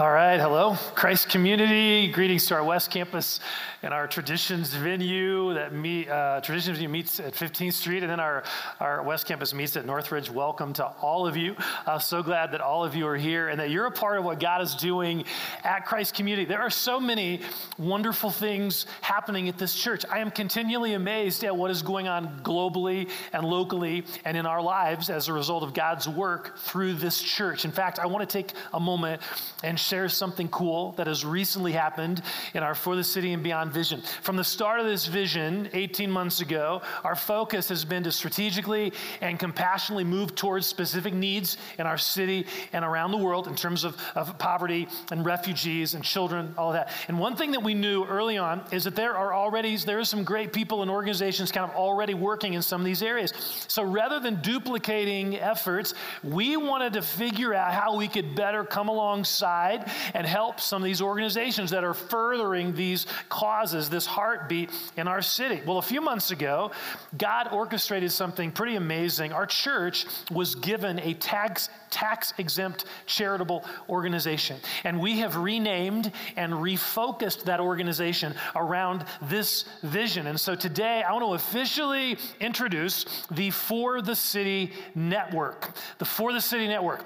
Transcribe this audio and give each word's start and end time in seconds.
All 0.00 0.10
right, 0.10 0.40
hello, 0.40 0.76
Christ 0.94 1.28
community. 1.28 2.10
Greetings 2.10 2.46
to 2.46 2.54
our 2.54 2.64
West 2.64 2.90
Campus 2.90 3.38
and 3.82 3.92
our 3.92 4.06
Traditions 4.06 4.72
venue 4.72 5.52
that 5.52 5.74
meet, 5.74 6.08
uh, 6.08 6.40
Traditions 6.40 6.78
venue 6.78 6.88
meets 6.88 7.20
at 7.20 7.34
15th 7.34 7.74
Street, 7.74 8.02
and 8.02 8.10
then 8.10 8.18
our, 8.18 8.42
our 8.78 9.02
West 9.02 9.26
Campus 9.26 9.52
meets 9.52 9.76
at 9.76 9.84
Northridge. 9.84 10.30
Welcome 10.30 10.72
to 10.74 10.86
all 10.86 11.26
of 11.26 11.36
you. 11.36 11.54
So 12.00 12.22
glad 12.22 12.52
that 12.52 12.62
all 12.62 12.82
of 12.82 12.94
you 12.94 13.06
are 13.06 13.16
here 13.16 13.48
and 13.48 13.60
that 13.60 13.68
you're 13.68 13.84
a 13.84 13.90
part 13.90 14.16
of 14.16 14.24
what 14.24 14.40
God 14.40 14.62
is 14.62 14.74
doing 14.74 15.24
at 15.64 15.84
Christ 15.84 16.14
community. 16.14 16.46
There 16.46 16.62
are 16.62 16.70
so 16.70 16.98
many 16.98 17.42
wonderful 17.76 18.30
things 18.30 18.86
happening 19.02 19.50
at 19.50 19.58
this 19.58 19.74
church. 19.74 20.06
I 20.10 20.20
am 20.20 20.30
continually 20.30 20.94
amazed 20.94 21.44
at 21.44 21.54
what 21.54 21.70
is 21.70 21.82
going 21.82 22.08
on 22.08 22.40
globally 22.42 23.10
and 23.34 23.44
locally 23.44 24.06
and 24.24 24.34
in 24.34 24.46
our 24.46 24.62
lives 24.62 25.10
as 25.10 25.28
a 25.28 25.34
result 25.34 25.62
of 25.62 25.74
God's 25.74 26.08
work 26.08 26.56
through 26.56 26.94
this 26.94 27.20
church. 27.20 27.66
In 27.66 27.70
fact, 27.70 27.98
I 27.98 28.06
want 28.06 28.26
to 28.26 28.32
take 28.32 28.54
a 28.72 28.80
moment 28.80 29.20
and 29.62 29.78
share 29.90 30.08
something 30.08 30.46
cool 30.50 30.92
that 30.92 31.08
has 31.08 31.24
recently 31.24 31.72
happened 31.72 32.22
in 32.54 32.62
our 32.62 32.76
For 32.76 32.94
the 32.94 33.02
City 33.02 33.32
and 33.32 33.42
Beyond 33.42 33.72
vision. 33.72 34.02
From 34.22 34.36
the 34.36 34.44
start 34.44 34.78
of 34.78 34.86
this 34.86 35.06
vision 35.06 35.68
18 35.72 36.08
months 36.08 36.40
ago, 36.40 36.80
our 37.02 37.16
focus 37.16 37.68
has 37.70 37.84
been 37.84 38.04
to 38.04 38.12
strategically 38.12 38.92
and 39.20 39.36
compassionately 39.36 40.04
move 40.04 40.36
towards 40.36 40.68
specific 40.68 41.12
needs 41.12 41.56
in 41.76 41.86
our 41.86 41.98
city 41.98 42.46
and 42.72 42.84
around 42.84 43.10
the 43.10 43.16
world 43.16 43.48
in 43.48 43.56
terms 43.56 43.82
of, 43.82 43.96
of 44.14 44.38
poverty 44.38 44.86
and 45.10 45.26
refugees 45.26 45.94
and 45.94 46.04
children, 46.04 46.54
all 46.56 46.68
of 46.68 46.74
that. 46.74 46.92
And 47.08 47.18
one 47.18 47.34
thing 47.34 47.50
that 47.50 47.62
we 47.64 47.74
knew 47.74 48.04
early 48.04 48.38
on 48.38 48.62
is 48.70 48.84
that 48.84 48.94
there 48.94 49.16
are 49.16 49.34
already, 49.34 49.76
there 49.78 49.98
are 49.98 50.04
some 50.04 50.22
great 50.22 50.52
people 50.52 50.82
and 50.82 50.90
organizations 50.90 51.50
kind 51.50 51.68
of 51.68 51.74
already 51.74 52.14
working 52.14 52.54
in 52.54 52.62
some 52.62 52.80
of 52.80 52.84
these 52.84 53.02
areas. 53.02 53.32
So 53.66 53.82
rather 53.82 54.20
than 54.20 54.40
duplicating 54.40 55.36
efforts, 55.36 55.94
we 56.22 56.56
wanted 56.56 56.92
to 56.92 57.02
figure 57.02 57.52
out 57.54 57.72
how 57.72 57.96
we 57.96 58.06
could 58.06 58.36
better 58.36 58.62
come 58.62 58.88
alongside 58.88 59.69
and 60.14 60.26
help 60.26 60.60
some 60.60 60.82
of 60.82 60.86
these 60.86 61.02
organizations 61.02 61.70
that 61.70 61.84
are 61.84 61.94
furthering 61.94 62.74
these 62.74 63.06
causes, 63.28 63.88
this 63.88 64.06
heartbeat 64.06 64.70
in 64.96 65.08
our 65.08 65.22
city. 65.22 65.60
Well, 65.66 65.78
a 65.78 65.82
few 65.82 66.00
months 66.00 66.30
ago, 66.30 66.72
God 67.16 67.48
orchestrated 67.52 68.12
something 68.12 68.50
pretty 68.50 68.76
amazing. 68.76 69.32
Our 69.32 69.46
church 69.46 70.06
was 70.30 70.54
given 70.54 70.98
a 71.00 71.14
tax, 71.14 71.68
tax 71.90 72.32
exempt 72.38 72.84
charitable 73.06 73.64
organization, 73.88 74.56
and 74.84 75.00
we 75.00 75.18
have 75.20 75.36
renamed 75.36 76.12
and 76.36 76.52
refocused 76.52 77.44
that 77.44 77.60
organization 77.60 78.34
around 78.56 79.04
this 79.22 79.64
vision. 79.82 80.26
And 80.26 80.38
so 80.38 80.54
today, 80.54 81.02
I 81.02 81.12
want 81.12 81.24
to 81.24 81.34
officially 81.34 82.18
introduce 82.40 83.04
the 83.30 83.50
For 83.50 84.02
the 84.02 84.16
City 84.16 84.72
Network. 84.94 85.70
The 85.98 86.04
For 86.04 86.32
the 86.32 86.40
City 86.40 86.66
Network. 86.66 87.04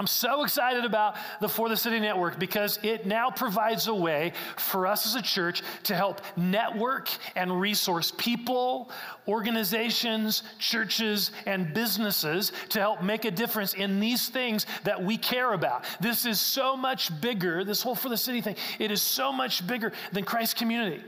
I'm 0.00 0.06
so 0.06 0.44
excited 0.44 0.86
about 0.86 1.18
the 1.42 1.48
For 1.48 1.68
the 1.68 1.76
City 1.76 2.00
Network 2.00 2.38
because 2.38 2.78
it 2.82 3.04
now 3.04 3.28
provides 3.28 3.86
a 3.86 3.94
way 3.94 4.32
for 4.56 4.86
us 4.86 5.04
as 5.04 5.14
a 5.14 5.20
church 5.20 5.62
to 5.82 5.94
help 5.94 6.22
network 6.38 7.10
and 7.36 7.60
resource 7.60 8.10
people, 8.16 8.90
organizations, 9.28 10.42
churches, 10.58 11.32
and 11.44 11.74
businesses 11.74 12.52
to 12.70 12.78
help 12.80 13.02
make 13.02 13.26
a 13.26 13.30
difference 13.30 13.74
in 13.74 14.00
these 14.00 14.30
things 14.30 14.64
that 14.84 15.04
we 15.04 15.18
care 15.18 15.52
about. 15.52 15.84
This 16.00 16.24
is 16.24 16.40
so 16.40 16.78
much 16.78 17.20
bigger, 17.20 17.62
this 17.62 17.82
whole 17.82 17.94
For 17.94 18.08
the 18.08 18.16
City 18.16 18.40
thing, 18.40 18.56
it 18.78 18.90
is 18.90 19.02
so 19.02 19.30
much 19.30 19.66
bigger 19.66 19.92
than 20.12 20.24
Christ's 20.24 20.54
community. 20.54 21.02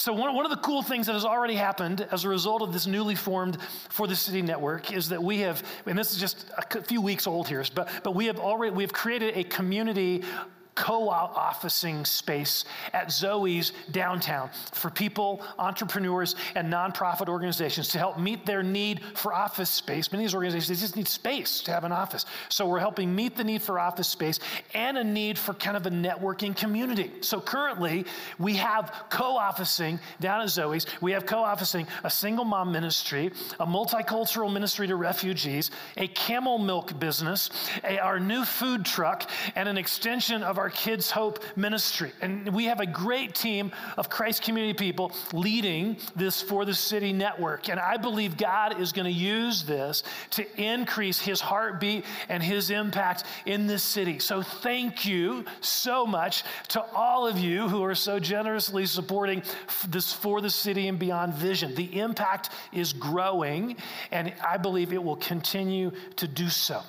So, 0.00 0.14
one, 0.14 0.34
one 0.34 0.46
of 0.46 0.50
the 0.50 0.56
cool 0.56 0.82
things 0.82 1.08
that 1.08 1.12
has 1.12 1.26
already 1.26 1.56
happened 1.56 2.08
as 2.10 2.24
a 2.24 2.28
result 2.30 2.62
of 2.62 2.72
this 2.72 2.86
newly 2.86 3.14
formed 3.14 3.58
For 3.90 4.06
the 4.06 4.16
City 4.16 4.40
Network 4.40 4.94
is 4.94 5.10
that 5.10 5.22
we 5.22 5.40
have, 5.40 5.62
and 5.84 5.98
this 5.98 6.12
is 6.12 6.18
just 6.18 6.46
a 6.56 6.80
few 6.80 7.02
weeks 7.02 7.26
old 7.26 7.46
here, 7.48 7.62
but, 7.74 7.90
but 8.02 8.14
we 8.14 8.24
have 8.24 8.38
already, 8.38 8.74
we 8.74 8.82
have 8.82 8.94
created 8.94 9.36
a 9.36 9.44
community 9.44 10.24
co-officing 10.74 12.04
space 12.04 12.64
at 12.92 13.10
Zoe's 13.10 13.72
downtown 13.90 14.50
for 14.72 14.90
people, 14.90 15.42
entrepreneurs, 15.58 16.36
and 16.54 16.72
nonprofit 16.72 17.28
organizations 17.28 17.88
to 17.88 17.98
help 17.98 18.18
meet 18.18 18.46
their 18.46 18.62
need 18.62 19.00
for 19.14 19.32
office 19.32 19.70
space. 19.70 20.12
Many 20.12 20.24
of 20.24 20.28
these 20.28 20.34
organizations 20.34 20.80
just 20.80 20.96
need 20.96 21.08
space 21.08 21.60
to 21.62 21.72
have 21.72 21.84
an 21.84 21.92
office. 21.92 22.24
So 22.48 22.66
we're 22.66 22.78
helping 22.78 23.14
meet 23.14 23.36
the 23.36 23.44
need 23.44 23.62
for 23.62 23.78
office 23.78 24.08
space 24.08 24.38
and 24.74 24.96
a 24.98 25.04
need 25.04 25.38
for 25.38 25.54
kind 25.54 25.76
of 25.76 25.86
a 25.86 25.90
networking 25.90 26.56
community. 26.56 27.10
So 27.20 27.40
currently 27.40 28.06
we 28.38 28.54
have 28.56 29.06
co-officing 29.10 29.98
down 30.20 30.42
at 30.42 30.50
Zoe's. 30.50 30.86
We 31.00 31.12
have 31.12 31.26
co-officing 31.26 31.86
a 32.04 32.10
single 32.10 32.44
mom 32.44 32.72
ministry, 32.72 33.32
a 33.58 33.66
multicultural 33.66 34.52
ministry 34.52 34.86
to 34.86 34.96
refugees, 34.96 35.70
a 35.96 36.06
camel 36.08 36.58
milk 36.58 36.98
business, 36.98 37.50
a, 37.84 37.98
our 37.98 38.20
new 38.20 38.44
food 38.44 38.84
truck, 38.84 39.28
and 39.54 39.68
an 39.68 39.78
extension 39.78 40.42
of 40.42 40.58
our 40.60 40.68
Kids 40.68 41.10
Hope 41.10 41.42
ministry. 41.56 42.12
And 42.20 42.54
we 42.54 42.66
have 42.66 42.80
a 42.80 42.86
great 42.86 43.34
team 43.34 43.72
of 43.96 44.10
Christ 44.10 44.42
community 44.42 44.74
people 44.74 45.10
leading 45.32 45.96
this 46.14 46.42
For 46.42 46.66
the 46.66 46.74
City 46.74 47.14
network. 47.14 47.70
And 47.70 47.80
I 47.80 47.96
believe 47.96 48.36
God 48.36 48.78
is 48.78 48.92
going 48.92 49.06
to 49.06 49.10
use 49.10 49.62
this 49.62 50.02
to 50.32 50.62
increase 50.62 51.18
his 51.18 51.40
heartbeat 51.40 52.04
and 52.28 52.42
his 52.42 52.68
impact 52.68 53.24
in 53.46 53.66
this 53.66 53.82
city. 53.82 54.18
So 54.18 54.42
thank 54.42 55.06
you 55.06 55.46
so 55.62 56.06
much 56.06 56.44
to 56.68 56.84
all 56.94 57.26
of 57.26 57.38
you 57.38 57.66
who 57.66 57.82
are 57.82 57.94
so 57.94 58.18
generously 58.18 58.84
supporting 58.84 59.42
this 59.88 60.12
For 60.12 60.42
the 60.42 60.50
City 60.50 60.88
and 60.88 60.98
Beyond 60.98 61.32
vision. 61.32 61.74
The 61.74 61.98
impact 62.00 62.50
is 62.70 62.92
growing, 62.92 63.76
and 64.10 64.34
I 64.46 64.58
believe 64.58 64.92
it 64.92 65.02
will 65.02 65.16
continue 65.16 65.92
to 66.16 66.28
do 66.28 66.50
so. 66.50 66.82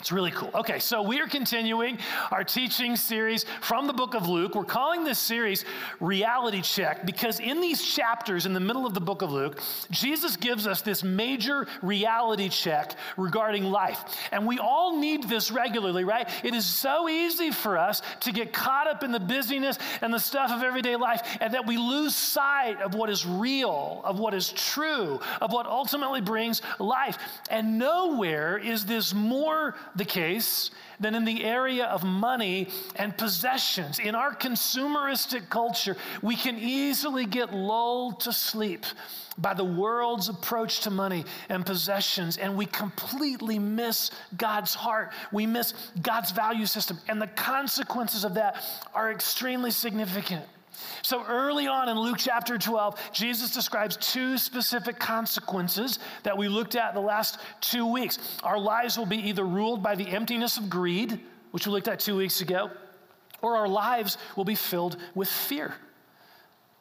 It's 0.00 0.10
really 0.10 0.30
cool. 0.30 0.50
Okay, 0.54 0.78
so 0.78 1.02
we 1.02 1.20
are 1.20 1.26
continuing 1.26 1.98
our 2.30 2.42
teaching 2.42 2.96
series 2.96 3.44
from 3.60 3.86
the 3.86 3.92
book 3.92 4.14
of 4.14 4.26
Luke. 4.26 4.54
We're 4.54 4.64
calling 4.64 5.04
this 5.04 5.18
series 5.18 5.66
Reality 6.00 6.62
Check 6.62 7.04
because 7.04 7.38
in 7.38 7.60
these 7.60 7.84
chapters 7.84 8.46
in 8.46 8.54
the 8.54 8.60
middle 8.60 8.86
of 8.86 8.94
the 8.94 9.00
book 9.00 9.20
of 9.20 9.30
Luke, 9.30 9.60
Jesus 9.90 10.38
gives 10.38 10.66
us 10.66 10.80
this 10.80 11.04
major 11.04 11.66
reality 11.82 12.48
check 12.48 12.94
regarding 13.18 13.64
life. 13.64 14.02
And 14.32 14.46
we 14.46 14.58
all 14.58 14.98
need 14.98 15.24
this 15.28 15.50
regularly, 15.50 16.04
right? 16.04 16.26
It 16.42 16.54
is 16.54 16.64
so 16.64 17.06
easy 17.06 17.50
for 17.50 17.76
us 17.76 18.00
to 18.20 18.32
get 18.32 18.54
caught 18.54 18.88
up 18.88 19.04
in 19.04 19.12
the 19.12 19.20
busyness 19.20 19.78
and 20.00 20.14
the 20.14 20.18
stuff 20.18 20.50
of 20.50 20.62
everyday 20.62 20.96
life 20.96 21.20
and 21.42 21.52
that 21.52 21.66
we 21.66 21.76
lose 21.76 22.14
sight 22.16 22.80
of 22.80 22.94
what 22.94 23.10
is 23.10 23.26
real, 23.26 24.00
of 24.02 24.18
what 24.18 24.32
is 24.32 24.50
true, 24.50 25.20
of 25.42 25.52
what 25.52 25.66
ultimately 25.66 26.22
brings 26.22 26.62
life. 26.78 27.18
And 27.50 27.78
nowhere 27.78 28.56
is 28.56 28.86
this 28.86 29.12
more 29.12 29.74
the 29.96 30.04
case 30.04 30.70
than 31.00 31.14
in 31.14 31.24
the 31.24 31.44
area 31.44 31.86
of 31.86 32.04
money 32.04 32.68
and 32.96 33.16
possessions. 33.16 33.98
In 33.98 34.14
our 34.14 34.34
consumeristic 34.34 35.48
culture, 35.48 35.96
we 36.22 36.36
can 36.36 36.58
easily 36.58 37.24
get 37.24 37.54
lulled 37.54 38.20
to 38.20 38.32
sleep 38.32 38.84
by 39.38 39.54
the 39.54 39.64
world's 39.64 40.28
approach 40.28 40.80
to 40.80 40.90
money 40.90 41.24
and 41.48 41.64
possessions, 41.64 42.36
and 42.36 42.56
we 42.56 42.66
completely 42.66 43.58
miss 43.58 44.10
God's 44.36 44.74
heart. 44.74 45.12
We 45.32 45.46
miss 45.46 45.72
God's 46.02 46.30
value 46.30 46.66
system, 46.66 46.98
and 47.08 47.20
the 47.20 47.28
consequences 47.28 48.24
of 48.24 48.34
that 48.34 48.62
are 48.94 49.10
extremely 49.10 49.70
significant. 49.70 50.44
So 51.02 51.24
early 51.24 51.66
on 51.66 51.88
in 51.88 51.98
Luke 51.98 52.18
chapter 52.18 52.58
12, 52.58 53.12
Jesus 53.12 53.52
describes 53.52 53.96
two 53.96 54.38
specific 54.38 54.98
consequences 54.98 55.98
that 56.22 56.36
we 56.36 56.48
looked 56.48 56.76
at 56.76 56.94
the 56.94 57.00
last 57.00 57.38
two 57.60 57.86
weeks. 57.86 58.18
Our 58.42 58.58
lives 58.58 58.98
will 58.98 59.06
be 59.06 59.28
either 59.28 59.44
ruled 59.44 59.82
by 59.82 59.94
the 59.94 60.08
emptiness 60.08 60.56
of 60.56 60.70
greed, 60.70 61.20
which 61.50 61.66
we 61.66 61.72
looked 61.72 61.88
at 61.88 62.00
two 62.00 62.16
weeks 62.16 62.40
ago, 62.40 62.70
or 63.42 63.56
our 63.56 63.68
lives 63.68 64.18
will 64.36 64.44
be 64.44 64.54
filled 64.54 64.96
with 65.14 65.28
fear 65.28 65.74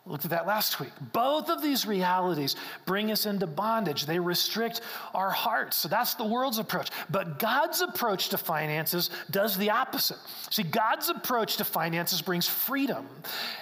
looked 0.10 0.26
at 0.26 0.32
that 0.32 0.48
last 0.48 0.80
week. 0.80 0.92
Both 1.14 1.50
of 1.50 1.62
these 1.62 1.86
realities 1.86 2.56
bring 2.86 3.12
us 3.12 3.26
into 3.28 3.46
bondage. 3.46 4.06
They 4.06 4.20
restrict 4.20 4.82
our 5.14 5.30
hearts. 5.30 5.78
So 5.78 5.88
that's 5.88 6.16
the 6.16 6.26
world's 6.26 6.58
approach. 6.58 6.90
But 7.10 7.38
God's 7.38 7.82
approach 7.82 8.30
to 8.30 8.38
finances 8.38 9.12
does 9.30 9.56
the 9.56 9.70
opposite. 9.70 10.18
See, 10.50 10.64
God's 10.64 11.10
approach 11.10 11.58
to 11.58 11.64
finances 11.64 12.22
brings 12.22 12.48
freedom 12.48 13.08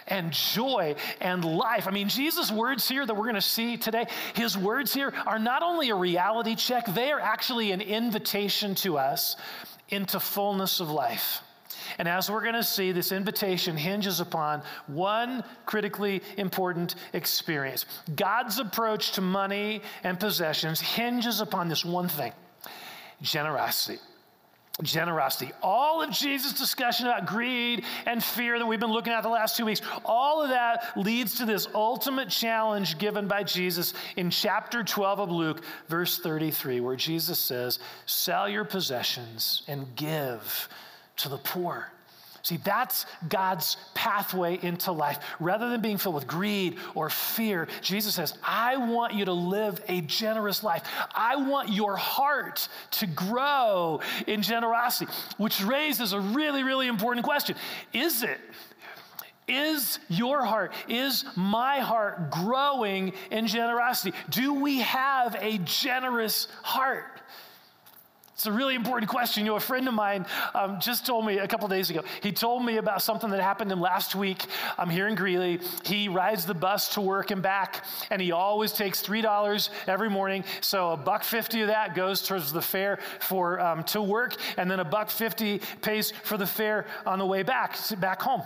and 0.07 0.31
joy 0.31 0.95
and 1.19 1.44
life. 1.44 1.86
I 1.86 1.92
mean, 1.92 2.07
Jesus' 2.07 2.51
words 2.51 2.88
here 2.88 3.06
that 3.06 3.13
we're 3.13 3.24
going 3.24 3.36
to 3.36 3.42
see 3.42 3.75
today, 3.75 4.07
his 4.33 4.57
words 4.57 4.94
here 4.94 5.13
are 5.25 5.39
not 5.39 5.63
only 5.63 5.89
a 5.89 5.95
reality 5.95 6.56
check, 6.56 6.86
they 6.86 7.12
are 7.12 7.19
actually 7.19 7.71
an 7.71 7.81
invitation 7.81 8.74
to 8.75 8.98
us 8.98 9.36
into 9.89 10.19
fullness 10.19 10.80
of 10.80 10.89
life. 10.89 11.42
And 11.98 12.07
as 12.07 12.30
we're 12.30 12.42
going 12.42 12.56
to 12.56 12.63
see, 12.63 12.92
this 12.92 13.12
invitation 13.12 13.78
hinges 13.78 14.19
upon 14.19 14.63
one 14.88 15.44
critically 15.66 16.22
important 16.38 16.95
experience. 17.13 17.86
God's 18.16 18.60
approach 18.60 19.13
to 19.13 19.22
money 19.22 19.81
and 20.04 20.19
possessions 20.19 20.80
hinges 20.80 21.42
upon 21.42 21.69
this 21.69 21.84
one 21.86 22.07
thing 22.07 22.34
generosity 23.22 24.00
generosity. 24.84 25.51
All 25.63 26.04
of 26.04 26.12
Jesus' 26.12 26.54
discussion 26.54 27.07
about 27.07 27.25
greed 27.25 27.84
and 28.06 28.24
fear 28.24 28.60
that 28.60 28.66
we've 28.66 28.80
been 28.80 28.92
looking 28.92 29.13
at 29.13 29.24
the 29.24 29.30
last 29.30 29.57
two 29.57 29.66
weeks, 29.66 29.81
all 30.06 30.44
of 30.44 30.50
that 30.50 30.95
leads 30.95 31.36
to 31.36 31.45
this 31.45 31.68
ultimate 31.74 32.30
challenge 32.30 32.98
given 32.98 33.28
by 33.28 33.44
Jesus 33.44 33.94
in 34.16 34.30
chapter 34.30 34.83
12 34.83 35.19
of 35.19 35.31
Luke, 35.31 35.63
verse 35.88 36.19
33, 36.19 36.80
where 36.80 36.95
Jesus 36.95 37.40
says, 37.40 37.80
Sell 38.06 38.48
your 38.48 38.66
possessions 38.66 39.63
and 39.68 39.95
give 39.95 40.69
to 41.18 41.30
the 41.30 41.38
poor. 41.38 41.92
See, 42.48 42.58
that's 42.64 43.06
God's 43.28 43.75
pathway 43.94 44.58
into 44.62 44.94
life. 44.94 45.19
Rather 45.42 45.69
than 45.69 45.81
being 45.81 45.98
filled 45.98 46.16
with 46.16 46.28
greed 46.28 46.78
or 46.96 47.10
fear, 47.10 47.68
Jesus 47.81 48.16
says, 48.16 48.36
I 48.42 48.78
want 48.78 49.14
you 49.14 49.25
to 49.25 49.34
live 49.34 49.84
a 49.90 50.00
generous 50.00 50.64
life. 50.64 50.84
I 51.14 51.36
want 51.36 51.68
your 51.68 51.98
heart 51.98 52.69
to 52.92 53.08
grow 53.08 54.00
in 54.28 54.44
generosity, 54.44 55.12
which 55.36 55.62
raises 55.62 56.14
a 56.14 56.22
really, 56.22 56.64
really 56.64 56.88
important 56.88 57.25
question 57.25 57.58
Is 57.92 58.24
it? 58.24 58.40
Is 59.50 60.00
your 60.08 60.46
heart, 60.46 60.72
is 60.88 61.25
my 61.36 61.80
heart 61.80 62.31
growing 62.31 63.12
in 63.30 63.48
generosity? 63.48 64.16
Do 64.30 64.54
we 64.54 64.80
have 64.80 65.36
a 65.40 65.58
generous 65.60 66.48
heart? 66.64 67.22
It's 68.38 68.45
a 68.45 68.51
really 68.51 68.75
important 68.75 69.10
question. 69.10 69.44
You 69.44 69.54
know, 69.54 69.56
a 69.56 69.60
friend 69.60 69.88
of 69.88 69.95
mine 69.95 70.24
um, 70.54 70.80
just 70.80 71.07
told 71.07 71.25
me 71.25 71.39
a 71.39 71.48
couple 71.48 71.68
days 71.68 71.89
ago. 71.89 72.04
He 72.22 72.31
told 72.31 72.63
me 72.63 72.78
about 72.78 73.01
something 73.01 73.31
that 73.31 73.42
happened 73.42 73.72
to 73.72 73.74
him 73.74 73.81
last 73.81 74.13
week. 74.13 74.45
I'm 74.78 74.92
here 74.92 75.07
in 75.07 75.16
Greeley. 75.16 75.60
He 75.84 76.07
rides 76.07 76.45
the 76.45 76.54
bus 76.54 76.89
to 76.89 77.01
work 77.01 77.31
and 77.31 77.42
back, 77.42 77.84
and 78.12 78.22
he 78.22 78.31
always 78.31 78.74
takes 78.74 79.01
three 79.01 79.22
dollars 79.22 79.72
every 79.88 80.12
morning. 80.12 80.44
So 80.62 80.92
a 80.92 80.98
buck 80.98 81.24
fifty 81.24 81.62
of 81.62 81.69
that 81.69 81.95
goes 81.95 82.22
towards 82.22 82.54
the 82.54 82.62
fare 82.62 83.00
for 83.22 83.60
um, 83.60 83.84
to 83.86 84.04
work, 84.04 84.36
and 84.57 84.69
then 84.69 84.81
a 84.81 84.86
buck 84.86 85.10
fifty 85.10 85.60
pays 85.81 86.12
for 86.22 86.38
the 86.38 86.45
fare 86.45 86.86
on 87.07 87.18
the 87.18 87.25
way 87.25 87.42
back 87.42 87.75
back 88.00 88.22
home. 88.22 88.44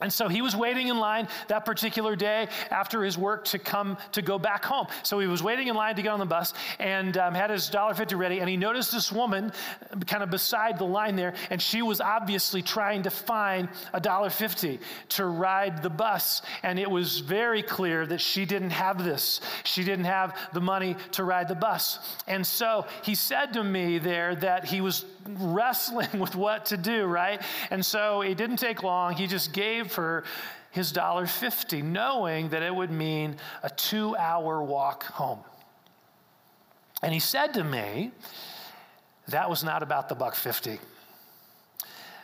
And 0.00 0.12
so 0.12 0.26
he 0.26 0.42
was 0.42 0.56
waiting 0.56 0.88
in 0.88 0.98
line 0.98 1.28
that 1.46 1.64
particular 1.64 2.16
day 2.16 2.48
after 2.70 3.04
his 3.04 3.16
work 3.16 3.44
to 3.46 3.60
come 3.60 3.96
to 4.12 4.22
go 4.22 4.40
back 4.40 4.64
home. 4.64 4.88
So 5.04 5.20
he 5.20 5.28
was 5.28 5.40
waiting 5.40 5.68
in 5.68 5.76
line 5.76 5.94
to 5.94 6.02
get 6.02 6.08
on 6.08 6.18
the 6.18 6.26
bus 6.26 6.52
and 6.80 7.16
um, 7.16 7.32
had 7.32 7.50
his 7.50 7.70
$1.50 7.70 8.18
ready. 8.18 8.40
And 8.40 8.48
he 8.48 8.56
noticed 8.56 8.90
this 8.90 9.12
woman 9.12 9.52
kind 10.06 10.24
of 10.24 10.30
beside 10.30 10.78
the 10.78 10.84
line 10.84 11.14
there, 11.14 11.34
and 11.48 11.62
she 11.62 11.80
was 11.80 12.00
obviously 12.00 12.60
trying 12.60 13.04
to 13.04 13.10
find 13.10 13.68
$1.50 13.94 14.80
to 15.10 15.26
ride 15.26 15.80
the 15.80 15.90
bus. 15.90 16.42
And 16.64 16.78
it 16.78 16.90
was 16.90 17.20
very 17.20 17.62
clear 17.62 18.04
that 18.04 18.20
she 18.20 18.44
didn't 18.46 18.70
have 18.70 19.04
this. 19.04 19.40
She 19.62 19.84
didn't 19.84 20.06
have 20.06 20.36
the 20.52 20.60
money 20.60 20.96
to 21.12 21.22
ride 21.22 21.46
the 21.46 21.54
bus. 21.54 22.00
And 22.26 22.44
so 22.44 22.86
he 23.02 23.14
said 23.14 23.52
to 23.52 23.62
me 23.62 23.98
there 23.98 24.34
that 24.36 24.64
he 24.64 24.80
was 24.80 25.04
wrestling 25.28 26.08
with 26.18 26.34
what 26.34 26.66
to 26.66 26.76
do, 26.76 27.04
right? 27.04 27.40
And 27.70 27.84
so 27.84 28.22
it 28.22 28.36
didn't 28.36 28.56
take 28.56 28.82
long. 28.82 29.14
He 29.14 29.26
just 29.26 29.52
gave 29.52 29.83
her 29.92 30.24
his 30.70 30.90
dollar 30.90 31.26
fifty, 31.26 31.82
knowing 31.82 32.48
that 32.48 32.62
it 32.62 32.74
would 32.74 32.90
mean 32.90 33.36
a 33.62 33.70
two 33.70 34.16
hour 34.16 34.60
walk 34.62 35.04
home. 35.04 35.38
And 37.02 37.12
he 37.12 37.20
said 37.20 37.54
to 37.54 37.62
me, 37.62 38.10
that 39.28 39.48
was 39.48 39.62
not 39.62 39.82
about 39.82 40.08
the 40.08 40.14
buck 40.14 40.34
fifty. 40.34 40.80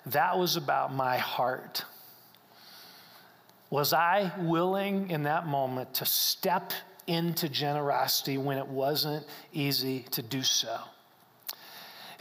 That 0.07 0.39
was 0.39 0.57
about 0.57 0.93
my 0.93 1.19
heart. 1.19 1.85
Was 3.69 3.93
I 3.93 4.33
willing 4.39 5.11
in 5.11 5.23
that 5.25 5.47
moment 5.47 5.95
to 5.95 6.07
step 6.07 6.73
into 7.07 7.49
generosity 7.49 8.37
when 8.37 8.59
it 8.59 8.67
wasn't 8.67 9.25
easy 9.53 10.07
to 10.11 10.23
do 10.23 10.43
so? 10.43 10.77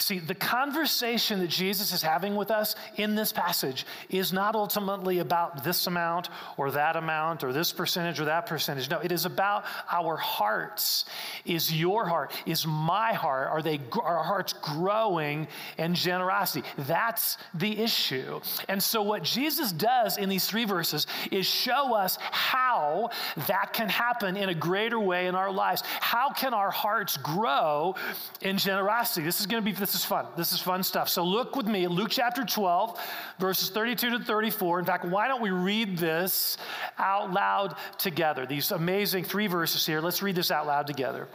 See, 0.02 0.20
the 0.20 0.36
conversation 0.36 1.40
that 1.40 1.50
Jesus 1.50 1.94
is 1.94 2.02
having 2.02 2.36
with 2.36 2.52
us 2.52 2.76
in 2.96 3.16
this 3.16 3.34
passage 3.34 3.86
is 4.10 4.32
not 4.32 4.56
ultimately 4.56 5.20
about 5.20 5.64
this 5.64 5.88
amount 5.88 6.30
or 6.58 6.72
that 6.72 6.96
amount 6.96 7.44
or 7.44 7.52
this 7.52 7.72
percentage 7.74 8.20
or 8.20 8.26
that 8.26 8.46
percentage. 8.46 8.90
No, 8.90 9.00
it 9.00 9.12
is 9.12 9.26
about 9.26 9.66
our 9.92 10.16
hearts. 10.16 11.06
Is 11.46 11.74
your 11.74 12.06
heart, 12.06 12.32
is 12.46 12.66
my 12.66 13.14
heart, 13.14 13.50
are 13.50 13.62
they 13.62 13.80
are 14.02 14.18
our 14.18 14.24
hearts 14.24 14.54
growing 14.54 15.48
in 15.78 15.96
generosity? 15.96 16.66
That's 16.78 17.38
the 17.54 17.80
issue. 17.80 18.40
And 18.68 18.82
so 18.82 19.02
what 19.02 19.24
Jesus 19.24 19.72
does 19.72 20.18
in 20.18 20.30
these 20.30 20.46
three 20.46 20.66
verses 20.66 21.08
is 21.32 21.46
show 21.46 21.94
us 21.94 22.18
how 22.22 23.10
that 23.48 23.74
can 23.74 23.90
happen 23.90 24.38
in 24.38 24.50
a 24.50 24.56
greater 24.56 25.00
way 25.00 25.28
in 25.28 25.36
our 25.36 25.52
lives. 25.52 25.84
How 26.00 26.32
can 26.32 26.54
our 26.54 26.72
hearts 26.72 27.18
grow 27.18 27.96
in 28.42 28.58
generosity? 28.58 29.26
This 29.26 29.40
is 29.40 29.46
going 29.46 29.62
to 29.62 29.66
be 29.66 29.76
this 29.90 30.02
is 30.02 30.06
fun. 30.06 30.28
This 30.38 30.54
is 30.54 30.62
fun 30.62 30.84
stuff. 30.84 31.10
So 31.10 31.24
look 31.24 31.56
with 31.56 31.66
me, 31.66 31.88
Luke 31.88 32.10
chapter 32.12 32.46
12, 32.46 33.00
verses 33.40 33.72
32 33.72 34.20
to 34.20 34.20
34. 34.20 34.78
In 34.78 34.86
fact, 34.86 35.04
why 35.04 35.28
don't 35.28 35.42
we 35.42 35.50
read 35.50 35.98
this 35.98 36.58
out 37.00 37.34
loud 37.34 37.76
together? 37.98 38.46
These 38.46 38.70
amazing 38.70 39.24
three 39.24 39.48
verses 39.48 39.88
here. 39.88 40.00
Let's 40.00 40.22
read 40.22 40.36
this 40.36 40.52
out 40.52 40.68
loud 40.68 40.86
together. 40.86 41.28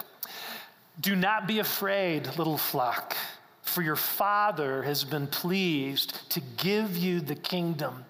Do 1.01 1.17
not 1.17 1.49
be 1.49 1.59
afraid, 1.59 2.29
little 2.39 2.57
flock, 2.57 3.17
for 3.63 3.83
your 3.83 3.97
Father 3.97 4.85
has 4.85 5.03
been 5.03 5.27
pleased 5.27 6.31
to 6.31 6.41
give 6.57 6.97
you 6.97 7.21
the 7.21 7.35
kingdom. 7.35 8.05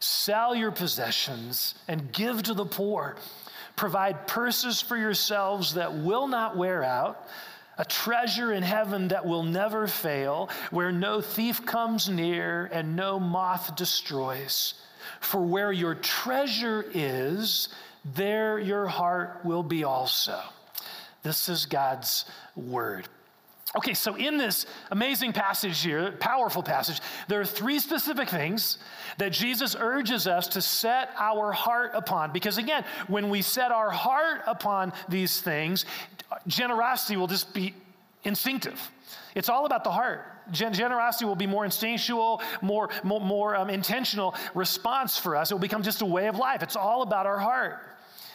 Sell 0.00 0.54
your 0.54 0.70
possessions 0.70 1.74
and 1.88 2.10
give 2.10 2.42
to 2.44 2.54
the 2.54 2.64
poor. 2.64 3.16
Provide 3.76 4.26
purses 4.26 4.80
for 4.80 4.96
yourselves 4.96 5.74
that 5.74 5.92
will 5.92 6.26
not 6.26 6.56
wear 6.56 6.82
out 6.82 7.28
a 7.78 7.84
treasure 7.84 8.52
in 8.52 8.62
heaven 8.62 9.08
that 9.08 9.26
will 9.26 9.42
never 9.42 9.86
fail, 9.86 10.48
where 10.70 10.92
no 10.92 11.20
thief 11.20 11.64
comes 11.66 12.08
near 12.08 12.66
and 12.66 12.96
no 12.96 13.18
moth 13.18 13.76
destroys. 13.76 14.74
For 15.20 15.40
where 15.40 15.72
your 15.72 15.94
treasure 15.94 16.84
is, 16.94 17.68
there 18.04 18.58
your 18.58 18.86
heart 18.86 19.40
will 19.44 19.62
be 19.62 19.84
also. 19.84 20.40
This 21.22 21.48
is 21.48 21.66
God's 21.66 22.26
word. 22.54 23.08
Okay, 23.76 23.94
so 23.94 24.14
in 24.14 24.38
this 24.38 24.66
amazing 24.92 25.32
passage 25.32 25.82
here, 25.82 26.12
powerful 26.20 26.62
passage, 26.62 27.00
there 27.26 27.40
are 27.40 27.44
three 27.44 27.80
specific 27.80 28.28
things 28.28 28.78
that 29.18 29.32
Jesus 29.32 29.74
urges 29.78 30.28
us 30.28 30.46
to 30.48 30.62
set 30.62 31.10
our 31.18 31.50
heart 31.50 31.90
upon. 31.94 32.32
Because 32.32 32.56
again, 32.56 32.84
when 33.08 33.30
we 33.30 33.42
set 33.42 33.72
our 33.72 33.90
heart 33.90 34.42
upon 34.46 34.92
these 35.08 35.40
things, 35.40 35.86
generosity 36.46 37.16
will 37.16 37.26
just 37.26 37.52
be 37.52 37.74
instinctive. 38.22 38.80
It's 39.34 39.48
all 39.48 39.66
about 39.66 39.82
the 39.82 39.90
heart. 39.90 40.24
Gen- 40.52 40.72
generosity 40.72 41.24
will 41.24 41.34
be 41.34 41.46
more 41.46 41.64
instinctual, 41.64 42.42
more, 42.62 42.90
more, 43.02 43.20
more 43.20 43.56
um, 43.56 43.70
intentional 43.70 44.36
response 44.54 45.18
for 45.18 45.34
us. 45.34 45.50
It 45.50 45.54
will 45.54 45.60
become 45.60 45.82
just 45.82 46.00
a 46.02 46.06
way 46.06 46.28
of 46.28 46.36
life. 46.36 46.62
It's 46.62 46.76
all 46.76 47.02
about 47.02 47.26
our 47.26 47.38
heart. 47.38 47.80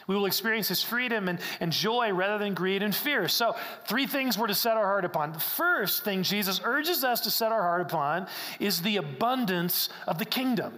We 0.09 0.15
will 0.15 0.25
experience 0.25 0.67
His 0.67 0.81
freedom 0.81 1.29
and, 1.29 1.39
and 1.59 1.71
joy 1.71 2.11
rather 2.11 2.39
than 2.43 2.55
greed 2.55 2.81
and 2.81 2.95
fear. 2.95 3.27
So, 3.27 3.55
three 3.85 4.07
things 4.07 4.39
we're 4.39 4.47
to 4.47 4.55
set 4.55 4.75
our 4.75 4.85
heart 4.85 5.05
upon. 5.05 5.33
The 5.33 5.39
first 5.39 6.03
thing 6.03 6.23
Jesus 6.23 6.59
urges 6.63 7.03
us 7.03 7.21
to 7.21 7.31
set 7.31 7.51
our 7.51 7.61
heart 7.61 7.81
upon 7.81 8.25
is 8.59 8.81
the 8.81 8.97
abundance 8.97 9.89
of 10.07 10.17
the 10.17 10.25
kingdom. 10.25 10.73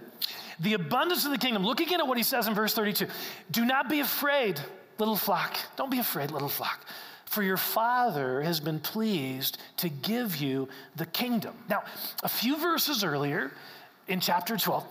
The 0.60 0.74
abundance 0.74 1.24
of 1.24 1.30
the 1.30 1.38
kingdom. 1.38 1.64
Look 1.64 1.80
again 1.80 1.98
at 1.98 2.06
what 2.06 2.18
He 2.18 2.22
says 2.22 2.46
in 2.46 2.52
verse 2.52 2.74
32 2.74 3.06
Do 3.50 3.64
not 3.64 3.88
be 3.88 4.00
afraid, 4.00 4.60
little 4.98 5.16
flock. 5.16 5.56
Don't 5.76 5.90
be 5.90 5.98
afraid, 5.98 6.30
little 6.30 6.50
flock 6.50 6.84
for 7.24 7.42
your 7.42 7.56
Father 7.56 8.42
has 8.42 8.60
been 8.60 8.78
pleased 8.78 9.56
to 9.78 9.88
give 9.88 10.36
you 10.36 10.68
the 10.96 11.06
kingdom. 11.06 11.54
Now, 11.66 11.82
a 12.22 12.28
few 12.28 12.58
verses 12.58 13.02
earlier 13.02 13.50
in 14.06 14.20
chapter 14.20 14.58
12, 14.58 14.86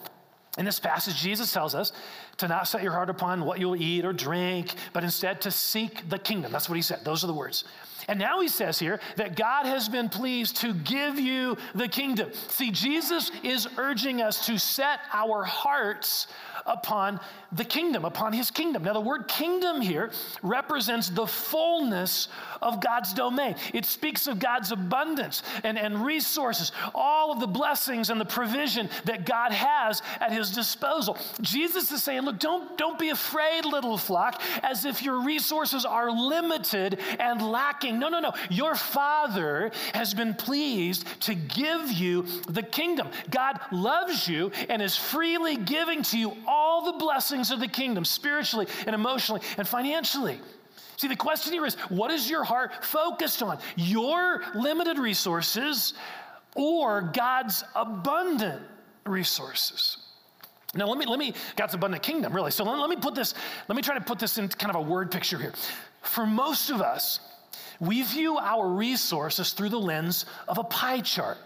in 0.57 0.65
this 0.65 0.79
passage, 0.79 1.15
Jesus 1.15 1.53
tells 1.53 1.73
us 1.73 1.93
to 2.37 2.47
not 2.47 2.67
set 2.67 2.83
your 2.83 2.91
heart 2.91 3.09
upon 3.09 3.45
what 3.45 3.59
you'll 3.59 3.75
eat 3.75 4.03
or 4.03 4.11
drink, 4.11 4.75
but 4.91 5.03
instead 5.03 5.41
to 5.41 5.51
seek 5.51 6.09
the 6.09 6.19
kingdom. 6.19 6.51
That's 6.51 6.67
what 6.67 6.75
he 6.75 6.81
said. 6.81 7.05
Those 7.05 7.23
are 7.23 7.27
the 7.27 7.33
words. 7.33 7.63
And 8.07 8.19
now 8.19 8.41
he 8.41 8.47
says 8.47 8.79
here 8.79 8.99
that 9.17 9.35
God 9.35 9.65
has 9.65 9.89
been 9.89 10.09
pleased 10.09 10.57
to 10.57 10.73
give 10.73 11.19
you 11.19 11.57
the 11.75 11.87
kingdom. 11.87 12.31
See, 12.49 12.71
Jesus 12.71 13.31
is 13.43 13.67
urging 13.77 14.21
us 14.21 14.45
to 14.47 14.57
set 14.57 14.99
our 15.13 15.43
hearts 15.43 16.27
upon 16.65 17.19
the 17.51 17.65
kingdom, 17.65 18.05
upon 18.05 18.33
his 18.33 18.51
kingdom. 18.51 18.83
Now, 18.83 18.93
the 18.93 19.01
word 19.01 19.27
kingdom 19.27 19.81
here 19.81 20.11
represents 20.41 21.09
the 21.09 21.27
fullness 21.27 22.27
of 22.61 22.79
God's 22.79 23.13
domain. 23.13 23.55
It 23.73 23.85
speaks 23.85 24.27
of 24.27 24.39
God's 24.39 24.71
abundance 24.71 25.43
and, 25.63 25.77
and 25.77 26.05
resources, 26.05 26.71
all 26.93 27.31
of 27.31 27.39
the 27.39 27.47
blessings 27.47 28.09
and 28.09 28.21
the 28.21 28.25
provision 28.25 28.89
that 29.05 29.25
God 29.25 29.51
has 29.51 30.01
at 30.19 30.31
his 30.31 30.51
disposal. 30.51 31.17
Jesus 31.41 31.91
is 31.91 32.03
saying, 32.03 32.21
Look, 32.21 32.39
don't, 32.39 32.77
don't 32.77 32.99
be 32.99 33.09
afraid, 33.09 33.65
little 33.65 33.97
flock, 33.97 34.41
as 34.63 34.85
if 34.85 35.01
your 35.01 35.21
resources 35.21 35.85
are 35.85 36.11
limited 36.11 36.99
and 37.19 37.41
lacking. 37.41 37.90
No, 37.99 38.09
no, 38.09 38.19
no. 38.19 38.33
Your 38.49 38.75
Father 38.75 39.71
has 39.93 40.13
been 40.13 40.33
pleased 40.33 41.05
to 41.21 41.35
give 41.35 41.91
you 41.91 42.23
the 42.47 42.63
kingdom. 42.63 43.09
God 43.29 43.59
loves 43.71 44.27
you 44.27 44.51
and 44.69 44.81
is 44.81 44.95
freely 44.95 45.57
giving 45.57 46.03
to 46.03 46.17
you 46.17 46.35
all 46.47 46.91
the 46.91 46.97
blessings 46.97 47.51
of 47.51 47.59
the 47.59 47.67
kingdom, 47.67 48.05
spiritually 48.05 48.67
and 48.85 48.95
emotionally 48.95 49.41
and 49.57 49.67
financially. 49.67 50.39
See, 50.97 51.07
the 51.07 51.15
question 51.15 51.53
here 51.53 51.65
is 51.65 51.75
what 51.89 52.11
is 52.11 52.29
your 52.29 52.43
heart 52.43 52.85
focused 52.85 53.41
on? 53.41 53.57
Your 53.75 54.43
limited 54.53 54.99
resources 54.99 55.95
or 56.55 57.01
God's 57.01 57.63
abundant 57.75 58.61
resources? 59.05 59.97
Now, 60.73 60.87
let 60.87 60.97
me, 60.97 61.05
let 61.05 61.19
me, 61.19 61.33
God's 61.55 61.73
abundant 61.73 62.01
kingdom, 62.03 62.33
really. 62.33 62.51
So 62.51 62.63
let, 62.63 62.77
let 62.77 62.89
me 62.89 62.95
put 62.95 63.13
this, 63.13 63.33
let 63.67 63.75
me 63.75 63.81
try 63.81 63.95
to 63.97 64.03
put 64.03 64.19
this 64.19 64.37
in 64.37 64.47
kind 64.47 64.73
of 64.73 64.75
a 64.75 64.87
word 64.87 65.11
picture 65.11 65.37
here. 65.37 65.53
For 66.01 66.25
most 66.25 66.69
of 66.69 66.81
us, 66.81 67.19
we 67.81 68.03
view 68.03 68.37
our 68.37 68.69
resources 68.69 69.51
through 69.51 69.69
the 69.69 69.79
lens 69.79 70.25
of 70.47 70.57
a 70.57 70.63
pie 70.63 71.01
chart. 71.01 71.37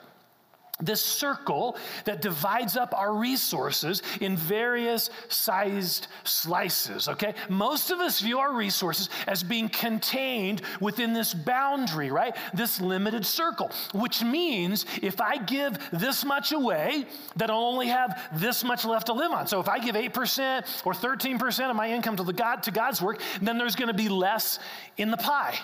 this 0.81 1.01
circle 1.01 1.77
that 2.03 2.21
divides 2.21 2.75
up 2.75 2.93
our 2.93 3.13
resources 3.13 4.01
in 4.19 4.35
various 4.35 5.09
sized 5.29 6.07
slices, 6.25 7.07
okay? 7.07 7.33
Most 7.47 7.91
of 7.91 7.99
us 7.99 8.19
view 8.19 8.39
our 8.39 8.53
resources 8.53 9.09
as 9.25 9.41
being 9.41 9.69
contained 9.69 10.61
within 10.81 11.13
this 11.13 11.33
boundary, 11.33 12.11
right? 12.11 12.35
This 12.53 12.81
limited 12.81 13.25
circle, 13.25 13.71
which 13.93 14.21
means 14.21 14.85
if 15.01 15.21
I 15.21 15.37
give 15.37 15.77
this 15.93 16.25
much 16.25 16.51
away, 16.51 17.05
that 17.37 17.49
I'll 17.49 17.57
only 17.57 17.87
have 17.87 18.21
this 18.33 18.65
much 18.65 18.83
left 18.83 19.05
to 19.05 19.13
live 19.13 19.31
on. 19.31 19.47
So 19.47 19.61
if 19.61 19.69
I 19.69 19.79
give 19.79 19.95
8% 19.95 20.83
or 20.83 20.91
13% 20.91 21.69
of 21.69 21.75
my 21.77 21.89
income 21.89 22.17
to 22.17 22.23
the 22.23 22.33
God 22.33 22.63
to 22.63 22.71
God's 22.71 23.01
work, 23.01 23.21
then 23.41 23.57
there's 23.57 23.75
to 23.87 23.93
be 23.93 24.09
less 24.09 24.59
in 24.97 25.09
the 25.09 25.17
pie. 25.17 25.57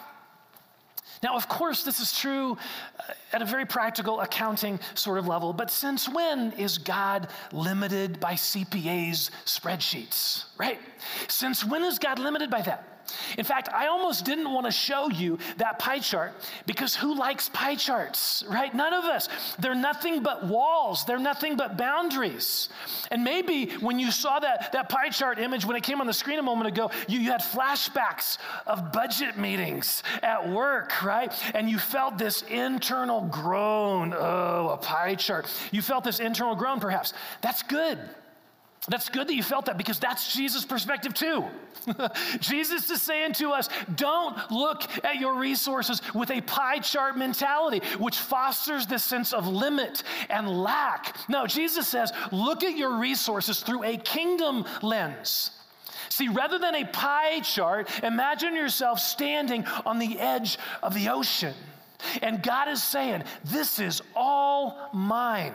Now, 1.23 1.35
of 1.35 1.47
course, 1.47 1.83
this 1.83 1.99
is 1.99 2.17
true 2.17 2.57
uh, 2.99 3.13
at 3.31 3.41
a 3.41 3.45
very 3.45 3.65
practical 3.65 4.21
accounting 4.21 4.79
sort 4.95 5.19
of 5.19 5.27
level, 5.27 5.53
but 5.53 5.69
since 5.69 6.09
when 6.09 6.51
is 6.53 6.77
God 6.79 7.27
limited 7.51 8.19
by 8.19 8.33
CPA's 8.33 9.29
spreadsheets, 9.45 10.45
right? 10.57 10.79
Since 11.27 11.63
when 11.63 11.83
is 11.83 11.99
God 11.99 12.17
limited 12.17 12.49
by 12.49 12.61
that? 12.63 12.90
In 13.37 13.45
fact, 13.45 13.69
I 13.69 13.87
almost 13.87 14.25
didn't 14.25 14.51
want 14.51 14.65
to 14.65 14.71
show 14.71 15.09
you 15.09 15.39
that 15.57 15.79
pie 15.79 15.99
chart 15.99 16.33
because 16.65 16.95
who 16.95 17.15
likes 17.15 17.49
pie 17.49 17.75
charts, 17.75 18.43
right? 18.49 18.73
None 18.73 18.93
of 18.93 19.05
us. 19.05 19.29
They're 19.59 19.75
nothing 19.75 20.23
but 20.23 20.45
walls, 20.45 21.05
they're 21.05 21.19
nothing 21.19 21.57
but 21.57 21.77
boundaries. 21.77 22.69
And 23.11 23.23
maybe 23.23 23.71
when 23.79 23.99
you 23.99 24.11
saw 24.11 24.39
that, 24.39 24.71
that 24.73 24.89
pie 24.89 25.09
chart 25.09 25.39
image 25.39 25.65
when 25.65 25.75
it 25.75 25.83
came 25.83 26.01
on 26.01 26.07
the 26.07 26.13
screen 26.13 26.39
a 26.39 26.43
moment 26.43 26.67
ago, 26.67 26.91
you, 27.07 27.19
you 27.19 27.31
had 27.31 27.41
flashbacks 27.41 28.37
of 28.65 28.91
budget 28.91 29.37
meetings 29.37 30.03
at 30.23 30.49
work, 30.49 31.03
right? 31.03 31.33
And 31.55 31.69
you 31.69 31.79
felt 31.79 32.17
this 32.17 32.41
internal 32.43 33.21
groan. 33.21 34.13
Oh, 34.13 34.69
a 34.69 34.77
pie 34.77 35.15
chart. 35.15 35.47
You 35.71 35.81
felt 35.81 36.03
this 36.03 36.19
internal 36.19 36.55
groan, 36.55 36.79
perhaps. 36.79 37.13
That's 37.41 37.63
good. 37.63 37.99
That's 38.87 39.09
good 39.09 39.27
that 39.27 39.35
you 39.35 39.43
felt 39.43 39.65
that 39.65 39.77
because 39.77 39.99
that's 39.99 40.33
Jesus' 40.33 40.65
perspective 40.65 41.13
too. 41.13 41.45
Jesus 42.39 42.89
is 42.89 43.01
saying 43.01 43.33
to 43.33 43.51
us, 43.51 43.69
don't 43.95 44.35
look 44.49 44.83
at 45.05 45.17
your 45.17 45.35
resources 45.35 46.01
with 46.15 46.31
a 46.31 46.41
pie 46.41 46.79
chart 46.79 47.15
mentality, 47.15 47.81
which 47.99 48.17
fosters 48.17 48.87
this 48.87 49.03
sense 49.03 49.33
of 49.33 49.47
limit 49.47 50.01
and 50.29 50.47
lack. 50.49 51.15
No, 51.29 51.45
Jesus 51.45 51.87
says, 51.87 52.11
look 52.31 52.63
at 52.63 52.75
your 52.75 52.97
resources 52.97 53.59
through 53.59 53.83
a 53.83 53.97
kingdom 53.97 54.65
lens. 54.81 55.51
See, 56.09 56.27
rather 56.27 56.57
than 56.57 56.75
a 56.75 56.85
pie 56.85 57.39
chart, 57.41 57.87
imagine 58.03 58.55
yourself 58.55 58.99
standing 58.99 59.65
on 59.85 59.99
the 59.99 60.19
edge 60.19 60.57
of 60.81 60.93
the 60.93 61.09
ocean. 61.09 61.53
And 62.21 62.41
God 62.41 62.67
is 62.67 62.83
saying, 62.83 63.23
This 63.45 63.79
is 63.79 64.01
all 64.15 64.89
mine. 64.91 65.53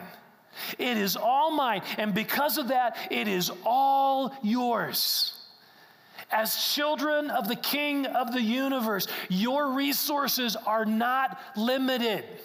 It 0.77 0.97
is 0.97 1.15
all 1.15 1.51
mine. 1.51 1.81
And 1.97 2.13
because 2.13 2.57
of 2.57 2.69
that, 2.69 2.97
it 3.11 3.27
is 3.27 3.51
all 3.65 4.33
yours. 4.41 5.33
As 6.31 6.55
children 6.73 7.29
of 7.29 7.47
the 7.47 7.55
King 7.55 8.05
of 8.05 8.33
the 8.33 8.41
universe, 8.41 9.07
your 9.29 9.71
resources 9.71 10.55
are 10.55 10.85
not 10.85 11.39
limited. 11.55 12.25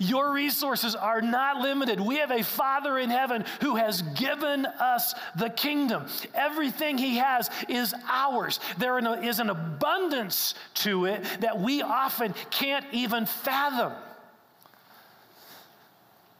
Your 0.00 0.32
resources 0.32 0.94
are 0.94 1.20
not 1.20 1.56
limited. 1.56 1.98
We 1.98 2.18
have 2.18 2.30
a 2.30 2.44
Father 2.44 2.98
in 2.98 3.10
heaven 3.10 3.44
who 3.60 3.74
has 3.74 4.02
given 4.02 4.64
us 4.64 5.12
the 5.34 5.50
kingdom. 5.50 6.06
Everything 6.34 6.96
He 6.98 7.16
has 7.16 7.50
is 7.68 7.94
ours. 8.08 8.60
There 8.78 8.98
is 9.20 9.40
an 9.40 9.50
abundance 9.50 10.54
to 10.74 11.06
it 11.06 11.24
that 11.40 11.60
we 11.60 11.82
often 11.82 12.32
can't 12.50 12.86
even 12.92 13.26
fathom. 13.26 13.92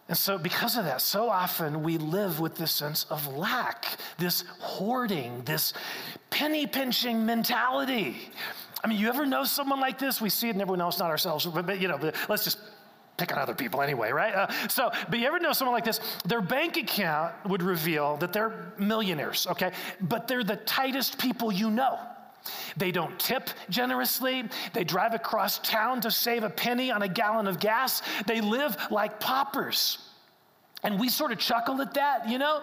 And 0.08 0.16
so, 0.16 0.38
because 0.38 0.78
of 0.78 0.84
that, 0.84 1.02
so 1.02 1.28
often 1.28 1.82
we 1.82 1.98
live 1.98 2.40
with 2.40 2.56
this 2.56 2.72
sense 2.72 3.04
of 3.10 3.26
lack, 3.36 3.84
this 4.16 4.42
hoarding, 4.58 5.42
this 5.44 5.74
penny 6.30 6.66
pinching 6.66 7.26
mentality. 7.26 8.16
I 8.82 8.88
mean, 8.88 8.98
you 8.98 9.08
ever 9.08 9.26
know 9.26 9.44
someone 9.44 9.80
like 9.80 9.98
this? 9.98 10.20
We 10.20 10.30
see 10.30 10.48
it 10.48 10.54
in 10.54 10.62
everyone 10.62 10.80
else, 10.80 10.98
not 10.98 11.10
ourselves, 11.10 11.44
but, 11.44 11.66
but 11.66 11.80
you 11.80 11.88
know, 11.88 11.98
but 11.98 12.14
let's 12.28 12.42
just 12.42 12.58
pick 13.18 13.32
on 13.32 13.38
other 13.38 13.54
people 13.54 13.82
anyway, 13.82 14.10
right? 14.10 14.34
Uh, 14.34 14.68
so, 14.68 14.90
but 15.10 15.18
you 15.18 15.26
ever 15.26 15.40
know 15.40 15.52
someone 15.52 15.74
like 15.74 15.84
this? 15.84 16.00
Their 16.24 16.40
bank 16.40 16.78
account 16.78 17.34
would 17.44 17.62
reveal 17.62 18.16
that 18.18 18.32
they're 18.32 18.72
millionaires, 18.78 19.46
okay? 19.50 19.72
But 20.00 20.26
they're 20.26 20.44
the 20.44 20.56
tightest 20.56 21.18
people 21.18 21.52
you 21.52 21.70
know. 21.70 21.98
They 22.76 22.90
don't 22.90 23.18
tip 23.18 23.50
generously. 23.68 24.44
They 24.72 24.84
drive 24.84 25.14
across 25.14 25.58
town 25.58 26.00
to 26.02 26.10
save 26.10 26.44
a 26.44 26.50
penny 26.50 26.90
on 26.90 27.02
a 27.02 27.08
gallon 27.08 27.46
of 27.46 27.58
gas. 27.58 28.02
They 28.26 28.40
live 28.40 28.76
like 28.90 29.20
paupers. 29.20 29.98
And 30.82 31.00
we 31.00 31.08
sort 31.08 31.32
of 31.32 31.38
chuckle 31.38 31.80
at 31.80 31.94
that, 31.94 32.28
you 32.28 32.38
know? 32.38 32.62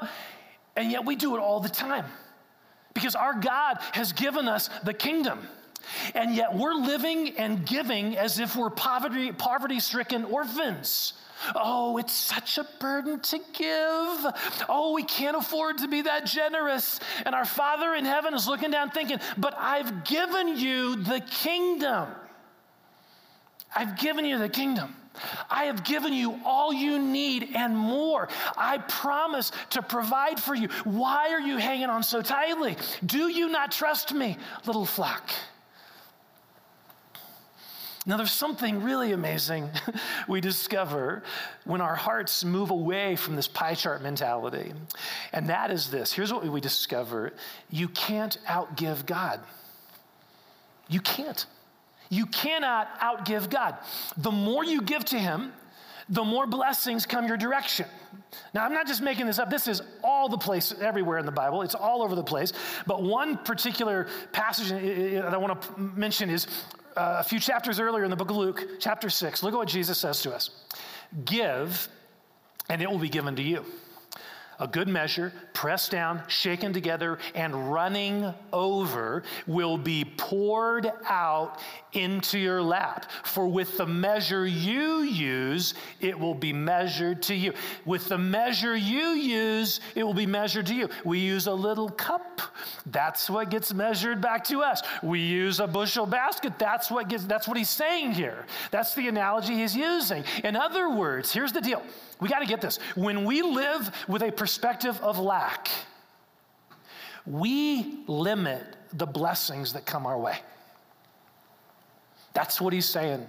And 0.75 0.91
yet 0.91 1.05
we 1.05 1.15
do 1.15 1.35
it 1.35 1.39
all 1.39 1.59
the 1.59 1.69
time 1.69 2.05
because 2.93 3.15
our 3.15 3.33
God 3.33 3.77
has 3.91 4.13
given 4.13 4.47
us 4.47 4.69
the 4.83 4.93
kingdom. 4.93 5.47
And 6.15 6.35
yet 6.35 6.55
we're 6.55 6.73
living 6.73 7.37
and 7.37 7.65
giving 7.65 8.17
as 8.17 8.39
if 8.39 8.55
we're 8.55 8.71
poverty, 8.71 9.31
poverty 9.31 9.79
stricken 9.79 10.25
orphans. 10.25 11.13
Oh, 11.55 11.97
it's 11.97 12.13
such 12.13 12.57
a 12.57 12.65
burden 12.79 13.19
to 13.19 13.37
give. 13.53 14.25
Oh, 14.69 14.93
we 14.93 15.03
can't 15.03 15.37
afford 15.37 15.79
to 15.79 15.87
be 15.87 16.01
that 16.03 16.25
generous. 16.25 16.99
And 17.25 17.35
our 17.35 17.45
Father 17.45 17.93
in 17.93 18.05
heaven 18.05 18.33
is 18.33 18.47
looking 18.47 18.71
down 18.71 18.89
thinking, 18.91 19.19
but 19.37 19.55
I've 19.57 20.03
given 20.03 20.57
you 20.57 20.95
the 20.95 21.19
kingdom. 21.19 22.07
I've 23.75 23.97
given 23.97 24.25
you 24.25 24.37
the 24.39 24.49
kingdom. 24.49 24.95
I 25.49 25.65
have 25.65 25.83
given 25.83 26.13
you 26.13 26.39
all 26.45 26.73
you 26.73 26.99
need 26.99 27.51
and 27.55 27.75
more. 27.75 28.27
I 28.57 28.79
promise 28.79 29.51
to 29.71 29.81
provide 29.81 30.39
for 30.39 30.55
you. 30.55 30.69
Why 30.83 31.29
are 31.29 31.39
you 31.39 31.57
hanging 31.57 31.89
on 31.89 32.03
so 32.03 32.21
tightly? 32.21 32.77
Do 33.05 33.29
you 33.29 33.49
not 33.49 33.71
trust 33.71 34.13
me, 34.13 34.37
little 34.65 34.85
flock? 34.85 35.29
Now, 38.07 38.17
there's 38.17 38.31
something 38.31 38.83
really 38.83 39.13
amazing 39.13 39.69
we 40.27 40.39
discover 40.39 41.23
when 41.63 41.81
our 41.81 41.95
hearts 41.95 42.43
move 42.43 42.69
away 42.69 43.15
from 43.15 43.35
this 43.35 43.47
pie 43.47 43.73
chart 43.73 44.03
mentality. 44.03 44.73
And 45.33 45.49
that 45.49 45.71
is 45.71 45.89
this 45.89 46.13
here's 46.13 46.31
what 46.31 46.45
we 46.45 46.61
discover 46.61 47.33
you 47.71 47.87
can't 47.87 48.37
outgive 48.47 49.05
God. 49.05 49.39
You 50.87 50.99
can't. 50.99 51.45
You 52.09 52.27
cannot 52.27 52.99
outgive 52.99 53.49
God. 53.49 53.77
The 54.17 54.31
more 54.31 54.63
you 54.63 54.81
give 54.81 55.03
to 55.05 55.19
Him, 55.19 55.51
the 56.07 56.23
more 56.23 56.45
blessings 56.45 57.07
come 57.07 57.27
your 57.27 57.37
direction. 57.37 57.87
Now, 58.53 58.63
I'm 58.63 58.73
not 58.73 58.85
just 58.85 59.01
making 59.01 59.25
this 59.25 59.39
up. 59.39 59.49
This 59.49 59.67
is 59.67 59.81
all 60.03 60.29
the 60.29 60.37
place, 60.37 60.73
everywhere 60.79 61.17
in 61.17 61.25
the 61.25 61.31
Bible. 61.31 61.63
It's 61.63 61.73
all 61.73 62.03
over 62.03 62.13
the 62.13 62.23
place. 62.23 62.53
But 62.85 63.01
one 63.01 63.37
particular 63.39 64.07
passage 64.31 64.69
that 64.69 65.33
I 65.33 65.37
want 65.37 65.59
to 65.61 65.79
mention 65.79 66.29
is 66.29 66.45
uh, 66.95 67.17
a 67.19 67.23
few 67.23 67.39
chapters 67.39 67.79
earlier 67.79 68.03
in 68.03 68.09
the 68.09 68.15
book 68.15 68.29
of 68.29 68.37
Luke, 68.37 68.65
chapter 68.79 69.09
6. 69.09 69.43
Look 69.43 69.53
at 69.53 69.57
what 69.57 69.67
Jesus 69.67 69.97
says 69.97 70.21
to 70.21 70.33
us 70.33 70.49
Give, 71.25 71.87
and 72.69 72.81
it 72.81 72.89
will 72.89 72.99
be 72.99 73.09
given 73.09 73.35
to 73.35 73.43
you 73.43 73.65
a 74.59 74.67
good 74.67 74.87
measure, 74.87 75.33
pressed 75.53 75.91
down, 75.91 76.21
shaken 76.27 76.73
together, 76.73 77.19
and 77.33 77.71
running 77.71 78.33
over, 78.53 79.23
will 79.47 79.77
be 79.77 80.05
poured 80.17 80.91
out 81.07 81.59
into 81.93 82.37
your 82.37 82.61
lap. 82.61 83.09
For 83.23 83.47
with 83.47 83.77
the 83.77 83.85
measure 83.85 84.45
you 84.45 85.01
use, 85.01 85.73
it 85.99 86.17
will 86.17 86.33
be 86.33 86.53
measured 86.53 87.21
to 87.23 87.35
you. 87.35 87.53
With 87.85 88.09
the 88.09 88.17
measure 88.17 88.75
you 88.75 89.09
use, 89.09 89.79
it 89.95 90.03
will 90.03 90.13
be 90.13 90.25
measured 90.25 90.67
to 90.67 90.75
you. 90.75 90.89
We 91.03 91.19
use 91.19 91.47
a 91.47 91.53
little 91.53 91.89
cup, 91.89 92.41
that's 92.85 93.29
what 93.29 93.49
gets 93.49 93.73
measured 93.73 94.21
back 94.21 94.43
to 94.45 94.61
us. 94.61 94.81
We 95.01 95.19
use 95.19 95.59
a 95.59 95.67
bushel 95.67 96.05
basket, 96.05 96.59
that's 96.59 96.91
what 96.91 97.09
gets 97.09 97.25
that's 97.25 97.47
what 97.47 97.57
he's 97.57 97.69
saying 97.69 98.11
here. 98.11 98.45
That's 98.71 98.93
the 98.95 99.07
analogy 99.07 99.55
he's 99.55 99.75
using. 99.75 100.23
In 100.43 100.55
other 100.55 100.89
words, 100.89 101.31
here's 101.31 101.51
the 101.51 101.61
deal. 101.61 101.81
We 102.19 102.29
got 102.29 102.39
to 102.39 102.45
get 102.45 102.61
this. 102.61 102.77
When 102.95 103.25
we 103.25 103.41
live 103.41 103.91
with 104.07 104.21
a 104.21 104.31
perspective 104.31 104.99
of 105.01 105.19
lack, 105.19 105.69
we 107.25 108.03
limit 108.07 108.63
the 108.93 109.05
blessings 109.05 109.73
that 109.73 109.85
come 109.85 110.05
our 110.05 110.17
way. 110.17 110.37
That's 112.33 112.61
what 112.61 112.73
he's 112.73 112.87
saying. 112.87 113.25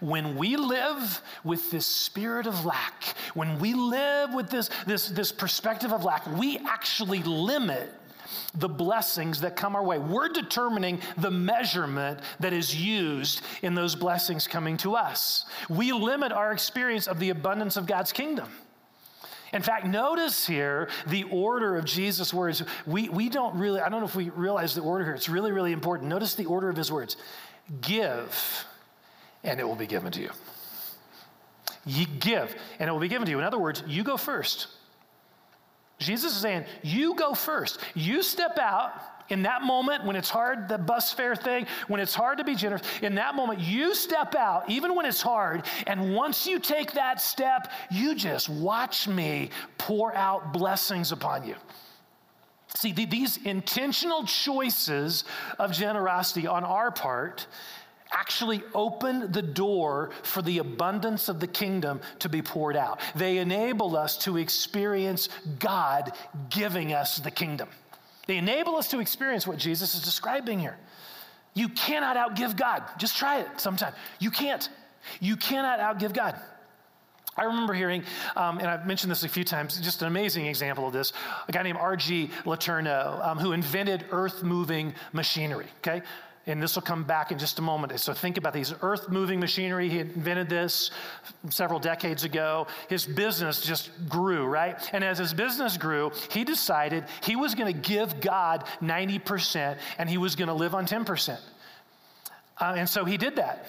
When 0.00 0.36
we 0.36 0.56
live 0.56 1.22
with 1.44 1.70
this 1.70 1.86
spirit 1.86 2.46
of 2.46 2.64
lack, 2.64 3.04
when 3.34 3.58
we 3.58 3.74
live 3.74 4.34
with 4.34 4.50
this, 4.50 4.68
this, 4.86 5.08
this 5.08 5.30
perspective 5.30 5.92
of 5.92 6.04
lack, 6.04 6.26
we 6.38 6.58
actually 6.58 7.22
limit 7.22 7.92
the 8.54 8.68
blessings 8.68 9.40
that 9.40 9.56
come 9.56 9.76
our 9.76 9.84
way. 9.84 9.98
We're 9.98 10.28
determining 10.28 11.00
the 11.16 11.30
measurement 11.30 12.20
that 12.40 12.52
is 12.52 12.74
used 12.74 13.42
in 13.62 13.74
those 13.74 13.94
blessings 13.94 14.46
coming 14.46 14.76
to 14.78 14.96
us. 14.96 15.44
We 15.68 15.92
limit 15.92 16.32
our 16.32 16.52
experience 16.52 17.06
of 17.06 17.18
the 17.18 17.30
abundance 17.30 17.76
of 17.76 17.86
God's 17.86 18.12
kingdom. 18.12 18.48
In 19.52 19.62
fact, 19.62 19.84
notice 19.86 20.46
here 20.46 20.88
the 21.06 21.24
order 21.24 21.76
of 21.76 21.84
Jesus' 21.84 22.32
words. 22.32 22.62
We, 22.86 23.08
we 23.08 23.28
don't 23.28 23.56
really, 23.56 23.80
I 23.80 23.88
don't 23.88 24.00
know 24.00 24.06
if 24.06 24.14
we 24.14 24.30
realize 24.30 24.74
the 24.74 24.82
order 24.82 25.04
here. 25.04 25.14
It's 25.14 25.28
really, 25.28 25.50
really 25.50 25.72
important. 25.72 26.08
Notice 26.08 26.34
the 26.34 26.46
order 26.46 26.68
of 26.68 26.76
his 26.76 26.92
words 26.92 27.16
give, 27.80 28.64
and 29.42 29.58
it 29.58 29.66
will 29.66 29.76
be 29.76 29.86
given 29.86 30.12
to 30.12 30.20
you. 30.20 30.30
You 31.86 32.06
give, 32.06 32.54
and 32.78 32.88
it 32.88 32.92
will 32.92 33.00
be 33.00 33.08
given 33.08 33.26
to 33.26 33.30
you. 33.30 33.38
In 33.38 33.44
other 33.44 33.58
words, 33.58 33.82
you 33.86 34.04
go 34.04 34.16
first. 34.16 34.68
Jesus 36.00 36.34
is 36.34 36.40
saying, 36.40 36.64
You 36.82 37.14
go 37.14 37.34
first. 37.34 37.78
You 37.94 38.22
step 38.22 38.58
out 38.58 38.92
in 39.28 39.42
that 39.42 39.62
moment 39.62 40.04
when 40.04 40.16
it's 40.16 40.28
hard, 40.28 40.68
the 40.68 40.78
bus 40.78 41.12
fare 41.12 41.36
thing, 41.36 41.66
when 41.86 42.00
it's 42.00 42.14
hard 42.14 42.38
to 42.38 42.44
be 42.44 42.56
generous, 42.56 42.82
in 43.00 43.14
that 43.14 43.36
moment, 43.36 43.60
you 43.60 43.94
step 43.94 44.34
out, 44.34 44.68
even 44.68 44.96
when 44.96 45.06
it's 45.06 45.22
hard. 45.22 45.64
And 45.86 46.14
once 46.14 46.46
you 46.46 46.58
take 46.58 46.92
that 46.92 47.20
step, 47.20 47.70
you 47.90 48.14
just 48.16 48.48
watch 48.48 49.06
me 49.06 49.50
pour 49.78 50.12
out 50.14 50.52
blessings 50.52 51.12
upon 51.12 51.46
you. 51.46 51.54
See, 52.76 52.92
these 52.92 53.36
intentional 53.38 54.24
choices 54.24 55.24
of 55.58 55.72
generosity 55.72 56.46
on 56.46 56.64
our 56.64 56.90
part 56.90 57.46
actually 58.12 58.62
open 58.74 59.32
the 59.32 59.42
door 59.42 60.10
for 60.22 60.42
the 60.42 60.58
abundance 60.58 61.28
of 61.28 61.40
the 61.40 61.46
kingdom 61.46 62.00
to 62.18 62.28
be 62.28 62.42
poured 62.42 62.76
out. 62.76 63.00
They 63.14 63.38
enable 63.38 63.96
us 63.96 64.16
to 64.24 64.36
experience 64.36 65.28
God 65.58 66.12
giving 66.48 66.92
us 66.92 67.18
the 67.18 67.30
kingdom. 67.30 67.68
They 68.26 68.36
enable 68.36 68.76
us 68.76 68.88
to 68.88 69.00
experience 69.00 69.46
what 69.46 69.58
Jesus 69.58 69.94
is 69.94 70.02
describing 70.02 70.58
here. 70.58 70.76
You 71.54 71.68
cannot 71.68 72.16
outgive 72.16 72.56
God. 72.56 72.84
Just 72.98 73.16
try 73.16 73.40
it 73.40 73.48
sometime. 73.60 73.92
You 74.18 74.30
can't. 74.30 74.68
You 75.20 75.36
cannot 75.36 75.80
outgive 75.80 76.14
God. 76.14 76.36
I 77.36 77.44
remember 77.44 77.72
hearing, 77.72 78.04
um, 78.36 78.58
and 78.58 78.66
I've 78.66 78.86
mentioned 78.86 79.10
this 79.10 79.24
a 79.24 79.28
few 79.28 79.44
times, 79.44 79.80
just 79.80 80.02
an 80.02 80.08
amazing 80.08 80.46
example 80.46 80.86
of 80.86 80.92
this. 80.92 81.12
A 81.48 81.52
guy 81.52 81.62
named 81.62 81.78
R.G. 81.78 82.30
Letourneau, 82.44 83.24
um, 83.24 83.38
who 83.38 83.52
invented 83.52 84.04
earth 84.10 84.42
moving 84.42 84.94
machinery, 85.12 85.66
okay? 85.78 86.02
And 86.50 86.62
this 86.62 86.74
will 86.74 86.82
come 86.82 87.04
back 87.04 87.32
in 87.32 87.38
just 87.38 87.58
a 87.58 87.62
moment. 87.62 87.98
So 88.00 88.12
think 88.12 88.36
about 88.36 88.52
these 88.52 88.74
earth 88.82 89.08
moving 89.08 89.40
machinery. 89.40 89.88
He 89.88 90.00
invented 90.00 90.48
this 90.48 90.90
several 91.48 91.78
decades 91.80 92.24
ago. 92.24 92.66
His 92.88 93.06
business 93.06 93.60
just 93.60 93.90
grew, 94.08 94.46
right? 94.46 94.76
And 94.92 95.04
as 95.04 95.18
his 95.18 95.32
business 95.32 95.76
grew, 95.76 96.12
he 96.30 96.44
decided 96.44 97.04
he 97.22 97.36
was 97.36 97.54
going 97.54 97.72
to 97.72 97.80
give 97.80 98.20
God 98.20 98.64
90% 98.82 99.76
and 99.98 100.10
he 100.10 100.18
was 100.18 100.36
going 100.36 100.48
to 100.48 100.54
live 100.54 100.74
on 100.74 100.86
10%. 100.86 101.38
Uh, 102.58 102.74
and 102.76 102.88
so 102.88 103.04
he 103.04 103.16
did 103.16 103.36
that. 103.36 103.66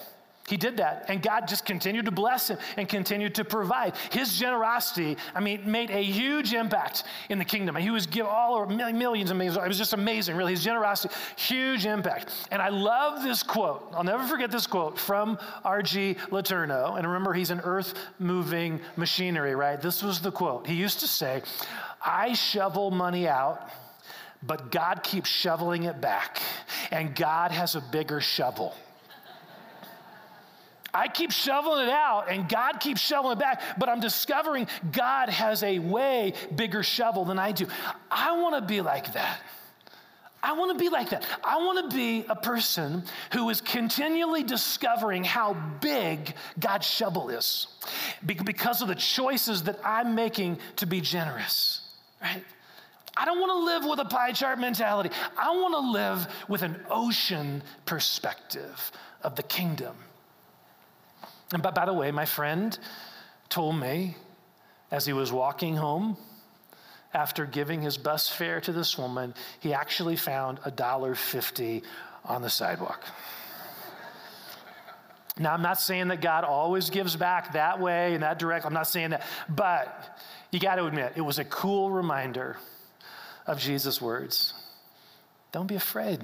He 0.48 0.56
did 0.56 0.78
that, 0.78 1.06
and 1.08 1.22
God 1.22 1.46
just 1.46 1.64
continued 1.64 2.06
to 2.06 2.10
bless 2.10 2.48
him 2.48 2.58
and 2.76 2.88
continued 2.88 3.36
to 3.36 3.44
provide. 3.44 3.94
His 4.10 4.36
generosity, 4.36 5.16
I 5.36 5.40
mean, 5.40 5.70
made 5.70 5.90
a 5.90 6.02
huge 6.02 6.52
impact 6.52 7.04
in 7.28 7.38
the 7.38 7.44
kingdom. 7.44 7.76
He 7.76 7.90
was 7.90 8.06
give 8.06 8.26
all 8.26 8.56
over 8.56 8.66
millions 8.66 9.30
and 9.30 9.38
millions. 9.38 9.56
It 9.56 9.68
was 9.68 9.78
just 9.78 9.92
amazing, 9.92 10.34
really. 10.36 10.52
His 10.52 10.64
generosity, 10.64 11.14
huge 11.36 11.86
impact. 11.86 12.32
And 12.50 12.60
I 12.60 12.70
love 12.70 13.22
this 13.22 13.44
quote. 13.44 13.88
I'll 13.94 14.02
never 14.02 14.26
forget 14.26 14.50
this 14.50 14.66
quote 14.66 14.98
from 14.98 15.38
R.G. 15.64 16.16
Letourneau. 16.30 16.98
And 16.98 17.06
remember, 17.06 17.32
he's 17.32 17.50
an 17.50 17.60
earth-moving 17.60 18.80
machinery, 18.96 19.54
right? 19.54 19.80
This 19.80 20.02
was 20.02 20.20
the 20.20 20.32
quote. 20.32 20.66
He 20.66 20.74
used 20.74 21.00
to 21.00 21.06
say, 21.06 21.42
"I 22.04 22.34
shovel 22.34 22.90
money 22.90 23.28
out." 23.28 23.70
But 24.42 24.72
God 24.72 25.04
keeps 25.04 25.30
shoveling 25.30 25.84
it 25.84 26.00
back, 26.00 26.42
and 26.90 27.14
God 27.14 27.52
has 27.52 27.76
a 27.76 27.80
bigger 27.80 28.20
shovel. 28.20 28.74
I 30.94 31.08
keep 31.08 31.32
shoveling 31.32 31.88
it 31.88 31.90
out 31.90 32.30
and 32.30 32.48
God 32.48 32.80
keeps 32.80 33.00
shoveling 33.00 33.38
it 33.38 33.40
back, 33.40 33.62
but 33.78 33.88
I'm 33.88 34.00
discovering 34.00 34.68
God 34.90 35.30
has 35.30 35.62
a 35.62 35.78
way 35.78 36.34
bigger 36.54 36.82
shovel 36.82 37.24
than 37.24 37.38
I 37.38 37.52
do. 37.52 37.66
I 38.10 38.38
want 38.38 38.56
to 38.56 38.62
be 38.62 38.80
like 38.80 39.14
that. 39.14 39.40
I 40.42 40.54
want 40.54 40.76
to 40.76 40.78
be 40.78 40.88
like 40.88 41.10
that. 41.10 41.24
I 41.44 41.58
want 41.58 41.88
to 41.88 41.96
be 41.96 42.24
a 42.28 42.34
person 42.34 43.04
who 43.32 43.48
is 43.48 43.60
continually 43.60 44.42
discovering 44.42 45.22
how 45.22 45.54
big 45.80 46.34
God's 46.58 46.86
shovel 46.86 47.28
is 47.30 47.68
because 48.26 48.82
of 48.82 48.88
the 48.88 48.96
choices 48.96 49.62
that 49.64 49.78
I'm 49.84 50.16
making 50.16 50.58
to 50.76 50.86
be 50.86 51.00
generous, 51.00 51.82
right? 52.20 52.42
I 53.16 53.24
don't 53.24 53.38
want 53.38 53.52
to 53.52 53.64
live 53.64 53.84
with 53.88 54.00
a 54.00 54.08
pie 54.08 54.32
chart 54.32 54.58
mentality. 54.58 55.10
I 55.38 55.50
want 55.50 55.74
to 55.74 55.92
live 55.92 56.26
with 56.48 56.62
an 56.62 56.80
ocean 56.90 57.62
perspective 57.84 58.90
of 59.22 59.36
the 59.36 59.42
kingdom. 59.44 59.94
And 61.52 61.62
by 61.62 61.84
the 61.84 61.92
way, 61.92 62.10
my 62.10 62.24
friend 62.24 62.78
told 63.48 63.78
me 63.78 64.16
as 64.90 65.06
he 65.06 65.12
was 65.12 65.30
walking 65.32 65.76
home 65.76 66.16
after 67.14 67.44
giving 67.44 67.82
his 67.82 67.98
bus 67.98 68.28
fare 68.28 68.60
to 68.62 68.72
this 68.72 68.96
woman, 68.96 69.34
he 69.60 69.74
actually 69.74 70.16
found 70.16 70.58
a 70.64 70.70
dollar 70.70 71.14
fifty 71.14 71.82
on 72.24 72.40
the 72.40 72.48
sidewalk. 72.48 73.04
Now, 75.38 75.54
I'm 75.54 75.62
not 75.62 75.80
saying 75.80 76.08
that 76.08 76.20
God 76.20 76.44
always 76.44 76.90
gives 76.90 77.16
back 77.16 77.54
that 77.54 77.80
way 77.80 78.14
and 78.14 78.22
that 78.22 78.38
direct. 78.38 78.66
I'm 78.66 78.74
not 78.74 78.86
saying 78.86 79.10
that. 79.10 79.22
But 79.48 80.20
you 80.50 80.60
got 80.60 80.76
to 80.76 80.86
admit, 80.86 81.14
it 81.16 81.22
was 81.22 81.38
a 81.38 81.44
cool 81.44 81.90
reminder 81.90 82.58
of 83.46 83.58
Jesus' 83.58 84.00
words. 84.00 84.54
Don't 85.50 85.66
be 85.66 85.74
afraid. 85.74 86.20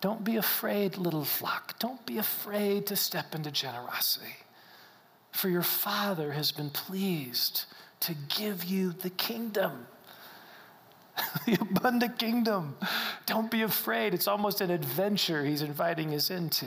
Don't 0.00 0.24
be 0.24 0.36
afraid, 0.36 0.96
little 0.96 1.24
flock. 1.24 1.78
Don't 1.78 2.04
be 2.06 2.18
afraid 2.18 2.86
to 2.86 2.96
step 2.96 3.34
into 3.34 3.50
generosity. 3.50 4.36
For 5.32 5.48
your 5.48 5.62
Father 5.62 6.32
has 6.32 6.52
been 6.52 6.70
pleased 6.70 7.64
to 8.00 8.14
give 8.28 8.64
you 8.64 8.92
the 8.92 9.10
kingdom, 9.10 9.86
the 11.46 11.58
abundant 11.60 12.18
kingdom. 12.18 12.76
Don't 13.26 13.50
be 13.50 13.62
afraid. 13.62 14.14
It's 14.14 14.26
almost 14.26 14.62
an 14.62 14.70
adventure 14.70 15.44
He's 15.44 15.62
inviting 15.62 16.14
us 16.14 16.30
into. 16.30 16.66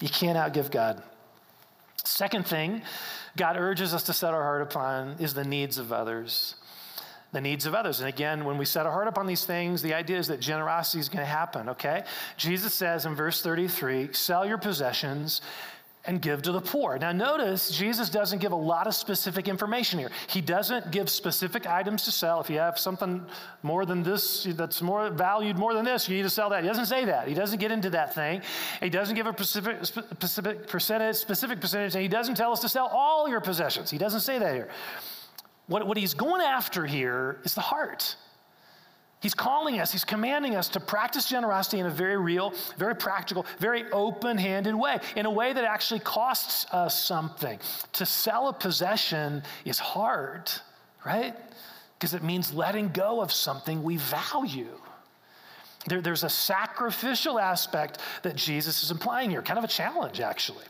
You 0.00 0.08
can't 0.08 0.36
outgive 0.36 0.70
God. 0.70 1.02
Second 2.04 2.46
thing 2.46 2.82
God 3.36 3.56
urges 3.56 3.94
us 3.94 4.02
to 4.04 4.12
set 4.12 4.34
our 4.34 4.42
heart 4.42 4.62
upon 4.62 5.16
is 5.18 5.34
the 5.34 5.44
needs 5.44 5.78
of 5.78 5.92
others 5.92 6.56
the 7.32 7.40
needs 7.40 7.66
of 7.66 7.74
others. 7.74 8.00
And 8.00 8.08
again, 8.08 8.44
when 8.44 8.56
we 8.56 8.64
set 8.64 8.86
our 8.86 8.92
heart 8.92 9.08
upon 9.08 9.26
these 9.26 9.44
things, 9.44 9.82
the 9.82 9.94
idea 9.94 10.18
is 10.18 10.28
that 10.28 10.40
generosity 10.40 10.98
is 10.98 11.08
going 11.08 11.24
to 11.24 11.30
happen, 11.30 11.68
okay? 11.68 12.04
Jesus 12.36 12.74
says 12.74 13.06
in 13.06 13.14
verse 13.14 13.42
33 13.42 14.12
sell 14.12 14.46
your 14.46 14.58
possessions 14.58 15.42
and 16.08 16.22
give 16.22 16.40
to 16.40 16.52
the 16.52 16.60
poor. 16.60 16.98
Now, 16.98 17.12
notice 17.12 17.70
Jesus 17.76 18.08
doesn't 18.08 18.38
give 18.38 18.52
a 18.52 18.56
lot 18.56 18.86
of 18.86 18.94
specific 18.94 19.46
information 19.46 19.98
here. 19.98 20.10
He 20.28 20.40
doesn't 20.40 20.90
give 20.90 21.10
specific 21.10 21.66
items 21.66 22.04
to 22.04 22.10
sell. 22.10 22.40
If 22.40 22.48
you 22.48 22.58
have 22.58 22.78
something 22.78 23.26
more 23.62 23.84
than 23.84 24.02
this, 24.02 24.44
that's 24.44 24.80
more 24.80 25.10
valued 25.10 25.58
more 25.58 25.74
than 25.74 25.84
this, 25.84 26.08
you 26.08 26.16
need 26.16 26.22
to 26.22 26.30
sell 26.30 26.48
that. 26.48 26.62
He 26.62 26.68
doesn't 26.68 26.86
say 26.86 27.04
that. 27.04 27.28
He 27.28 27.34
doesn't 27.34 27.58
get 27.58 27.70
into 27.70 27.90
that 27.90 28.14
thing. 28.14 28.40
He 28.80 28.88
doesn't 28.88 29.16
give 29.16 29.26
a 29.26 29.34
specific, 29.34 29.84
specific 29.84 30.66
percentage, 30.66 31.16
specific 31.16 31.60
percentage, 31.60 31.94
and 31.94 32.00
he 32.00 32.08
doesn't 32.08 32.36
tell 32.36 32.52
us 32.52 32.60
to 32.60 32.70
sell 32.70 32.86
all 32.86 33.28
your 33.28 33.42
possessions. 33.42 33.90
He 33.90 33.98
doesn't 33.98 34.20
say 34.20 34.38
that 34.38 34.54
here. 34.54 34.68
What, 35.68 35.86
what 35.86 35.96
he's 35.96 36.14
going 36.14 36.40
after 36.40 36.84
here 36.84 37.38
is 37.44 37.54
the 37.54 37.60
heart. 37.60 38.16
He's 39.20 39.34
calling 39.34 39.80
us, 39.80 39.90
he's 39.90 40.04
commanding 40.04 40.54
us 40.54 40.68
to 40.70 40.80
practice 40.80 41.28
generosity 41.28 41.80
in 41.80 41.86
a 41.86 41.90
very 41.90 42.16
real, 42.16 42.54
very 42.76 42.94
practical, 42.94 43.46
very 43.58 43.90
open 43.90 44.38
handed 44.38 44.74
way, 44.74 44.98
in 45.16 45.26
a 45.26 45.30
way 45.30 45.52
that 45.52 45.64
actually 45.64 46.00
costs 46.00 46.66
us 46.72 47.02
something. 47.02 47.58
To 47.94 48.06
sell 48.06 48.48
a 48.48 48.52
possession 48.52 49.42
is 49.64 49.78
hard, 49.78 50.50
right? 51.04 51.34
Because 51.98 52.14
it 52.14 52.22
means 52.22 52.54
letting 52.54 52.90
go 52.90 53.20
of 53.20 53.32
something 53.32 53.82
we 53.82 53.96
value. 53.96 54.78
There, 55.88 56.00
there's 56.00 56.24
a 56.24 56.30
sacrificial 56.30 57.40
aspect 57.40 57.98
that 58.22 58.36
Jesus 58.36 58.84
is 58.84 58.92
implying 58.92 59.30
here, 59.30 59.42
kind 59.42 59.58
of 59.58 59.64
a 59.64 59.68
challenge, 59.68 60.20
actually. 60.20 60.64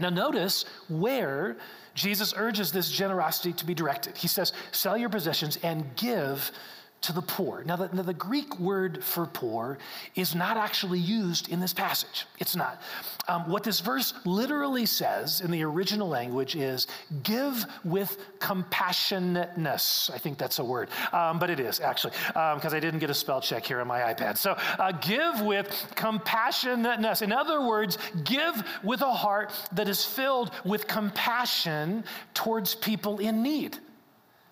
Now, 0.00 0.10
notice 0.10 0.64
where 0.88 1.56
Jesus 1.94 2.34
urges 2.36 2.72
this 2.72 2.90
generosity 2.90 3.52
to 3.54 3.66
be 3.66 3.74
directed. 3.74 4.16
He 4.16 4.28
says, 4.28 4.52
Sell 4.72 4.96
your 4.96 5.08
possessions 5.08 5.58
and 5.62 5.84
give 5.96 6.52
to 7.02 7.12
the 7.12 7.22
poor. 7.22 7.64
Now, 7.64 7.76
the, 7.76 7.88
the 8.02 8.12
Greek 8.12 8.58
word 8.58 9.02
for 9.02 9.26
poor 9.26 9.78
is 10.14 10.34
not 10.34 10.56
actually 10.56 10.98
used 10.98 11.48
in 11.48 11.58
this 11.58 11.72
passage. 11.72 12.26
It's 12.38 12.54
not. 12.54 12.82
Um, 13.26 13.48
what 13.48 13.64
this 13.64 13.80
verse 13.80 14.12
literally 14.26 14.84
says 14.84 15.40
in 15.40 15.50
the 15.50 15.62
original 15.62 16.08
language 16.08 16.56
is 16.56 16.86
give 17.22 17.64
with 17.84 18.18
compassionateness. 18.38 20.10
I 20.10 20.18
think 20.18 20.36
that's 20.36 20.58
a 20.58 20.64
word, 20.64 20.90
um, 21.12 21.38
but 21.38 21.48
it 21.48 21.58
is 21.58 21.80
actually, 21.80 22.12
because 22.26 22.72
um, 22.72 22.76
I 22.76 22.80
didn't 22.80 23.00
get 23.00 23.08
a 23.10 23.14
spell 23.14 23.40
check 23.40 23.64
here 23.64 23.80
on 23.80 23.86
my 23.86 24.00
iPad. 24.00 24.36
So, 24.36 24.52
uh, 24.78 24.92
give 24.92 25.40
with 25.40 25.68
compassionateness. 25.94 27.22
In 27.22 27.32
other 27.32 27.66
words, 27.66 27.96
give 28.24 28.62
with 28.82 29.00
a 29.00 29.12
heart 29.12 29.52
that 29.72 29.88
is 29.88 30.04
filled 30.04 30.50
with 30.64 30.86
compassion 30.86 32.04
towards 32.34 32.74
people 32.74 33.18
in 33.18 33.42
need. 33.42 33.78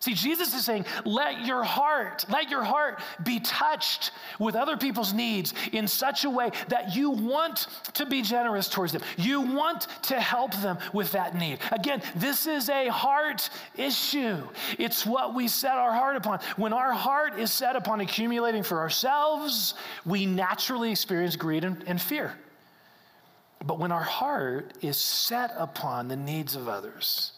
See, 0.08 0.14
Jesus 0.14 0.54
is 0.54 0.64
saying, 0.64 0.86
let 1.04 1.44
your 1.44 1.62
heart, 1.62 2.24
let 2.30 2.48
your 2.48 2.64
heart 2.64 3.00
be 3.24 3.40
touched 3.40 4.12
with 4.38 4.54
other 4.54 4.78
people's 4.78 5.12
needs 5.12 5.52
in 5.72 5.86
such 5.86 6.24
a 6.24 6.30
way 6.30 6.50
that 6.68 6.96
you 6.96 7.10
want 7.10 7.66
to 7.92 8.06
be 8.06 8.22
generous 8.22 8.70
towards 8.70 8.92
them. 8.94 9.02
You 9.18 9.42
want 9.42 9.86
to 10.04 10.18
help 10.18 10.54
them 10.62 10.78
with 10.94 11.12
that 11.12 11.36
need. 11.36 11.58
Again, 11.72 12.00
this 12.16 12.46
is 12.46 12.70
a 12.70 12.88
heart 12.88 13.50
issue. 13.76 14.38
It's 14.78 15.04
what 15.04 15.34
we 15.34 15.46
set 15.46 15.76
our 15.76 15.92
heart 15.92 16.16
upon. 16.16 16.40
When 16.56 16.72
our 16.72 16.94
heart 16.94 17.38
is 17.38 17.52
set 17.52 17.76
upon 17.76 18.00
accumulating 18.00 18.62
for 18.62 18.78
ourselves, 18.78 19.74
we 20.06 20.24
naturally 20.24 20.90
experience 20.90 21.36
greed 21.36 21.64
and, 21.64 21.84
and 21.86 22.00
fear. 22.00 22.32
But 23.66 23.78
when 23.78 23.92
our 23.92 24.00
heart 24.00 24.72
is 24.80 24.96
set 24.96 25.52
upon 25.58 26.08
the 26.08 26.16
needs 26.16 26.56
of 26.56 26.66
others, 26.66 27.32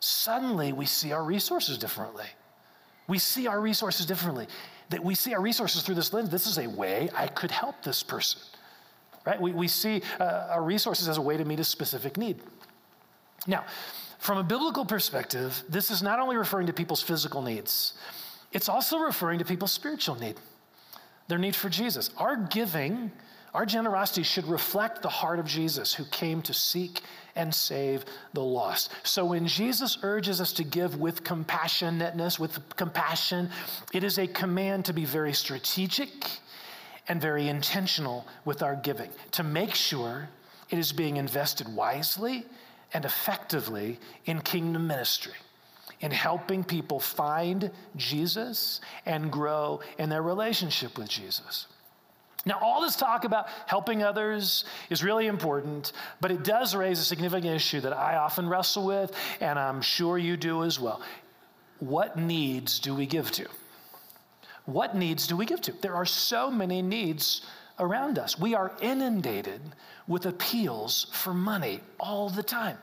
suddenly 0.00 0.72
we 0.72 0.86
see 0.86 1.12
our 1.12 1.24
resources 1.24 1.78
differently. 1.78 2.26
We 3.06 3.18
see 3.18 3.46
our 3.46 3.60
resources 3.60 4.06
differently. 4.06 4.46
That 4.90 5.02
we 5.02 5.14
see 5.14 5.34
our 5.34 5.40
resources 5.40 5.82
through 5.82 5.96
this 5.96 6.12
lens. 6.12 6.30
This 6.30 6.46
is 6.46 6.58
a 6.58 6.68
way 6.68 7.10
I 7.14 7.26
could 7.26 7.50
help 7.50 7.82
this 7.82 8.02
person. 8.02 8.40
Right? 9.26 9.40
We, 9.40 9.52
we 9.52 9.68
see 9.68 10.02
uh, 10.20 10.48
our 10.50 10.62
resources 10.62 11.08
as 11.08 11.18
a 11.18 11.22
way 11.22 11.36
to 11.36 11.44
meet 11.44 11.60
a 11.60 11.64
specific 11.64 12.16
need. 12.16 12.40
Now, 13.46 13.64
from 14.18 14.38
a 14.38 14.42
biblical 14.42 14.84
perspective, 14.84 15.62
this 15.68 15.90
is 15.90 16.02
not 16.02 16.18
only 16.18 16.36
referring 16.36 16.66
to 16.66 16.72
people's 16.72 17.02
physical 17.02 17.42
needs, 17.42 17.94
it's 18.52 18.68
also 18.68 18.98
referring 18.98 19.38
to 19.38 19.44
people's 19.44 19.72
spiritual 19.72 20.16
need, 20.16 20.36
their 21.28 21.38
need 21.38 21.54
for 21.54 21.68
Jesus. 21.68 22.10
Our 22.16 22.36
giving, 22.36 23.12
our 23.54 23.64
generosity 23.64 24.22
should 24.22 24.46
reflect 24.46 25.02
the 25.02 25.08
heart 25.08 25.38
of 25.38 25.46
Jesus 25.46 25.94
who 25.94 26.04
came 26.06 26.42
to 26.42 26.54
seek 26.54 27.02
and 27.34 27.54
save 27.54 28.04
the 28.34 28.42
lost. 28.42 28.90
So 29.04 29.24
when 29.24 29.46
Jesus 29.46 29.98
urges 30.02 30.40
us 30.40 30.52
to 30.54 30.64
give 30.64 30.98
with 30.98 31.24
compassionateness, 31.24 32.38
with 32.38 32.58
compassion, 32.76 33.50
it 33.92 34.04
is 34.04 34.18
a 34.18 34.26
command 34.26 34.84
to 34.86 34.92
be 34.92 35.04
very 35.04 35.32
strategic 35.32 36.10
and 37.08 37.20
very 37.20 37.48
intentional 37.48 38.26
with 38.44 38.62
our 38.62 38.76
giving, 38.76 39.10
to 39.32 39.42
make 39.42 39.74
sure 39.74 40.28
it 40.68 40.78
is 40.78 40.92
being 40.92 41.16
invested 41.16 41.74
wisely 41.74 42.44
and 42.92 43.04
effectively 43.04 43.98
in 44.26 44.40
kingdom 44.40 44.86
ministry, 44.86 45.32
in 46.00 46.10
helping 46.10 46.62
people 46.64 47.00
find 47.00 47.70
Jesus 47.96 48.80
and 49.06 49.32
grow 49.32 49.80
in 49.98 50.08
their 50.10 50.22
relationship 50.22 50.98
with 50.98 51.08
Jesus. 51.08 51.66
Now, 52.46 52.58
all 52.62 52.82
this 52.82 52.96
talk 52.96 53.24
about 53.24 53.48
helping 53.66 54.02
others 54.02 54.64
is 54.90 55.02
really 55.02 55.26
important, 55.26 55.92
but 56.20 56.30
it 56.30 56.44
does 56.44 56.74
raise 56.74 57.00
a 57.00 57.04
significant 57.04 57.54
issue 57.54 57.80
that 57.80 57.92
I 57.92 58.16
often 58.16 58.48
wrestle 58.48 58.86
with, 58.86 59.12
and 59.40 59.58
I'm 59.58 59.82
sure 59.82 60.16
you 60.16 60.36
do 60.36 60.64
as 60.64 60.78
well. 60.78 61.02
What 61.80 62.16
needs 62.16 62.78
do 62.78 62.94
we 62.94 63.06
give 63.06 63.30
to? 63.32 63.46
What 64.64 64.94
needs 64.94 65.26
do 65.26 65.36
we 65.36 65.46
give 65.46 65.60
to? 65.62 65.72
There 65.72 65.94
are 65.94 66.06
so 66.06 66.50
many 66.50 66.82
needs 66.82 67.42
around 67.78 68.18
us. 68.18 68.38
We 68.38 68.54
are 68.54 68.72
inundated 68.80 69.60
with 70.06 70.26
appeals 70.26 71.06
for 71.12 71.32
money 71.34 71.80
all 71.98 72.28
the 72.28 72.42
time. 72.42 72.78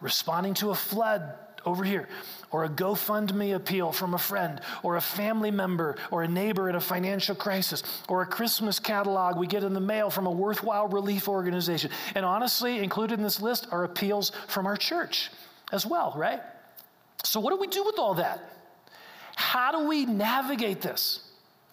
Responding 0.00 0.54
to 0.54 0.70
a 0.70 0.74
flood 0.74 1.34
over 1.64 1.84
here, 1.84 2.08
or 2.50 2.64
a 2.64 2.68
GoFundMe 2.68 3.54
appeal 3.54 3.92
from 3.92 4.14
a 4.14 4.18
friend, 4.18 4.60
or 4.82 4.96
a 4.96 5.00
family 5.00 5.50
member, 5.50 5.96
or 6.10 6.22
a 6.22 6.28
neighbor 6.28 6.68
in 6.68 6.76
a 6.76 6.80
financial 6.80 7.34
crisis, 7.34 7.82
or 8.08 8.22
a 8.22 8.26
Christmas 8.26 8.78
catalog 8.78 9.38
we 9.38 9.46
get 9.46 9.64
in 9.64 9.72
the 9.72 9.80
mail 9.80 10.10
from 10.10 10.26
a 10.26 10.30
worthwhile 10.30 10.88
relief 10.88 11.28
organization. 11.28 11.90
And 12.14 12.24
honestly, 12.24 12.78
included 12.82 13.18
in 13.18 13.22
this 13.22 13.40
list 13.40 13.66
are 13.70 13.84
appeals 13.84 14.32
from 14.48 14.66
our 14.66 14.76
church 14.76 15.30
as 15.72 15.84
well, 15.84 16.12
right? 16.16 16.40
So, 17.24 17.40
what 17.40 17.50
do 17.50 17.56
we 17.56 17.66
do 17.66 17.84
with 17.84 17.98
all 17.98 18.14
that? 18.14 18.40
How 19.34 19.72
do 19.72 19.86
we 19.88 20.06
navigate 20.06 20.80
this? 20.80 21.20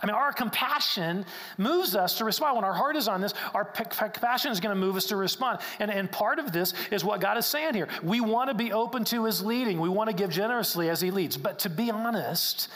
I 0.04 0.06
mean, 0.06 0.16
our 0.16 0.34
compassion 0.34 1.26
moves 1.58 1.96
us 1.96 2.18
to 2.18 2.26
respond. 2.26 2.58
When 2.58 2.66
our 2.66 2.74
heart 2.74 2.98
is 2.98 3.08
on 3.08 3.22
this, 3.22 3.34
our 3.54 3.64
p- 3.64 3.86
compassion 3.86 4.52
is 4.52 4.60
going 4.60 4.76
to 4.76 4.80
move 4.80 4.98
us 4.98 5.06
to 5.06 5.16
respond. 5.16 5.60
And, 5.80 5.90
and 5.90 6.12
part 6.12 6.40
of 6.40 6.52
this 6.52 6.74
is 6.92 7.06
what 7.06 7.22
God 7.22 7.38
is 7.38 7.46
saying 7.46 7.74
here. 7.74 7.88
We 8.04 8.20
want 8.20 8.50
to 8.50 8.54
be 8.54 8.74
open 8.74 9.06
to 9.06 9.24
His 9.24 9.42
leading, 9.42 9.80
we 9.80 9.88
want 9.88 10.10
to 10.10 10.16
give 10.16 10.30
generously 10.30 10.90
as 10.90 11.00
He 11.00 11.10
leads. 11.10 11.38
But 11.38 11.60
to 11.60 11.70
be 11.70 11.90
honest, 11.90 12.68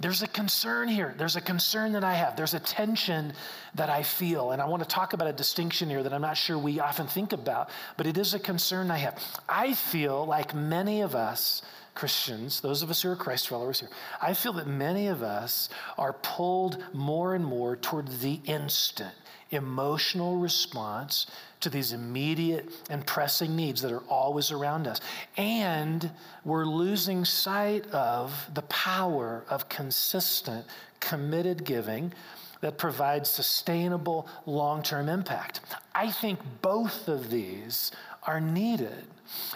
there's 0.00 0.22
a 0.22 0.28
concern 0.28 0.88
here. 0.88 1.14
There's 1.16 1.36
a 1.36 1.40
concern 1.40 1.92
that 1.92 2.04
I 2.04 2.14
have. 2.14 2.36
There's 2.36 2.54
a 2.54 2.60
tension 2.60 3.32
that 3.76 3.88
I 3.88 4.02
feel. 4.02 4.50
And 4.50 4.60
I 4.60 4.66
want 4.66 4.82
to 4.82 4.88
talk 4.88 5.14
about 5.14 5.28
a 5.28 5.32
distinction 5.32 5.88
here 5.88 6.02
that 6.02 6.12
I'm 6.12 6.20
not 6.20 6.36
sure 6.36 6.58
we 6.58 6.80
often 6.80 7.06
think 7.06 7.32
about, 7.32 7.70
but 7.96 8.06
it 8.06 8.18
is 8.18 8.34
a 8.34 8.38
concern 8.38 8.90
I 8.90 8.98
have. 8.98 9.22
I 9.48 9.72
feel 9.72 10.26
like 10.26 10.54
many 10.54 11.00
of 11.00 11.14
us 11.14 11.62
Christians, 11.94 12.60
those 12.60 12.82
of 12.82 12.90
us 12.90 13.02
who 13.02 13.10
are 13.10 13.16
Christ 13.16 13.48
followers 13.48 13.80
here, 13.80 13.88
I 14.20 14.34
feel 14.34 14.52
that 14.54 14.66
many 14.66 15.06
of 15.06 15.22
us 15.22 15.68
are 15.96 16.12
pulled 16.12 16.82
more 16.92 17.34
and 17.34 17.44
more 17.44 17.76
toward 17.76 18.08
the 18.20 18.40
instant 18.44 19.14
emotional 19.50 20.36
response 20.36 21.26
to 21.60 21.70
these 21.70 21.92
immediate 21.92 22.68
and 22.90 23.06
pressing 23.06 23.56
needs 23.56 23.82
that 23.82 23.92
are 23.92 24.02
always 24.08 24.50
around 24.50 24.86
us. 24.86 25.00
And 25.36 26.10
we're 26.44 26.66
losing 26.66 27.24
sight 27.24 27.86
of 27.88 28.48
the 28.52 28.62
power 28.62 29.44
of 29.48 29.68
consistent, 29.68 30.66
committed 31.00 31.64
giving 31.64 32.12
that 32.60 32.78
provides 32.78 33.28
sustainable 33.28 34.26
long 34.46 34.82
term 34.82 35.08
impact. 35.08 35.60
I 35.94 36.10
think 36.10 36.40
both 36.62 37.08
of 37.08 37.30
these 37.30 37.92
are 38.26 38.40
needed. 38.40 39.04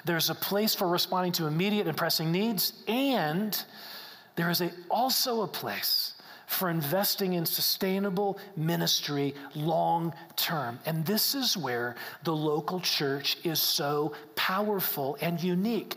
There's 0.04 0.30
a 0.30 0.34
place 0.34 0.74
for 0.74 0.88
responding 0.88 1.32
to 1.32 1.46
immediate 1.46 1.86
and 1.86 1.96
pressing 1.96 2.32
needs, 2.32 2.72
and 2.86 3.60
there 4.36 4.50
is 4.50 4.60
a, 4.60 4.70
also 4.90 5.42
a 5.42 5.48
place 5.48 6.14
for 6.46 6.70
investing 6.70 7.34
in 7.34 7.44
sustainable 7.44 8.38
ministry 8.56 9.34
long 9.54 10.14
term. 10.34 10.78
And 10.86 11.04
this 11.04 11.34
is 11.34 11.56
where 11.56 11.94
the 12.24 12.34
local 12.34 12.80
church 12.80 13.36
is 13.44 13.60
so 13.60 14.14
powerful 14.34 15.18
and 15.20 15.42
unique. 15.42 15.96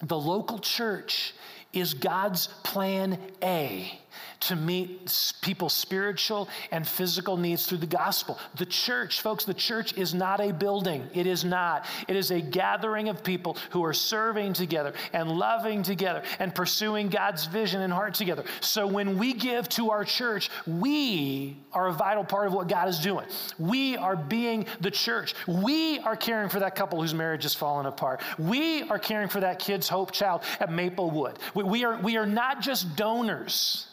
The 0.00 0.18
local 0.18 0.58
church 0.60 1.34
is 1.72 1.92
God's 1.92 2.46
plan 2.62 3.18
A 3.42 3.98
to 4.44 4.56
meet 4.56 5.34
people's 5.40 5.72
spiritual 5.72 6.48
and 6.70 6.86
physical 6.86 7.36
needs 7.36 7.66
through 7.66 7.78
the 7.78 7.86
gospel. 7.86 8.38
The 8.56 8.66
church, 8.66 9.20
folks, 9.20 9.44
the 9.44 9.54
church 9.54 9.96
is 9.96 10.14
not 10.14 10.40
a 10.40 10.52
building. 10.52 11.08
It 11.14 11.26
is 11.26 11.44
not. 11.44 11.86
It 12.08 12.16
is 12.16 12.30
a 12.30 12.40
gathering 12.40 13.08
of 13.08 13.24
people 13.24 13.56
who 13.70 13.84
are 13.84 13.94
serving 13.94 14.52
together 14.52 14.92
and 15.12 15.30
loving 15.30 15.82
together 15.82 16.22
and 16.38 16.54
pursuing 16.54 17.08
God's 17.08 17.46
vision 17.46 17.80
and 17.80 17.92
heart 17.92 18.14
together. 18.14 18.44
So 18.60 18.86
when 18.86 19.18
we 19.18 19.32
give 19.32 19.68
to 19.70 19.90
our 19.90 20.04
church, 20.04 20.50
we 20.66 21.56
are 21.72 21.88
a 21.88 21.92
vital 21.92 22.24
part 22.24 22.46
of 22.46 22.52
what 22.52 22.68
God 22.68 22.88
is 22.88 22.98
doing. 22.98 23.26
We 23.58 23.96
are 23.96 24.16
being 24.16 24.66
the 24.80 24.90
church. 24.90 25.34
We 25.46 25.98
are 26.00 26.16
caring 26.16 26.48
for 26.48 26.60
that 26.60 26.74
couple 26.74 27.00
whose 27.00 27.14
marriage 27.14 27.44
is 27.44 27.54
falling 27.54 27.86
apart. 27.86 28.20
We 28.38 28.82
are 28.90 28.98
caring 28.98 29.28
for 29.28 29.40
that 29.40 29.58
Kids 29.58 29.88
Hope 29.88 30.12
child 30.12 30.42
at 30.60 30.70
Maplewood. 30.70 31.38
We, 31.54 31.64
we 31.64 31.84
are, 31.84 31.98
we 32.00 32.16
are 32.16 32.26
not 32.26 32.60
just 32.60 32.96
donors. 32.96 33.86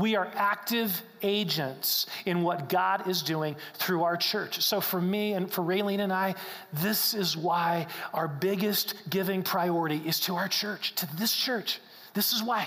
We 0.00 0.16
are 0.16 0.30
active 0.34 1.02
agents 1.20 2.06
in 2.24 2.42
what 2.42 2.70
God 2.70 3.06
is 3.06 3.20
doing 3.20 3.54
through 3.74 4.02
our 4.02 4.16
church. 4.16 4.62
So, 4.62 4.80
for 4.80 4.98
me 4.98 5.34
and 5.34 5.52
for 5.52 5.60
Raylene 5.60 6.00
and 6.00 6.10
I, 6.10 6.36
this 6.72 7.12
is 7.12 7.36
why 7.36 7.86
our 8.14 8.26
biggest 8.26 8.94
giving 9.10 9.42
priority 9.42 10.00
is 10.06 10.18
to 10.20 10.36
our 10.36 10.48
church, 10.48 10.94
to 10.94 11.16
this 11.18 11.36
church. 11.36 11.80
This 12.14 12.32
is 12.32 12.42
why. 12.42 12.66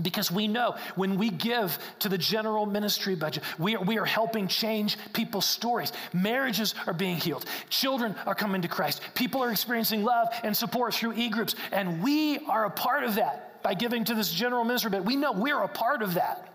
Because 0.00 0.32
we 0.32 0.48
know 0.48 0.74
when 0.96 1.16
we 1.16 1.30
give 1.30 1.78
to 2.00 2.08
the 2.08 2.18
general 2.18 2.66
ministry 2.66 3.14
budget, 3.14 3.44
we 3.56 3.76
are, 3.76 3.84
we 3.84 3.98
are 3.98 4.04
helping 4.04 4.48
change 4.48 4.96
people's 5.12 5.46
stories. 5.46 5.92
Marriages 6.12 6.74
are 6.88 6.94
being 6.94 7.18
healed. 7.18 7.44
Children 7.68 8.16
are 8.26 8.34
coming 8.34 8.62
to 8.62 8.68
Christ. 8.68 9.00
People 9.14 9.44
are 9.44 9.52
experiencing 9.52 10.02
love 10.02 10.26
and 10.42 10.56
support 10.56 10.92
through 10.92 11.12
e 11.12 11.28
groups. 11.28 11.54
And 11.70 12.02
we 12.02 12.38
are 12.48 12.64
a 12.64 12.70
part 12.70 13.04
of 13.04 13.14
that 13.14 13.51
by 13.62 13.74
giving 13.74 14.04
to 14.04 14.14
this 14.14 14.30
general 14.32 14.64
ministry, 14.64 14.90
but 14.90 15.04
we 15.04 15.16
know 15.16 15.32
we're 15.32 15.62
a 15.62 15.68
part 15.68 16.02
of 16.02 16.14
that. 16.14 16.51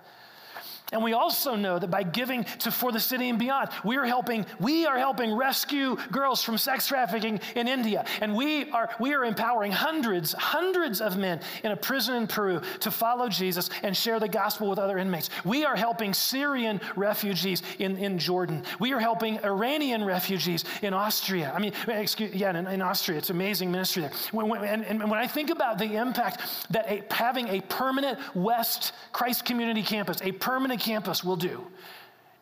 And 0.94 1.04
we 1.04 1.12
also 1.12 1.56
know 1.56 1.80
that 1.80 1.90
by 1.90 2.04
giving 2.04 2.46
to 2.60 2.72
For 2.72 2.94
the 2.94 3.00
City 3.00 3.28
and 3.28 3.38
Beyond, 3.38 3.70
we 3.84 3.98
are 3.98 4.06
helping, 4.06 4.46
we 4.58 4.86
are 4.86 4.98
helping 4.98 5.34
rescue 5.34 5.98
girls 6.12 6.42
from 6.42 6.58
sex 6.58 6.88
trafficking 6.88 7.42
in 7.56 7.68
India. 7.68 8.06
And 8.22 8.34
we 8.34 8.72
are, 8.72 8.90
we 8.98 9.14
are 9.14 9.26
empowering 9.26 9.74
hundreds, 9.74 10.32
hundreds 10.32 11.02
of 11.02 11.18
men 11.18 11.42
in 11.64 11.74
a 11.74 11.76
prison 11.76 12.16
in 12.16 12.28
Peru 12.28 12.62
to 12.80 12.90
follow 12.90 13.28
Jesus 13.28 13.70
and 13.84 13.96
share 13.98 14.20
the 14.22 14.30
gospel 14.30 14.70
with 14.70 14.80
other 14.80 14.98
inmates. 14.98 15.30
We 15.44 15.66
are 15.66 15.76
helping 15.76 16.14
Syrian 16.14 16.80
refugees 16.96 17.64
in, 17.80 17.98
in 17.98 18.18
Jordan. 18.18 18.64
We 18.80 18.94
are 18.94 19.00
helping 19.00 19.44
Iranian 19.44 20.06
refugees 20.06 20.64
in 20.82 20.94
Austria. 20.94 21.52
I 21.54 21.60
mean, 21.60 21.74
excuse, 21.88 22.34
yeah, 22.34 22.58
in, 22.58 22.66
in 22.66 22.82
Austria, 22.82 23.18
it's 23.18 23.30
amazing 23.30 23.72
ministry 23.72 24.04
there. 24.04 24.12
When, 24.32 24.48
when, 24.48 24.64
and, 24.64 24.86
and 24.86 25.12
when 25.12 25.20
I 25.20 25.28
think 25.28 25.50
about 25.50 25.80
the 25.80 25.96
impact 25.96 26.42
that 26.70 26.90
a, 26.90 27.04
having 27.12 27.50
a 27.50 27.60
permanent 27.62 28.20
West 28.36 28.94
Christ 29.12 29.44
Community 29.44 29.84
Campus, 29.84 30.22
a 30.22 30.32
permanent 30.32 30.77
campus 30.78 31.24
will 31.24 31.36
do 31.36 31.66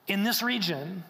in 0.07 0.23
this 0.23 0.41
region 0.41 1.03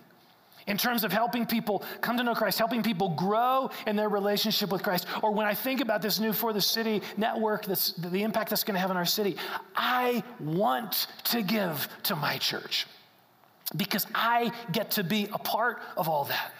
in 0.68 0.78
terms 0.78 1.04
of 1.04 1.12
helping 1.12 1.46
people 1.46 1.84
come 2.02 2.18
to 2.18 2.24
know 2.24 2.34
Christ, 2.34 2.58
helping 2.58 2.82
people 2.82 3.10
grow 3.10 3.70
in 3.86 3.96
their 3.96 4.10
relationship 4.10 4.72
with 4.72 4.82
Christ. 4.82 5.06
Or 5.22 5.32
when 5.32 5.46
I 5.46 5.54
think 5.54 5.80
about 5.80 6.02
this 6.02 6.20
new 6.20 6.34
For 6.34 6.54
the 6.54 6.62
City 6.62 7.02
network, 7.18 7.66
that's, 7.66 7.94
the 7.94 8.24
impact 8.24 8.50
that's 8.50 8.64
going 8.64 8.74
to 8.74 8.80
have 8.80 8.90
on 8.90 8.98
our 8.98 9.06
city, 9.06 9.38
I 9.76 10.24
want 10.40 11.08
to 11.26 11.44
give 11.44 11.88
to 12.04 12.16
my 12.16 12.38
church 12.38 12.88
because 13.76 14.08
I 14.16 14.52
get 14.72 14.92
to 14.92 15.04
be 15.04 15.28
a 15.34 15.38
part 15.38 15.82
of 15.98 16.10
all 16.10 16.26
that. 16.26 16.52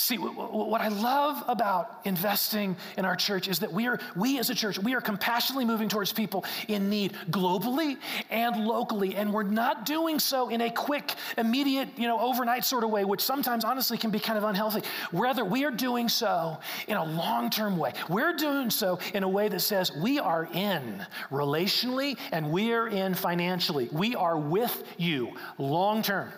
See, 0.00 0.16
what 0.16 0.80
I 0.80 0.88
love 0.88 1.44
about 1.46 2.00
investing 2.04 2.74
in 2.96 3.04
our 3.04 3.14
church 3.14 3.48
is 3.48 3.58
that 3.58 3.70
we 3.70 3.86
are, 3.86 4.00
we 4.16 4.38
as 4.38 4.48
a 4.48 4.54
church, 4.54 4.78
we 4.78 4.94
are 4.94 5.00
compassionately 5.00 5.66
moving 5.66 5.90
towards 5.90 6.10
people 6.10 6.46
in 6.68 6.88
need 6.88 7.12
globally 7.30 7.98
and 8.30 8.64
locally. 8.64 9.14
And 9.14 9.30
we're 9.30 9.42
not 9.42 9.84
doing 9.84 10.18
so 10.18 10.48
in 10.48 10.62
a 10.62 10.70
quick, 10.70 11.14
immediate, 11.36 11.90
you 11.98 12.08
know, 12.08 12.18
overnight 12.18 12.64
sort 12.64 12.82
of 12.82 12.88
way, 12.88 13.04
which 13.04 13.20
sometimes 13.20 13.62
honestly 13.62 13.98
can 13.98 14.10
be 14.10 14.18
kind 14.18 14.38
of 14.38 14.44
unhealthy. 14.44 14.80
Rather, 15.12 15.44
we 15.44 15.64
are 15.64 15.70
doing 15.70 16.08
so 16.08 16.58
in 16.88 16.96
a 16.96 17.04
long 17.04 17.50
term 17.50 17.76
way. 17.76 17.92
We're 18.08 18.34
doing 18.34 18.70
so 18.70 18.98
in 19.12 19.22
a 19.22 19.28
way 19.28 19.48
that 19.48 19.60
says 19.60 19.94
we 19.94 20.18
are 20.18 20.48
in 20.54 21.06
relationally 21.30 22.16
and 22.32 22.50
we 22.50 22.72
are 22.72 22.88
in 22.88 23.12
financially. 23.12 23.90
We 23.92 24.14
are 24.14 24.38
with 24.38 24.82
you 24.96 25.36
long 25.58 26.02
term. 26.02 26.32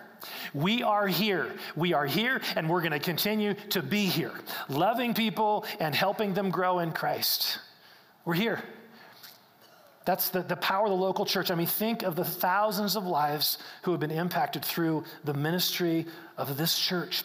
We 0.53 0.83
are 0.83 1.07
here. 1.07 1.53
We 1.75 1.93
are 1.93 2.05
here, 2.05 2.41
and 2.55 2.69
we're 2.69 2.81
going 2.81 2.91
to 2.91 2.99
continue 2.99 3.53
to 3.69 3.81
be 3.81 4.05
here, 4.05 4.33
loving 4.69 5.13
people 5.13 5.65
and 5.79 5.93
helping 5.93 6.33
them 6.33 6.49
grow 6.49 6.79
in 6.79 6.91
Christ. 6.91 7.59
We're 8.25 8.35
here. 8.35 8.63
That's 10.05 10.29
the, 10.29 10.41
the 10.41 10.57
power 10.57 10.85
of 10.85 10.91
the 10.91 10.97
local 10.97 11.25
church. 11.25 11.49
I 11.49 11.55
mean, 11.55 11.67
think 11.67 12.03
of 12.03 12.15
the 12.15 12.25
thousands 12.25 12.95
of 12.95 13.05
lives 13.05 13.57
who 13.83 13.91
have 13.91 13.99
been 13.99 14.11
impacted 14.11 14.65
through 14.65 15.05
the 15.23 15.33
ministry 15.33 16.05
of 16.37 16.57
this 16.57 16.77
church. 16.77 17.23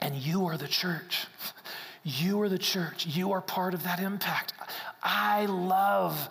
And 0.00 0.16
you 0.16 0.46
are 0.46 0.56
the 0.56 0.66
church. 0.66 1.26
You 2.02 2.40
are 2.42 2.48
the 2.48 2.58
church. 2.58 3.06
You 3.06 3.32
are 3.32 3.40
part 3.40 3.74
of 3.74 3.84
that 3.84 4.00
impact. 4.00 4.54
I 5.02 5.46
love 5.46 6.28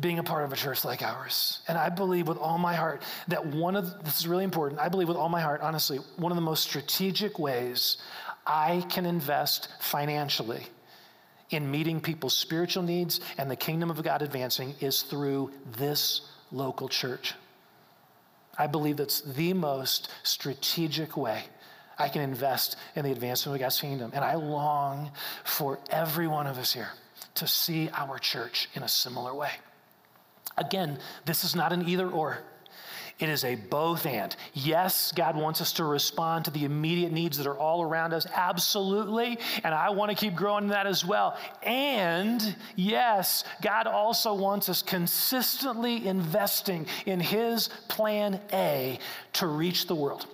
being 0.00 0.18
a 0.18 0.22
part 0.22 0.44
of 0.44 0.52
a 0.52 0.56
church 0.56 0.84
like 0.84 1.02
ours. 1.02 1.60
And 1.68 1.76
I 1.76 1.90
believe 1.90 2.26
with 2.26 2.38
all 2.38 2.58
my 2.58 2.74
heart 2.74 3.02
that 3.28 3.46
one 3.46 3.76
of 3.76 4.04
this 4.04 4.20
is 4.20 4.26
really 4.26 4.44
important. 4.44 4.80
I 4.80 4.88
believe 4.88 5.08
with 5.08 5.16
all 5.16 5.28
my 5.28 5.40
heart, 5.40 5.60
honestly, 5.60 5.98
one 6.16 6.32
of 6.32 6.36
the 6.36 6.42
most 6.42 6.64
strategic 6.64 7.38
ways 7.38 7.98
I 8.46 8.84
can 8.88 9.04
invest 9.04 9.68
financially 9.80 10.66
in 11.50 11.70
meeting 11.70 12.00
people's 12.00 12.34
spiritual 12.34 12.82
needs 12.82 13.20
and 13.36 13.50
the 13.50 13.56
kingdom 13.56 13.90
of 13.90 14.02
God 14.02 14.22
advancing 14.22 14.74
is 14.80 15.02
through 15.02 15.50
this 15.76 16.22
local 16.50 16.88
church. 16.88 17.34
I 18.56 18.66
believe 18.66 18.96
that's 18.96 19.20
the 19.20 19.52
most 19.52 20.10
strategic 20.22 21.16
way 21.16 21.42
I 21.98 22.08
can 22.08 22.22
invest 22.22 22.76
in 22.96 23.04
the 23.04 23.12
advancement 23.12 23.56
of 23.56 23.60
God's 23.60 23.80
kingdom. 23.80 24.10
And 24.14 24.24
I 24.24 24.34
long 24.34 25.10
for 25.44 25.78
every 25.90 26.26
one 26.26 26.46
of 26.46 26.58
us 26.58 26.72
here 26.72 26.90
to 27.34 27.46
see 27.46 27.90
our 27.94 28.18
church 28.18 28.68
in 28.74 28.82
a 28.82 28.88
similar 28.88 29.34
way. 29.34 29.50
Again, 30.56 30.98
this 31.24 31.44
is 31.44 31.54
not 31.54 31.72
an 31.72 31.88
either 31.88 32.08
or. 32.08 32.38
It 33.18 33.28
is 33.28 33.44
a 33.44 33.54
both 33.54 34.04
and. 34.06 34.34
Yes, 34.52 35.12
God 35.12 35.36
wants 35.36 35.60
us 35.60 35.72
to 35.74 35.84
respond 35.84 36.46
to 36.46 36.50
the 36.50 36.64
immediate 36.64 37.12
needs 37.12 37.38
that 37.38 37.46
are 37.46 37.56
all 37.56 37.82
around 37.82 38.12
us. 38.12 38.26
Absolutely. 38.34 39.38
And 39.62 39.72
I 39.72 39.90
want 39.90 40.10
to 40.10 40.16
keep 40.16 40.34
growing 40.34 40.64
in 40.64 40.70
that 40.70 40.88
as 40.88 41.04
well. 41.04 41.36
And 41.62 42.56
yes, 42.74 43.44
God 43.62 43.86
also 43.86 44.34
wants 44.34 44.68
us 44.68 44.82
consistently 44.82 46.06
investing 46.06 46.86
in 47.06 47.20
His 47.20 47.68
plan 47.88 48.40
A 48.52 48.98
to 49.34 49.46
reach 49.46 49.86
the 49.86 49.94
world. 49.94 50.26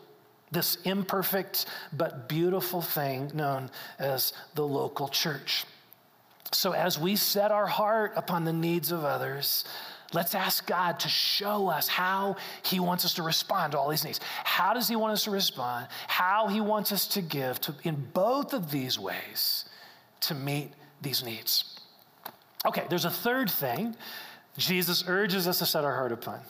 This 0.51 0.77
imperfect 0.85 1.67
but 1.93 2.27
beautiful 2.27 2.81
thing 2.81 3.31
known 3.35 3.71
as 3.99 4.33
the 4.55 4.67
local 4.67 5.09
church. 5.09 5.67
So, 6.53 6.73
as 6.73 6.99
we 6.99 7.17
set 7.17 7.53
our 7.53 7.67
heart 7.67 8.15
upon 8.17 8.45
the 8.45 8.53
needs 8.55 8.91
of 8.91 9.05
others, 9.05 9.65
Let's 10.15 10.35
ask 10.35 10.67
God 10.67 11.01
to 11.01 11.09
show 11.09 11.69
us 11.69 11.87
how 11.87 12.37
He 12.63 12.81
wants 12.81 13.05
us 13.05 13.15
to 13.15 13.23
respond 13.23 13.73
to 13.73 13.79
all 13.79 13.91
these 13.91 14.05
needs. 14.05 14.21
How 14.45 14.73
does 14.73 14.89
He 14.89 14.97
want 14.97 15.13
us 15.13 15.25
to 15.25 15.31
respond? 15.31 15.89
How 16.07 16.49
He 16.49 16.61
wants 16.61 16.93
us 16.93 17.07
to 17.09 17.21
give 17.21 17.61
to, 17.63 17.75
in 17.85 18.09
both 18.15 18.55
of 18.55 18.71
these 18.71 18.99
ways 18.99 19.67
to 20.21 20.35
meet 20.35 20.73
these 21.03 21.23
needs. 21.23 21.79
Okay, 22.67 22.85
there's 22.89 23.05
a 23.05 23.11
third 23.11 23.51
thing 23.51 23.95
Jesus 24.57 25.05
urges 25.07 25.47
us 25.47 25.59
to 25.61 25.67
set 25.67 25.85
our 25.85 25.95
heart 25.95 26.11
upon 26.11 26.41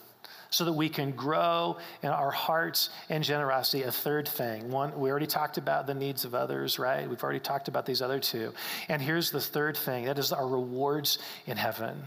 so 0.51 0.65
that 0.65 0.73
we 0.73 0.89
can 0.89 1.11
grow 1.11 1.77
in 2.03 2.09
our 2.09 2.31
hearts 2.31 2.89
and 3.11 3.23
generosity. 3.23 3.83
A 3.83 3.93
third 3.93 4.27
thing. 4.27 4.71
One, 4.71 4.99
we 4.99 5.11
already 5.11 5.27
talked 5.27 5.59
about 5.59 5.87
the 5.87 5.95
needs 5.95 6.25
of 6.25 6.35
others, 6.35 6.79
right? 6.79 7.09
We've 7.09 7.23
already 7.23 7.41
talked 7.41 7.69
about 7.69 7.85
these 7.85 8.01
other 8.01 8.19
two. 8.19 8.55
And 8.89 9.03
here's 9.03 9.31
the 9.31 9.41
third 9.41 9.77
thing 9.77 10.07
that 10.07 10.19
is 10.19 10.33
our 10.33 10.47
rewards 10.47 11.19
in 11.47 11.57
heaven 11.57 12.03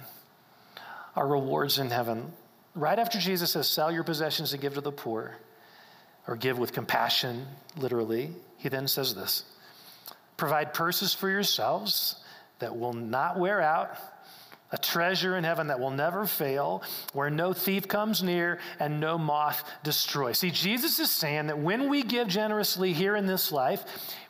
our 1.15 1.27
rewards 1.27 1.79
in 1.79 1.89
heaven. 1.89 2.31
Right 2.75 2.97
after 2.97 3.19
Jesus 3.19 3.51
says, 3.51 3.67
Sell 3.67 3.91
your 3.91 4.03
possessions 4.03 4.53
and 4.53 4.61
give 4.61 4.75
to 4.75 4.81
the 4.81 4.91
poor, 4.91 5.35
or 6.27 6.35
give 6.35 6.57
with 6.57 6.73
compassion, 6.73 7.45
literally, 7.75 8.31
he 8.57 8.69
then 8.69 8.87
says 8.87 9.15
this 9.15 9.43
Provide 10.37 10.73
purses 10.73 11.13
for 11.13 11.29
yourselves 11.29 12.15
that 12.59 12.77
will 12.77 12.93
not 12.93 13.39
wear 13.39 13.61
out 13.61 13.97
a 14.71 14.77
treasure 14.77 15.35
in 15.37 15.43
heaven 15.43 15.67
that 15.67 15.79
will 15.79 15.91
never 15.91 16.25
fail, 16.25 16.83
where 17.13 17.29
no 17.29 17.53
thief 17.53 17.87
comes 17.87 18.23
near 18.23 18.59
and 18.79 18.99
no 18.99 19.17
moth 19.17 19.63
destroys. 19.83 20.39
See, 20.39 20.51
Jesus 20.51 20.99
is 20.99 21.11
saying 21.11 21.47
that 21.47 21.59
when 21.59 21.89
we 21.89 22.03
give 22.03 22.27
generously 22.27 22.93
here 22.93 23.15
in 23.15 23.25
this 23.25 23.51
life, 23.51 23.83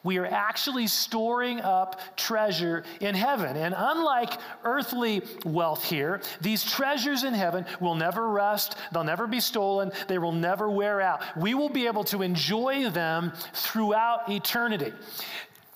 we 0.04 0.18
are 0.18 0.26
actually 0.26 0.88
storing 0.88 1.62
up 1.62 2.00
treasure 2.16 2.84
in 3.00 3.14
heaven. 3.14 3.56
And 3.56 3.76
unlike 3.78 4.34
earthly 4.64 5.22
wealth 5.46 5.84
here, 5.84 6.22
these 6.42 6.64
treasures 6.64 7.24
in 7.24 7.34
heaven 7.34 7.66
will 7.80 7.96
never 7.96 8.28
rust, 8.28 8.76
they'll 8.92 9.04
never 9.04 9.28
be 9.28 9.40
stolen, 9.40 9.92
they 10.08 10.18
will 10.18 10.32
never 10.32 10.70
wear 10.70 11.02
out. 11.02 11.22
We 11.38 11.54
will 11.54 11.70
be 11.70 11.88
able 11.88 12.04
to 12.06 12.24
enjoy 12.24 12.90
them 12.90 13.34
throughout 13.54 14.30
eternity. 14.30 14.94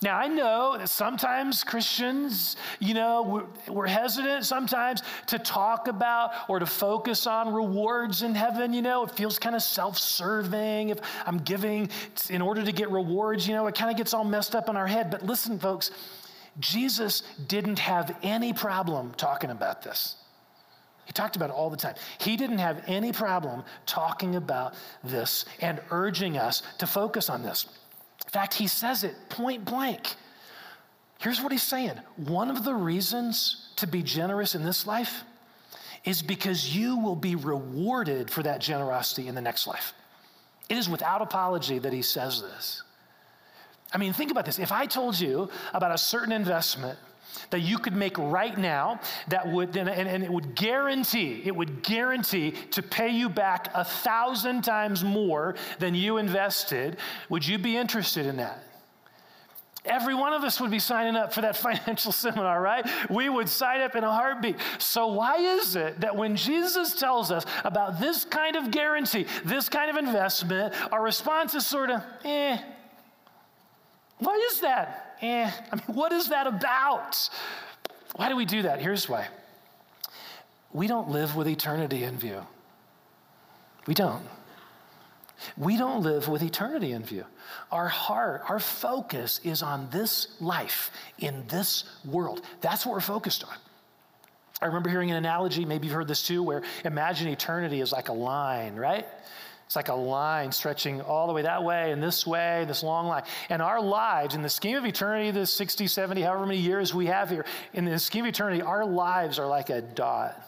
Now, 0.02 0.18
I 0.18 0.28
know 0.28 0.78
that 0.78 0.90
sometimes 0.90 1.64
Christians, 1.64 2.58
you 2.80 2.94
know, 2.94 3.48
we're, 3.68 3.74
we're, 3.74 3.88
hesitant 3.88 4.46
sometimes 4.46 5.02
to 5.28 5.40
talk 5.40 5.88
about 5.88 6.32
or 6.50 6.60
to 6.60 6.66
focus 6.66 7.26
on 7.28 7.54
rewards 7.54 8.22
in 8.22 8.36
heaven. 8.36 8.74
You 8.74 8.82
know, 8.82 9.06
it 9.06 9.12
feels 9.12 9.40
kind 9.40 9.56
of 9.56 9.62
self 9.62 9.98
serving. 9.98 10.90
If 10.90 11.00
I'm 11.26 11.38
giving 11.38 11.90
in 12.30 12.42
order 12.42 12.64
to 12.64 12.72
get 12.74 12.92
rewards, 12.92 13.48
you 13.48 13.54
know, 13.54 13.68
it 13.68 13.76
kind 13.76 13.90
of 13.90 13.96
gets 13.96 14.14
all 14.14 14.26
messed 14.26 14.54
up 14.54 14.68
in 14.68 14.76
our 14.76 14.88
head. 14.88 15.10
But 15.10 15.24
listen, 15.26 15.58
folks, 15.58 15.92
Jesus 16.60 17.24
didn't 17.48 17.80
have 17.80 18.18
any 18.22 18.52
problem 18.52 19.14
talking 19.16 19.50
about 19.50 19.82
this. 19.82 20.18
He 21.06 21.14
talked 21.14 21.38
about 21.38 21.52
it 21.52 21.54
all 21.54 21.70
the 21.70 21.78
time. 21.78 21.96
He 22.18 22.36
didn't 22.36 22.58
have 22.58 22.84
any 22.88 23.14
problem 23.14 23.64
talking 23.86 24.36
about 24.36 24.74
this 25.04 25.46
and 25.62 25.80
urging 25.90 26.38
us 26.38 26.64
to 26.80 26.88
focus 26.88 27.30
on 27.30 27.44
this. 27.44 27.68
Fact, 28.36 28.54
he 28.54 28.68
says 28.68 29.06
it 29.06 29.16
point 29.30 29.64
blank. 29.64 30.14
Here's 31.20 31.42
what 31.42 31.54
he's 31.54 31.64
saying 31.64 31.94
one 32.18 32.50
of 32.50 32.66
the 32.66 32.74
reasons 32.74 33.70
to 33.78 33.88
be 33.88 34.04
generous 34.04 34.56
in 34.56 34.64
this 34.66 34.86
life 34.86 35.24
is 36.04 36.22
because 36.22 36.76
you 36.76 36.98
will 36.98 37.16
be 37.16 37.36
rewarded 37.36 38.30
for 38.30 38.44
that 38.44 38.60
generosity 38.60 39.30
in 39.30 39.36
the 39.36 39.42
next 39.42 39.68
life. 39.68 39.94
It 40.68 40.76
is 40.78 40.90
without 40.90 41.22
apology 41.22 41.80
that 41.80 41.94
he 41.94 42.02
says 42.02 42.42
this. 42.42 42.84
I 43.94 43.98
mean, 43.98 44.12
think 44.12 44.32
about 44.32 44.46
this. 44.46 44.60
If 44.60 44.74
I 44.74 44.86
told 44.86 45.18
you 45.18 45.50
about 45.74 45.94
a 45.94 45.98
certain 45.98 46.34
investment 46.34 47.00
that 47.50 47.60
you 47.60 47.78
could 47.78 47.96
make 47.96 48.18
right 48.18 48.58
now 48.58 49.00
that 49.28 49.48
would 49.48 49.76
and, 49.76 49.90
and, 49.90 50.24
it 50.24 50.32
would 50.32 50.56
guarantee 50.56 51.42
it 51.46 51.56
would 51.56 51.84
guarantee 51.84 52.52
to 52.72 52.82
pay 52.82 53.10
you 53.10 53.30
back 53.30 53.70
a 53.74 53.84
thousand 53.84 54.64
times 54.64 55.04
more 55.04 55.56
than 55.80 55.96
you 55.96 56.18
invested 56.18 56.98
would 57.30 57.46
you 57.46 57.58
be 57.58 57.76
interested 57.78 58.26
in 58.26 58.38
that 58.38 58.64
Every 59.86 60.16
one 60.16 60.34
of 60.34 60.44
us 60.44 60.60
would 60.60 60.72
be 60.72 60.80
signing 60.80 61.16
up 61.16 61.34
for 61.34 61.42
that 61.42 61.56
financial 61.58 62.12
seminar, 62.12 62.62
right? 62.62 62.88
We 63.10 63.30
would 63.30 63.48
sign 63.48 63.82
up 63.82 63.96
in 63.96 64.04
a 64.04 64.12
heartbeat. 64.12 64.58
So, 64.80 65.08
why 65.08 65.38
is 65.38 65.76
it 65.76 66.02
that 66.02 66.16
when 66.16 66.36
Jesus 66.36 66.96
tells 66.96 67.32
us 67.32 67.46
about 67.64 68.00
this 68.00 68.26
kind 68.26 68.56
of 68.56 68.72
guarantee, 68.72 69.28
this 69.44 69.70
kind 69.70 69.90
of 69.90 70.04
investment, 70.04 70.74
our 70.92 71.02
response 71.02 71.54
is 71.54 71.66
sort 71.66 71.92
of, 71.92 72.02
eh? 72.24 72.58
Why 74.18 74.50
is 74.52 74.62
that? 74.62 75.05
Eh, 75.26 75.52
I 75.72 75.76
mean, 75.76 75.96
what 75.96 76.12
is 76.12 76.30
that 76.30 76.48
about? 76.48 77.30
Why 78.16 78.30
do 78.30 78.36
we 78.36 78.46
do 78.46 78.64
that? 78.64 78.82
Here's 78.82 79.10
why 79.10 79.28
we 80.74 80.88
don't 80.88 81.10
live 81.10 81.36
with 81.36 81.48
eternity 81.48 82.04
in 82.04 82.18
view. 82.18 82.46
We 83.88 83.94
don't. 83.94 84.24
We 85.58 85.78
don't 85.78 86.02
live 86.02 86.28
with 86.28 86.44
eternity 86.44 86.92
in 86.92 87.04
view. 87.04 87.26
Our 87.72 87.88
heart, 87.88 88.44
our 88.50 88.60
focus 88.60 89.40
is 89.44 89.62
on 89.62 89.88
this 89.92 90.36
life 90.42 90.92
in 91.20 91.46
this 91.48 91.86
world. 92.04 92.42
That's 92.62 92.86
what 92.86 92.94
we're 92.94 93.02
focused 93.02 93.44
on. 93.44 93.56
I 94.62 94.68
remember 94.68 94.90
hearing 94.90 95.12
an 95.12 95.18
analogy, 95.18 95.66
maybe 95.66 95.88
you've 95.88 95.96
heard 95.96 96.08
this 96.08 96.26
too, 96.26 96.42
where 96.42 96.64
imagine 96.84 97.28
eternity 97.28 97.82
is 97.82 97.92
like 97.92 98.10
a 98.10 98.14
line, 98.14 98.76
right? 98.76 99.06
It's 99.66 99.76
like 99.76 99.90
a 99.90 99.96
line 99.96 100.52
stretching 100.52 101.02
all 101.02 101.28
the 101.28 101.34
way 101.34 101.42
that 101.42 101.64
way 101.64 101.92
and 101.92 102.02
this 102.02 102.26
way, 102.26 102.66
this 102.68 102.84
long 102.84 103.08
line. 103.08 103.24
And 103.50 103.62
our 103.62 103.82
lives, 103.82 104.36
in 104.36 104.42
the 104.42 104.50
scheme 104.50 104.78
of 104.78 104.86
eternity, 104.86 105.32
the 105.32 105.46
60, 105.46 105.88
70, 105.88 106.22
however 106.22 106.46
many 106.46 106.60
years 106.60 106.94
we 106.94 107.08
have 107.08 107.30
here, 107.30 107.46
in 107.74 107.86
the 107.86 107.98
scheme 107.98 108.26
of 108.26 108.30
eternity, 108.30 108.62
our 108.62 108.86
lives 108.86 109.40
are 109.40 109.48
like 109.48 109.70
a 109.70 109.82
dot 109.82 110.40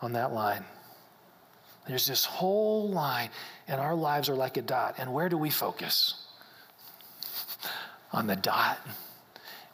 on 0.00 0.12
that 0.14 0.32
line. 0.32 0.64
There's 1.86 2.06
this 2.06 2.24
whole 2.24 2.88
line, 2.88 3.28
and 3.68 3.78
our 3.78 3.94
lives 3.94 4.30
are 4.30 4.34
like 4.34 4.56
a 4.56 4.62
dot. 4.62 4.94
And 4.96 5.12
where 5.12 5.28
do 5.28 5.36
we 5.36 5.50
focus? 5.50 6.24
on 8.14 8.28
the 8.28 8.36
dot. 8.36 8.78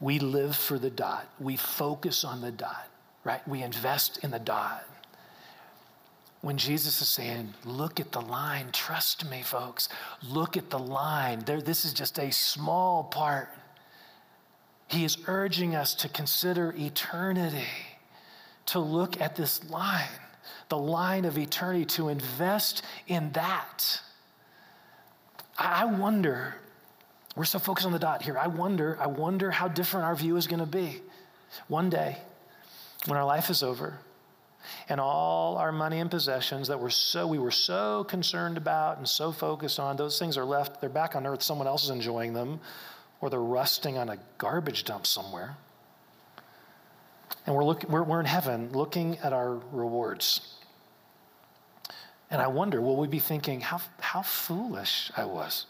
We 0.01 0.19
live 0.19 0.57
for 0.57 0.79
the 0.79 0.91
dot. 0.91 1.29
We 1.39 1.57
focus 1.57 2.25
on 2.25 2.41
the 2.41 2.51
dot, 2.51 2.89
right? 3.23 3.47
We 3.47 3.63
invest 3.63 4.25
in 4.25 4.31
the 4.31 4.39
dot. 4.39 4.85
When 6.43 6.57
Jesus 6.57 7.03
is 7.03 7.09
saying, 7.09 7.53
Look 7.65 8.01
at 8.01 8.13
the 8.13 8.21
line, 8.21 8.71
trust 8.73 9.29
me, 9.31 9.43
folks, 9.43 9.89
look 10.23 10.57
at 10.57 10.71
the 10.71 10.79
line. 10.79 11.41
There, 11.41 11.61
this 11.61 11.85
is 11.85 11.93
just 11.93 12.19
a 12.19 12.33
small 12.33 13.05
part. 13.05 13.51
He 14.89 15.05
is 15.05 15.19
urging 15.27 15.77
us 15.77 15.95
to 15.97 16.09
consider 16.09 16.75
eternity, 16.77 17.69
to 18.67 18.81
look 18.81 19.21
at 19.21 19.37
this 19.37 19.69
line, 19.71 20.09
the 20.69 20.79
line 20.79 21.25
of 21.25 21.39
eternity, 21.39 21.85
to 21.85 22.09
invest 22.09 22.83
in 23.07 23.31
that. 23.33 24.01
I 25.59 25.85
wonder 25.85 26.57
we're 27.37 27.45
so 27.45 27.59
focused 27.59 27.87
on 27.87 27.93
the 27.93 27.99
dot 27.99 28.23
here. 28.23 28.37
I 28.37 28.49
wonder, 28.49 28.99
I 28.99 29.07
wonder 29.07 29.51
how 29.51 29.69
different 29.69 30.07
our 30.07 30.17
view 30.17 30.37
is 30.37 30.47
going 30.47 30.61
to 30.61 30.67
be 30.67 31.01
one 31.69 31.91
day 31.91 32.19
when 33.07 33.17
our 33.17 33.25
life 33.25 33.51
is 33.51 33.63
over 33.63 33.99
and 34.89 35.01
all 35.01 35.57
our 35.57 35.73
money 35.73 36.01
and 36.01 36.11
possessions 36.11 36.69
that 36.69 36.79
were 36.79 36.91
so 36.91 37.27
we 37.27 37.39
were 37.39 37.51
so 37.51 38.05
concerned 38.05 38.57
about 38.57 38.99
and 38.99 39.09
so 39.09 39.33
focused 39.33 39.81
on 39.81 39.97
those 39.97 40.19
things 40.19 40.37
are 40.37 40.45
left 40.45 40.81
they're 40.81 40.91
back 40.91 41.17
on 41.17 41.27
earth 41.27 41.43
someone 41.43 41.67
else 41.67 41.85
is 41.85 41.91
enjoying 41.91 42.33
them 42.33 42.61
or 43.21 43.31
they're 43.31 43.41
rusting 43.41 43.99
on 43.99 44.09
a 44.09 44.19
garbage 44.39 44.85
dump 44.85 45.07
somewhere 45.07 45.57
and 47.47 47.55
we're, 47.55 47.65
we're, 47.89 48.03
we're 48.03 48.21
in 48.21 48.27
heaven 48.27 48.71
looking 48.73 49.19
at 49.19 49.33
our 49.33 49.61
rewards 49.73 50.57
and 52.31 52.41
i 52.41 52.47
wonder 52.47 52.81
will 52.81 52.97
we 52.97 53.09
be 53.09 53.19
thinking 53.19 53.61
how, 53.61 53.81
how 54.01 54.23
foolish 54.23 55.11
i 55.17 55.25
was 55.25 55.67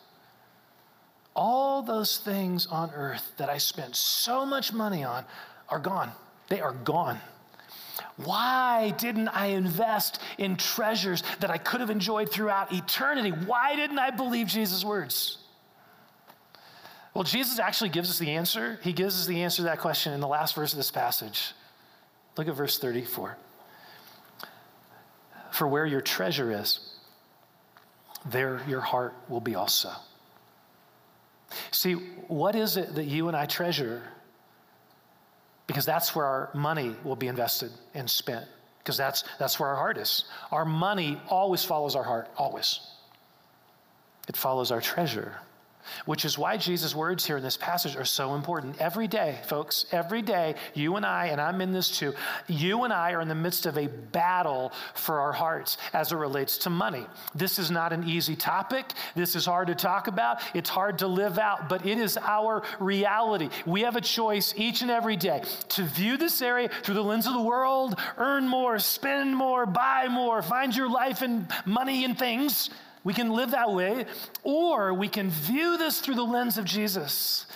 all 1.36 1.82
those 1.82 2.18
things 2.18 2.66
on 2.66 2.90
earth 2.94 3.32
that 3.36 3.48
I 3.48 3.58
spent 3.58 3.96
so 3.96 4.44
much 4.44 4.72
money 4.72 5.04
on 5.04 5.24
are 5.68 5.78
gone. 5.78 6.12
They 6.48 6.60
are 6.60 6.72
gone. 6.72 7.18
Why 8.16 8.90
didn't 8.90 9.28
I 9.28 9.46
invest 9.46 10.20
in 10.38 10.56
treasures 10.56 11.22
that 11.40 11.50
I 11.50 11.58
could 11.58 11.80
have 11.80 11.90
enjoyed 11.90 12.30
throughout 12.30 12.72
eternity? 12.72 13.30
Why 13.30 13.76
didn't 13.76 13.98
I 13.98 14.10
believe 14.10 14.46
Jesus' 14.46 14.84
words? 14.84 15.38
Well, 17.14 17.24
Jesus 17.24 17.58
actually 17.58 17.90
gives 17.90 18.08
us 18.08 18.18
the 18.18 18.30
answer. 18.30 18.78
He 18.82 18.92
gives 18.92 19.18
us 19.18 19.26
the 19.26 19.42
answer 19.42 19.58
to 19.58 19.62
that 19.64 19.80
question 19.80 20.12
in 20.12 20.20
the 20.20 20.28
last 20.28 20.54
verse 20.54 20.72
of 20.72 20.76
this 20.76 20.90
passage. 20.90 21.52
Look 22.36 22.48
at 22.48 22.54
verse 22.54 22.78
34. 22.78 23.36
For 25.50 25.66
where 25.66 25.84
your 25.84 26.00
treasure 26.00 26.52
is, 26.52 26.80
there 28.24 28.60
your 28.68 28.80
heart 28.80 29.14
will 29.28 29.40
be 29.40 29.54
also. 29.54 29.90
See, 31.72 31.94
what 32.28 32.54
is 32.54 32.76
it 32.76 32.94
that 32.94 33.04
you 33.04 33.28
and 33.28 33.36
I 33.36 33.46
treasure? 33.46 34.02
Because 35.70 35.86
that's 35.86 36.16
where 36.16 36.26
our 36.26 36.50
money 36.52 36.96
will 37.04 37.14
be 37.14 37.28
invested 37.28 37.70
and 37.94 38.10
spent, 38.10 38.44
because 38.80 38.96
that's, 38.96 39.22
that's 39.38 39.60
where 39.60 39.68
our 39.68 39.76
heart 39.76 39.98
is. 39.98 40.24
Our 40.50 40.64
money 40.64 41.22
always 41.28 41.62
follows 41.64 41.94
our 41.94 42.02
heart, 42.02 42.28
always. 42.36 42.80
It 44.26 44.36
follows 44.36 44.72
our 44.72 44.80
treasure 44.80 45.36
which 46.06 46.24
is 46.24 46.38
why 46.38 46.56
Jesus' 46.56 46.94
words 46.94 47.26
here 47.26 47.36
in 47.36 47.42
this 47.42 47.56
passage 47.56 47.96
are 47.96 48.04
so 48.04 48.34
important. 48.34 48.80
Every 48.80 49.08
day, 49.08 49.38
folks, 49.44 49.86
every 49.92 50.22
day, 50.22 50.54
you 50.74 50.96
and 50.96 51.06
I, 51.06 51.26
and 51.26 51.40
I'm 51.40 51.60
in 51.60 51.72
this 51.72 51.90
too, 51.90 52.14
you 52.46 52.84
and 52.84 52.92
I 52.92 53.12
are 53.12 53.20
in 53.20 53.28
the 53.28 53.34
midst 53.34 53.66
of 53.66 53.76
a 53.76 53.86
battle 53.86 54.72
for 54.94 55.20
our 55.20 55.32
hearts 55.32 55.78
as 55.92 56.12
it 56.12 56.16
relates 56.16 56.58
to 56.58 56.70
money. 56.70 57.06
This 57.34 57.58
is 57.58 57.70
not 57.70 57.92
an 57.92 58.08
easy 58.08 58.36
topic. 58.36 58.86
This 59.14 59.36
is 59.36 59.46
hard 59.46 59.68
to 59.68 59.74
talk 59.74 60.06
about. 60.06 60.40
It's 60.54 60.70
hard 60.70 60.98
to 60.98 61.06
live 61.06 61.38
out, 61.38 61.68
but 61.68 61.86
it 61.86 61.98
is 61.98 62.16
our 62.18 62.62
reality. 62.78 63.48
We 63.66 63.82
have 63.82 63.96
a 63.96 64.00
choice 64.00 64.54
each 64.56 64.82
and 64.82 64.90
every 64.90 65.16
day 65.16 65.42
to 65.70 65.82
view 65.84 66.16
this 66.16 66.40
area 66.42 66.68
through 66.82 66.94
the 66.94 67.04
lens 67.04 67.26
of 67.26 67.32
the 67.32 67.42
world, 67.42 67.98
earn 68.16 68.48
more, 68.48 68.78
spend 68.78 69.36
more, 69.36 69.66
buy 69.66 70.08
more, 70.08 70.42
find 70.42 70.74
your 70.74 70.90
life 70.90 71.22
in 71.22 71.46
money 71.64 72.04
and 72.04 72.18
things 72.18 72.70
we 73.04 73.14
can 73.14 73.30
live 73.30 73.52
that 73.52 73.72
way, 73.72 74.06
or 74.42 74.92
we 74.92 75.08
can 75.08 75.30
view 75.30 75.78
this 75.78 76.00
through 76.00 76.16
the 76.16 76.22
lens 76.22 76.58
of 76.58 76.64
Jesus, 76.64 77.46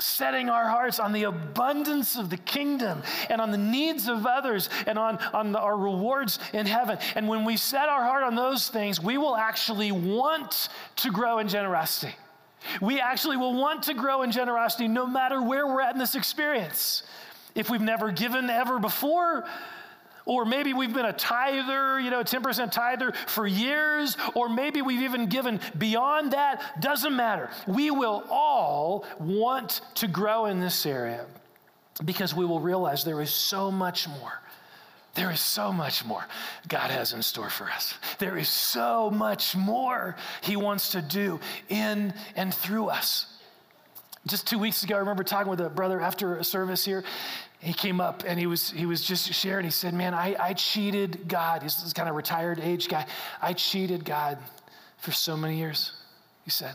setting 0.00 0.48
our 0.48 0.68
hearts 0.68 0.98
on 0.98 1.12
the 1.12 1.24
abundance 1.24 2.16
of 2.16 2.30
the 2.30 2.36
kingdom 2.36 3.02
and 3.28 3.40
on 3.40 3.50
the 3.50 3.58
needs 3.58 4.08
of 4.08 4.26
others 4.26 4.68
and 4.86 4.98
on, 4.98 5.18
on 5.32 5.52
the, 5.52 5.60
our 5.60 5.76
rewards 5.76 6.38
in 6.52 6.66
heaven. 6.66 6.98
And 7.14 7.28
when 7.28 7.44
we 7.44 7.56
set 7.56 7.88
our 7.88 8.02
heart 8.02 8.24
on 8.24 8.34
those 8.34 8.68
things, 8.68 9.00
we 9.00 9.18
will 9.18 9.36
actually 9.36 9.92
want 9.92 10.68
to 10.96 11.10
grow 11.10 11.38
in 11.38 11.48
generosity. 11.48 12.14
We 12.80 13.00
actually 13.00 13.36
will 13.36 13.54
want 13.54 13.84
to 13.84 13.94
grow 13.94 14.22
in 14.22 14.32
generosity 14.32 14.88
no 14.88 15.06
matter 15.06 15.40
where 15.40 15.66
we're 15.66 15.80
at 15.80 15.94
in 15.94 15.98
this 15.98 16.14
experience. 16.14 17.04
If 17.54 17.70
we've 17.70 17.80
never 17.80 18.12
given 18.12 18.50
ever 18.50 18.78
before, 18.78 19.44
or 20.26 20.44
maybe 20.44 20.72
we've 20.72 20.92
been 20.92 21.06
a 21.06 21.12
tither, 21.12 22.00
you 22.00 22.10
know, 22.10 22.22
10% 22.22 22.70
tither 22.70 23.12
for 23.26 23.46
years, 23.46 24.16
or 24.34 24.48
maybe 24.48 24.82
we've 24.82 25.02
even 25.02 25.26
given 25.26 25.60
beyond 25.78 26.32
that. 26.32 26.80
Doesn't 26.80 27.14
matter. 27.14 27.50
We 27.66 27.90
will 27.90 28.24
all 28.30 29.04
want 29.18 29.80
to 29.96 30.08
grow 30.08 30.46
in 30.46 30.60
this 30.60 30.86
area 30.86 31.26
because 32.04 32.34
we 32.34 32.44
will 32.44 32.60
realize 32.60 33.04
there 33.04 33.20
is 33.20 33.32
so 33.32 33.70
much 33.70 34.08
more. 34.08 34.40
There 35.14 35.30
is 35.30 35.40
so 35.40 35.72
much 35.72 36.04
more 36.04 36.24
God 36.68 36.90
has 36.90 37.12
in 37.12 37.22
store 37.22 37.50
for 37.50 37.68
us. 37.68 37.94
There 38.18 38.36
is 38.36 38.48
so 38.48 39.10
much 39.10 39.56
more 39.56 40.16
He 40.40 40.56
wants 40.56 40.92
to 40.92 41.02
do 41.02 41.40
in 41.68 42.14
and 42.36 42.54
through 42.54 42.86
us. 42.86 43.26
Just 44.26 44.46
two 44.46 44.58
weeks 44.58 44.82
ago, 44.82 44.96
I 44.96 44.98
remember 44.98 45.24
talking 45.24 45.50
with 45.50 45.60
a 45.60 45.70
brother 45.70 46.00
after 46.00 46.36
a 46.36 46.44
service 46.44 46.84
here, 46.84 47.02
he 47.60 47.74
came 47.74 48.00
up 48.00 48.24
and 48.26 48.38
he 48.38 48.46
was 48.46 48.70
he 48.70 48.86
was 48.86 49.02
just 49.02 49.32
sharing. 49.32 49.64
He 49.64 49.70
said, 49.70 49.92
"Man, 49.92 50.14
I, 50.14 50.34
I 50.40 50.54
cheated 50.54 51.28
God. 51.28 51.62
He's 51.62 51.82
this 51.82 51.92
kind 51.92 52.08
of 52.08 52.14
retired 52.14 52.58
age 52.58 52.88
guy. 52.88 53.06
I 53.40 53.52
cheated 53.52 54.04
God 54.04 54.38
for 54.96 55.12
so 55.12 55.36
many 55.36 55.58
years." 55.58 55.92
He 56.44 56.50
said, 56.50 56.74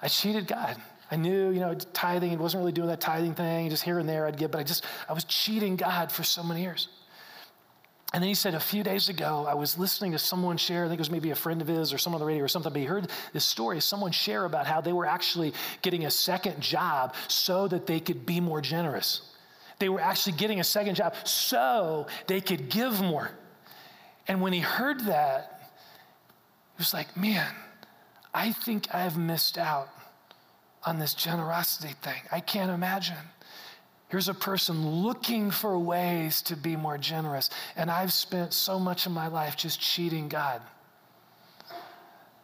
"I 0.00 0.08
cheated 0.08 0.46
God. 0.46 0.76
I 1.10 1.16
knew, 1.16 1.50
you 1.50 1.60
know, 1.60 1.74
tithing. 1.74 2.30
He 2.30 2.36
wasn't 2.36 2.60
really 2.60 2.72
doing 2.72 2.88
that 2.88 3.00
tithing 3.00 3.34
thing. 3.34 3.68
Just 3.68 3.82
here 3.82 3.98
and 3.98 4.08
there, 4.08 4.26
I'd 4.26 4.38
give, 4.38 4.50
but 4.50 4.58
I 4.58 4.62
just 4.62 4.84
I 5.06 5.12
was 5.12 5.24
cheating 5.24 5.76
God 5.76 6.10
for 6.10 6.22
so 6.22 6.42
many 6.42 6.62
years." 6.62 6.88
And 8.14 8.22
then 8.22 8.28
he 8.28 8.34
said, 8.34 8.54
a 8.54 8.60
few 8.60 8.82
days 8.82 9.10
ago, 9.10 9.44
I 9.46 9.52
was 9.52 9.76
listening 9.76 10.12
to 10.12 10.18
someone 10.18 10.56
share, 10.56 10.86
I 10.86 10.88
think 10.88 10.98
it 10.98 11.00
was 11.00 11.10
maybe 11.10 11.30
a 11.30 11.34
friend 11.34 11.60
of 11.60 11.68
his 11.68 11.92
or 11.92 11.98
someone 11.98 12.22
on 12.22 12.26
the 12.26 12.32
radio 12.32 12.42
or 12.42 12.48
something, 12.48 12.72
but 12.72 12.78
he 12.78 12.86
heard 12.86 13.10
this 13.34 13.44
story, 13.44 13.82
someone 13.82 14.12
share 14.12 14.46
about 14.46 14.66
how 14.66 14.80
they 14.80 14.94
were 14.94 15.04
actually 15.04 15.52
getting 15.82 16.06
a 16.06 16.10
second 16.10 16.58
job 16.58 17.14
so 17.28 17.68
that 17.68 17.86
they 17.86 18.00
could 18.00 18.24
be 18.24 18.40
more 18.40 18.62
generous. 18.62 19.20
They 19.78 19.88
were 19.88 20.00
actually 20.00 20.32
getting 20.32 20.60
a 20.60 20.64
second 20.64 20.96
job 20.96 21.14
so 21.24 22.06
they 22.26 22.40
could 22.40 22.68
give 22.68 23.00
more. 23.00 23.30
And 24.26 24.40
when 24.42 24.52
he 24.52 24.60
heard 24.60 25.00
that, 25.06 25.70
he 26.76 26.80
was 26.80 26.92
like, 26.92 27.16
man, 27.16 27.52
I 28.34 28.52
think 28.52 28.94
I've 28.94 29.16
missed 29.16 29.56
out 29.56 29.88
on 30.84 30.98
this 30.98 31.14
generosity 31.14 31.94
thing. 32.02 32.20
I 32.30 32.40
can't 32.40 32.70
imagine. 32.70 33.16
Here's 34.08 34.28
a 34.28 34.34
person 34.34 35.02
looking 35.02 35.50
for 35.50 35.78
ways 35.78 36.40
to 36.42 36.56
be 36.56 36.76
more 36.76 36.96
generous, 36.96 37.50
and 37.76 37.90
I've 37.90 38.12
spent 38.12 38.54
so 38.54 38.78
much 38.78 39.06
of 39.06 39.12
my 39.12 39.28
life 39.28 39.56
just 39.56 39.80
cheating 39.80 40.28
God. 40.28 40.62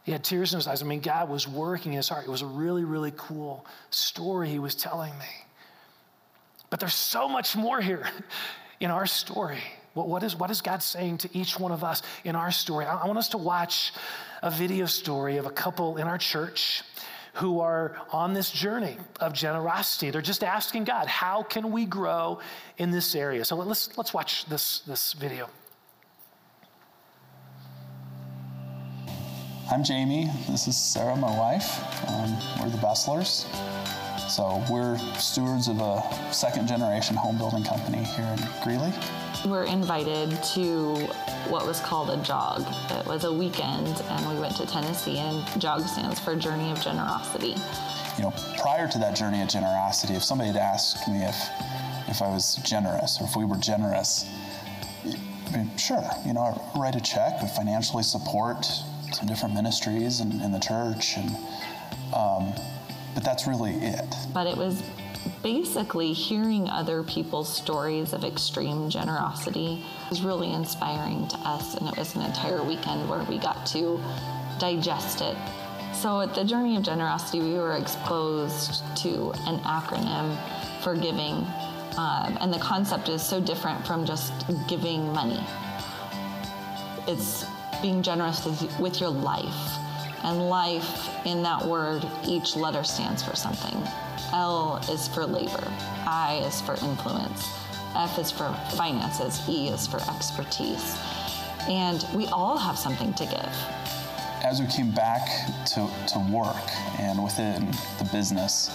He 0.02 0.12
had 0.12 0.22
tears 0.22 0.52
in 0.52 0.58
his 0.58 0.66
eyes. 0.66 0.82
I 0.82 0.84
mean, 0.84 1.00
God 1.00 1.30
was 1.30 1.48
working 1.48 1.92
in 1.92 1.96
his 1.96 2.10
heart. 2.10 2.26
It 2.26 2.30
was 2.30 2.42
a 2.42 2.46
really, 2.46 2.84
really 2.84 3.12
cool 3.16 3.64
story 3.88 4.50
he 4.50 4.58
was 4.58 4.74
telling 4.74 5.16
me. 5.18 5.24
But 6.70 6.80
there's 6.80 6.94
so 6.94 7.28
much 7.28 7.56
more 7.56 7.80
here 7.80 8.08
in 8.80 8.90
our 8.90 9.06
story. 9.06 9.62
What, 9.94 10.24
is, 10.24 10.34
what 10.34 10.50
is 10.50 10.60
God 10.60 10.82
saying 10.82 11.18
to 11.18 11.38
each 11.38 11.58
one 11.58 11.70
of 11.70 11.84
us 11.84 12.02
in 12.24 12.34
our 12.34 12.50
story? 12.50 12.84
I, 12.84 13.06
want 13.06 13.18
us 13.18 13.28
to 13.28 13.38
watch 13.38 13.92
a 14.42 14.50
video 14.50 14.86
story 14.86 15.36
of 15.36 15.46
a 15.46 15.50
couple 15.50 15.98
in 15.98 16.08
our 16.08 16.18
church 16.18 16.82
who 17.34 17.60
are 17.60 17.96
on 18.10 18.34
this 18.34 18.50
journey 18.50 18.96
of 19.20 19.32
generosity. 19.32 20.10
They're 20.10 20.20
just 20.20 20.42
asking 20.42 20.84
God, 20.84 21.06
how 21.06 21.42
can 21.42 21.70
we 21.70 21.84
grow 21.84 22.40
in 22.78 22.90
this 22.90 23.14
area? 23.14 23.44
So 23.44 23.56
let's, 23.56 23.96
let's 23.96 24.12
watch 24.12 24.46
this, 24.46 24.80
this 24.80 25.12
video. 25.12 25.48
I'm 29.70 29.82
Jamie. 29.82 30.30
This 30.48 30.68
is 30.68 30.76
Sarah, 30.76 31.16
my 31.16 31.36
wife. 31.38 31.80
Um, 32.08 32.36
we're 32.60 32.70
the 32.70 32.78
Besslers. 32.78 33.46
So 34.34 34.60
we're 34.68 34.98
stewards 35.16 35.68
of 35.68 35.78
a 35.80 36.02
second 36.32 36.66
generation 36.66 37.14
home 37.14 37.38
building 37.38 37.62
company 37.62 38.02
here 38.02 38.24
in 38.24 38.40
Greeley. 38.64 38.92
We're 39.46 39.62
invited 39.62 40.42
to 40.54 40.96
what 41.46 41.64
was 41.64 41.78
called 41.78 42.10
a 42.10 42.16
jog. 42.16 42.66
It 42.90 43.06
was 43.06 43.22
a 43.22 43.32
weekend 43.32 44.02
and 44.08 44.28
we 44.28 44.40
went 44.40 44.56
to 44.56 44.66
Tennessee 44.66 45.18
and 45.18 45.46
JOG 45.62 45.82
stands 45.82 46.18
for 46.18 46.34
Journey 46.34 46.72
of 46.72 46.80
Generosity. 46.80 47.54
You 48.16 48.24
know, 48.24 48.34
prior 48.58 48.88
to 48.88 48.98
that 48.98 49.14
journey 49.14 49.40
of 49.40 49.46
generosity, 49.46 50.14
if 50.14 50.24
somebody 50.24 50.48
had 50.48 50.56
asked 50.56 51.06
me 51.06 51.22
if 51.22 51.36
if 52.08 52.20
I 52.20 52.26
was 52.26 52.56
generous 52.56 53.20
or 53.20 53.26
if 53.26 53.36
we 53.36 53.44
were 53.44 53.58
generous, 53.58 54.28
I 55.04 55.56
mean, 55.56 55.70
sure, 55.76 56.02
you 56.26 56.32
know, 56.32 56.40
I 56.74 56.76
write 56.76 56.96
a 56.96 57.00
check, 57.00 57.38
financially 57.54 58.02
support 58.02 58.66
some 59.12 59.28
different 59.28 59.54
ministries 59.54 60.18
in, 60.18 60.40
in 60.40 60.50
the 60.50 60.58
church 60.58 61.16
and 61.18 61.36
um, 62.12 62.52
but 63.14 63.24
that's 63.24 63.46
really 63.46 63.72
it. 63.72 64.14
But 64.32 64.46
it 64.46 64.56
was 64.56 64.82
basically 65.42 66.12
hearing 66.12 66.68
other 66.68 67.02
people's 67.02 67.54
stories 67.54 68.12
of 68.12 68.24
extreme 68.24 68.90
generosity 68.90 69.84
was 70.10 70.22
really 70.22 70.52
inspiring 70.52 71.28
to 71.28 71.36
us, 71.38 71.74
and 71.74 71.88
it 71.88 71.96
was 71.96 72.14
an 72.14 72.22
entire 72.22 72.62
weekend 72.62 73.08
where 73.08 73.22
we 73.24 73.38
got 73.38 73.64
to 73.66 74.00
digest 74.58 75.20
it. 75.20 75.36
So, 75.92 76.20
at 76.20 76.34
the 76.34 76.44
Journey 76.44 76.76
of 76.76 76.82
Generosity, 76.82 77.40
we 77.40 77.54
were 77.54 77.76
exposed 77.76 78.82
to 78.98 79.32
an 79.46 79.60
acronym 79.60 80.36
for 80.82 80.94
giving, 80.94 81.46
um, 81.96 82.36
and 82.40 82.52
the 82.52 82.58
concept 82.58 83.08
is 83.08 83.22
so 83.22 83.40
different 83.40 83.86
from 83.86 84.04
just 84.04 84.32
giving 84.68 85.12
money. 85.12 85.42
It's 87.06 87.44
being 87.80 88.02
generous 88.02 88.44
with, 88.44 88.80
with 88.80 89.00
your 89.00 89.10
life. 89.10 89.78
And 90.24 90.48
life, 90.48 91.10
in 91.26 91.42
that 91.42 91.64
word, 91.64 92.04
each 92.26 92.56
letter 92.56 92.82
stands 92.82 93.22
for 93.22 93.36
something. 93.36 93.76
L 94.32 94.80
is 94.90 95.06
for 95.06 95.26
labor, 95.26 95.70
I 96.06 96.42
is 96.46 96.62
for 96.62 96.74
influence, 96.84 97.46
F 97.94 98.18
is 98.18 98.30
for 98.30 98.52
finances, 98.70 99.46
E 99.48 99.68
is 99.68 99.86
for 99.86 99.98
expertise. 100.10 100.98
And 101.68 102.06
we 102.14 102.26
all 102.28 102.56
have 102.56 102.78
something 102.78 103.12
to 103.14 103.26
give. 103.26 103.54
As 104.42 104.60
we 104.60 104.66
came 104.66 104.90
back 104.90 105.28
to, 105.66 105.88
to 106.08 106.18
work 106.30 106.70
and 106.98 107.22
within 107.22 107.70
the 107.98 108.08
business, 108.10 108.70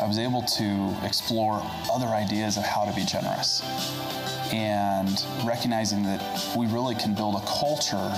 I 0.00 0.06
was 0.06 0.18
able 0.18 0.42
to 0.42 0.96
explore 1.04 1.62
other 1.92 2.06
ideas 2.06 2.56
of 2.56 2.64
how 2.64 2.84
to 2.84 2.92
be 2.94 3.04
generous 3.04 3.62
and 4.52 5.24
recognizing 5.44 6.02
that 6.04 6.56
we 6.56 6.66
really 6.66 6.94
can 6.94 7.14
build 7.14 7.36
a 7.36 7.46
culture 7.46 8.12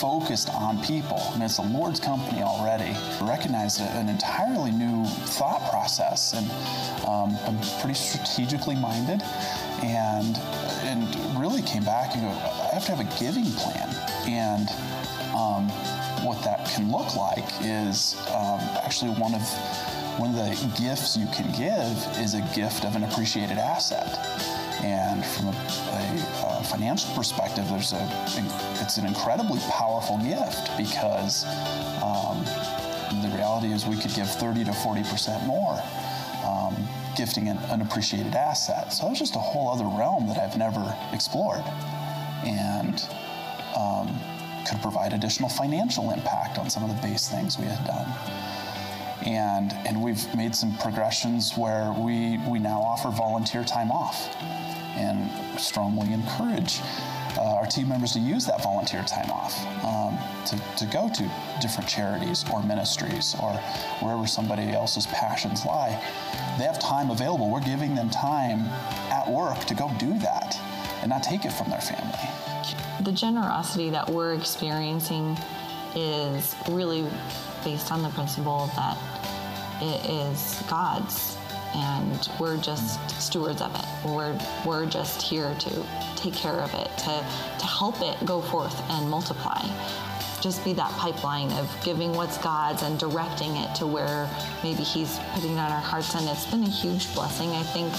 focused 0.00 0.48
on 0.50 0.80
people. 0.82 1.20
I 1.20 1.32
mean, 1.34 1.42
it's 1.42 1.56
the 1.56 1.62
Lord's 1.62 2.00
company 2.00 2.42
already. 2.42 2.96
Recognized 3.20 3.80
an 3.80 4.08
entirely 4.08 4.70
new 4.70 5.04
thought 5.04 5.68
process, 5.70 6.34
and 6.34 6.48
um, 7.06 7.36
I'm 7.46 7.58
pretty 7.80 7.94
strategically 7.94 8.76
minded, 8.76 9.22
and 9.82 10.38
and 10.82 11.40
really 11.40 11.62
came 11.62 11.84
back 11.84 12.14
and 12.14 12.22
go, 12.22 12.28
I 12.28 12.70
have 12.72 12.84
to 12.86 12.94
have 12.94 13.00
a 13.00 13.20
giving 13.20 13.46
plan, 13.52 13.88
and 14.26 14.68
um, 15.34 15.68
what 16.24 16.42
that 16.44 16.66
can 16.66 16.90
look 16.90 17.16
like 17.16 17.44
is 17.60 18.14
um, 18.28 18.60
actually 18.82 19.12
one 19.12 19.34
of 19.34 19.42
one 20.18 20.30
of 20.30 20.36
the 20.36 20.80
gifts 20.80 21.16
you 21.16 21.26
can 21.26 21.50
give 21.52 21.96
is 22.18 22.34
a 22.34 22.42
gift 22.54 22.84
of 22.84 22.96
an 22.96 23.04
appreciated 23.04 23.58
asset. 23.58 24.57
And 24.82 25.24
from 25.24 25.48
a, 25.48 25.50
a, 25.50 26.60
a 26.60 26.64
financial 26.64 27.12
perspective, 27.14 27.68
there's 27.68 27.92
a 27.92 28.08
it's 28.80 28.96
an 28.96 29.06
incredibly 29.06 29.60
powerful 29.70 30.18
gift 30.18 30.70
because 30.76 31.44
um, 32.02 32.44
the 33.22 33.30
reality 33.34 33.72
is 33.72 33.86
we 33.86 33.96
could 33.96 34.14
give 34.14 34.28
30 34.28 34.64
to 34.64 34.72
40 34.72 35.02
percent 35.04 35.44
more. 35.46 35.82
Um, 36.46 36.76
gifting 37.16 37.48
an 37.48 37.58
unappreciated 37.68 38.36
asset. 38.36 38.92
So 38.92 39.08
that's 39.08 39.18
just 39.18 39.34
a 39.34 39.40
whole 39.40 39.68
other 39.68 39.84
realm 39.84 40.28
that 40.28 40.38
I've 40.38 40.56
never 40.56 40.96
explored, 41.12 41.64
and 42.46 43.04
um, 43.76 44.16
could 44.64 44.80
provide 44.80 45.12
additional 45.12 45.48
financial 45.48 46.12
impact 46.12 46.58
on 46.58 46.70
some 46.70 46.88
of 46.88 46.94
the 46.94 47.02
base 47.02 47.28
things 47.28 47.58
we 47.58 47.64
had 47.64 47.84
done 47.84 48.06
and 49.24 49.72
and 49.86 50.00
we've 50.00 50.34
made 50.34 50.54
some 50.54 50.76
progressions 50.78 51.56
where 51.56 51.92
we 51.92 52.38
we 52.46 52.58
now 52.58 52.80
offer 52.80 53.10
volunteer 53.10 53.64
time 53.64 53.90
off 53.90 54.34
and 54.96 55.30
strongly 55.60 56.12
encourage 56.12 56.80
uh, 57.38 57.54
our 57.54 57.66
team 57.66 57.88
members 57.88 58.12
to 58.12 58.18
use 58.18 58.44
that 58.46 58.62
volunteer 58.62 59.02
time 59.04 59.30
off 59.30 59.54
um, 59.84 60.18
to, 60.44 60.56
to 60.76 60.86
go 60.86 61.08
to 61.08 61.30
different 61.60 61.88
charities 61.88 62.44
or 62.52 62.62
ministries 62.62 63.36
or 63.40 63.52
wherever 64.00 64.26
somebody 64.26 64.70
else's 64.70 65.06
passions 65.06 65.64
lie. 65.64 65.90
They 66.58 66.64
have 66.64 66.80
time 66.80 67.10
available. 67.10 67.48
We're 67.48 67.60
giving 67.60 67.94
them 67.94 68.10
time 68.10 68.60
at 69.12 69.28
work 69.28 69.58
to 69.66 69.74
go 69.74 69.90
do 69.98 70.18
that 70.18 70.58
and 71.00 71.10
not 71.10 71.22
take 71.22 71.44
it 71.44 71.52
from 71.52 71.70
their 71.70 71.80
family. 71.80 72.18
The 73.02 73.12
generosity 73.12 73.90
that 73.90 74.08
we're 74.08 74.34
experiencing 74.34 75.38
is 75.94 76.56
really 76.68 77.06
based 77.64 77.92
on 77.92 78.02
the 78.02 78.10
principle 78.10 78.70
that 78.76 78.96
it 79.80 80.10
is 80.10 80.62
God's 80.68 81.38
and 81.74 82.28
we're 82.40 82.56
just 82.56 83.10
stewards 83.20 83.60
of 83.60 83.74
it. 83.74 83.84
We're, 84.04 84.38
we're 84.64 84.86
just 84.86 85.20
here 85.20 85.54
to 85.58 85.86
take 86.16 86.34
care 86.34 86.60
of 86.60 86.72
it, 86.74 86.88
to, 86.98 87.26
to 87.58 87.66
help 87.66 88.00
it 88.00 88.24
go 88.24 88.40
forth 88.40 88.80
and 88.90 89.08
multiply. 89.08 89.60
Just 90.40 90.64
be 90.64 90.72
that 90.74 90.90
pipeline 90.92 91.50
of 91.52 91.70
giving 91.84 92.12
what's 92.12 92.38
God's 92.38 92.82
and 92.82 92.98
directing 92.98 93.56
it 93.56 93.74
to 93.76 93.86
where 93.86 94.30
maybe 94.62 94.82
He's 94.82 95.18
putting 95.34 95.52
it 95.52 95.58
on 95.58 95.72
our 95.72 95.80
hearts. 95.80 96.14
And 96.14 96.28
it's 96.28 96.46
been 96.46 96.62
a 96.62 96.68
huge 96.68 97.12
blessing. 97.14 97.50
I 97.50 97.62
think 97.64 97.92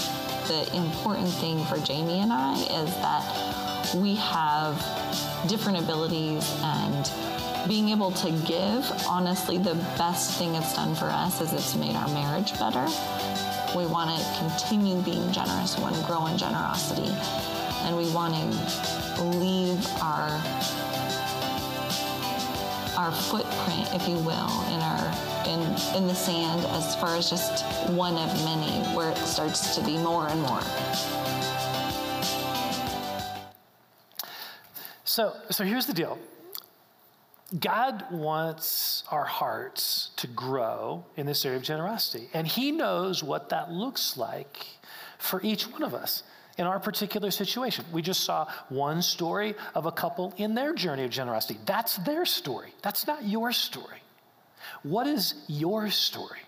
the 0.48 0.74
important 0.74 1.28
thing 1.28 1.62
for 1.66 1.78
Jamie 1.78 2.20
and 2.20 2.32
I 2.32 2.58
is 2.58 2.94
that 2.96 3.94
we 3.96 4.14
have 4.16 4.76
different 5.48 5.78
abilities 5.78 6.50
and 6.62 7.10
being 7.68 7.90
able 7.90 8.10
to 8.10 8.30
give, 8.46 8.90
honestly, 9.06 9.58
the 9.58 9.74
best 9.96 10.38
thing 10.38 10.54
it's 10.54 10.74
done 10.74 10.94
for 10.94 11.06
us 11.06 11.40
is 11.40 11.52
it's 11.52 11.74
made 11.76 11.94
our 11.94 12.08
marriage 12.08 12.58
better. 12.58 12.84
We 13.76 13.86
want 13.86 14.10
to 14.10 14.38
continue 14.38 15.00
being 15.02 15.30
generous. 15.32 15.76
We 15.76 15.82
want 15.82 15.96
to 15.96 16.04
grow 16.04 16.26
in 16.26 16.36
generosity. 16.36 17.10
And 17.84 17.96
we 17.96 18.10
want 18.12 18.34
to 18.34 19.24
leave 19.24 19.86
our 20.02 20.40
our 22.96 23.12
footprint, 23.12 23.88
if 23.94 24.06
you 24.08 24.16
will, 24.16 24.50
in 24.68 24.80
our 24.80 25.06
in 25.46 25.60
in 25.96 26.06
the 26.06 26.14
sand 26.14 26.66
as 26.66 26.94
far 26.96 27.16
as 27.16 27.30
just 27.30 27.64
one 27.90 28.14
of 28.16 28.44
many, 28.44 28.84
where 28.94 29.10
it 29.10 29.16
starts 29.18 29.74
to 29.76 29.84
be 29.84 29.96
more 29.96 30.28
and 30.28 30.40
more. 30.42 30.60
So 35.04 35.34
so 35.50 35.64
here's 35.64 35.86
the 35.86 35.94
deal. 35.94 36.18
God 37.58 38.04
wants 38.12 39.02
our 39.10 39.24
hearts 39.24 40.10
to 40.16 40.28
grow 40.28 41.04
in 41.16 41.26
this 41.26 41.44
area 41.44 41.58
of 41.58 41.64
generosity. 41.64 42.28
And 42.32 42.46
He 42.46 42.70
knows 42.70 43.24
what 43.24 43.48
that 43.48 43.72
looks 43.72 44.16
like 44.16 44.66
for 45.18 45.42
each 45.42 45.64
one 45.64 45.82
of 45.82 45.92
us 45.92 46.22
in 46.58 46.66
our 46.66 46.78
particular 46.78 47.30
situation. 47.30 47.84
We 47.92 48.02
just 48.02 48.22
saw 48.22 48.46
one 48.68 49.02
story 49.02 49.54
of 49.74 49.86
a 49.86 49.92
couple 49.92 50.32
in 50.36 50.54
their 50.54 50.74
journey 50.74 51.04
of 51.04 51.10
generosity. 51.10 51.58
That's 51.66 51.96
their 51.98 52.24
story, 52.24 52.72
that's 52.82 53.06
not 53.06 53.24
your 53.24 53.50
story. 53.52 54.02
What 54.82 55.06
is 55.06 55.34
your 55.48 55.90
story? 55.90 56.38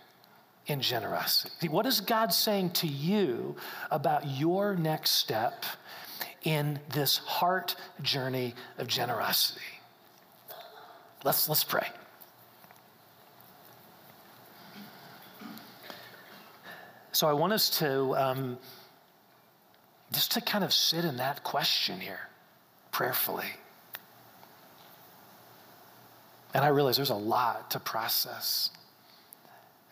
In 0.67 0.81
generosity. 0.81 1.69
What 1.69 1.87
is 1.87 2.01
God 2.01 2.33
saying 2.33 2.71
to 2.75 2.87
you 2.87 3.57
about 3.91 4.29
your 4.29 4.77
next 4.77 5.11
step 5.11 5.65
in 6.45 6.79
this 6.95 7.19
heart 7.19 7.75
journey 8.01 8.55
of 8.79 8.87
generosity? 8.87 9.72
Let's, 11.25 11.49
let's 11.49 11.65
pray. 11.65 11.87
So 17.13 17.29
I 17.29 17.33
want 17.33 17.53
us 17.53 17.79
to 17.79 18.17
um, 18.17 18.59
just 20.13 20.33
to 20.33 20.41
kind 20.41 20.65
of 20.65 20.73
sit 20.73 21.05
in 21.05 21.17
that 21.19 21.43
question 21.43 22.01
here 22.01 22.29
prayerfully. 22.91 23.47
And 26.55 26.65
I 26.65 26.69
realize 26.69 26.97
there's 26.97 27.11
a 27.11 27.15
lot 27.15 27.71
to 27.71 27.81
process. 27.81 28.71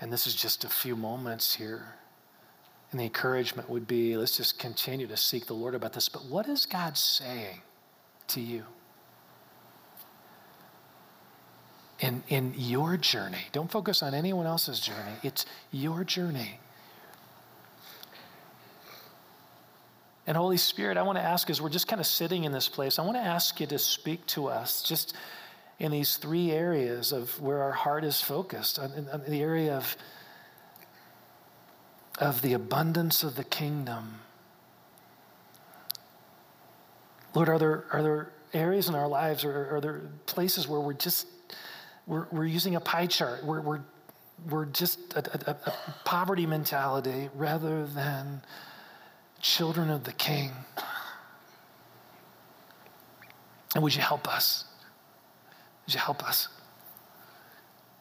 And 0.01 0.13
this 0.13 0.27
is 0.27 0.35
just 0.35 0.65
a 0.65 0.69
few 0.69 0.97
moments 0.97 1.55
here. 1.55 1.95
And 2.91 3.01
the 3.01 3.05
encouragement 3.05 3.71
would 3.71 3.87
be 3.87 4.17
let's 4.17 4.37
just 4.37 4.59
continue 4.59 5.07
to 5.07 5.17
seek 5.17 5.47
the 5.47 5.55
Lord 5.55 5.75
about 5.75 5.93
this. 5.93 6.09
But 6.09 6.25
what 6.25 6.49
is 6.49 6.67
God 6.67 6.97
saying 6.97 7.63
to 8.29 8.41
you? 8.41 8.65
In, 12.01 12.23
in 12.29 12.55
your 12.57 12.97
journey. 12.97 13.45
Don't 13.53 13.71
focus 13.71 14.03
on 14.03 14.15
anyone 14.15 14.47
else's 14.47 14.81
journey, 14.81 15.13
it's 15.23 15.47
your 15.71 16.05
journey. 16.05 16.59
And 20.27 20.37
Holy 20.37 20.59
Spirit, 20.59 20.97
I 20.97 21.03
want 21.03 21.19
to 21.19 21.23
ask 21.23 21.51
as 21.51 21.61
we're 21.61 21.71
just 21.71 21.89
kind 21.89 21.99
of 21.99 22.07
sitting 22.07 22.45
in 22.45 22.53
this 22.53 22.69
place, 22.69 22.99
I 22.99 23.03
want 23.03 23.17
to 23.17 23.23
ask 23.23 23.59
you 23.59 23.67
to 23.67 23.79
speak 23.79 24.25
to 24.27 24.47
us 24.47 24.83
just 24.83 25.15
in 25.79 25.91
these 25.91 26.19
three 26.19 26.53
areas 26.53 27.11
of 27.11 27.41
where 27.41 27.63
our 27.63 27.73
heart 27.73 28.05
is 28.05 28.21
focused, 28.21 28.79
on, 28.79 29.09
on 29.13 29.25
the 29.27 29.41
area 29.41 29.75
of, 29.77 29.97
of 32.19 32.43
the 32.43 32.53
abundance 32.53 33.25
of 33.25 33.35
the 33.35 33.45
kingdom. 33.45 34.21
Lord, 37.35 37.49
are 37.49 37.59
there, 37.59 37.85
are 37.93 38.03
there 38.03 38.33
areas 38.53 38.89
in 38.89 38.95
our 38.95 39.09
lives 39.09 39.45
or 39.45 39.75
are 39.75 39.81
there 39.81 40.03
places 40.27 40.69
where 40.69 40.81
we're 40.81 40.93
just 40.93 41.27
we're, 42.11 42.27
we're 42.33 42.45
using 42.45 42.75
a 42.75 42.81
pie 42.81 43.07
chart. 43.07 43.45
We're, 43.45 43.61
we're, 43.61 43.81
we're 44.49 44.65
just 44.65 44.99
a, 45.15 45.51
a, 45.51 45.57
a 45.65 45.75
poverty 46.05 46.45
mentality 46.45 47.31
rather 47.37 47.87
than 47.87 48.43
children 49.41 49.91
of 49.91 50.03
the 50.03 50.13
King. 50.13 50.51
And 53.77 53.85
would 53.85 53.95
you 53.95 54.03
help 54.03 54.27
us? 54.27 54.65
Would 55.87 55.95
you 55.95 56.01
help 56.01 56.25
us 56.25 56.49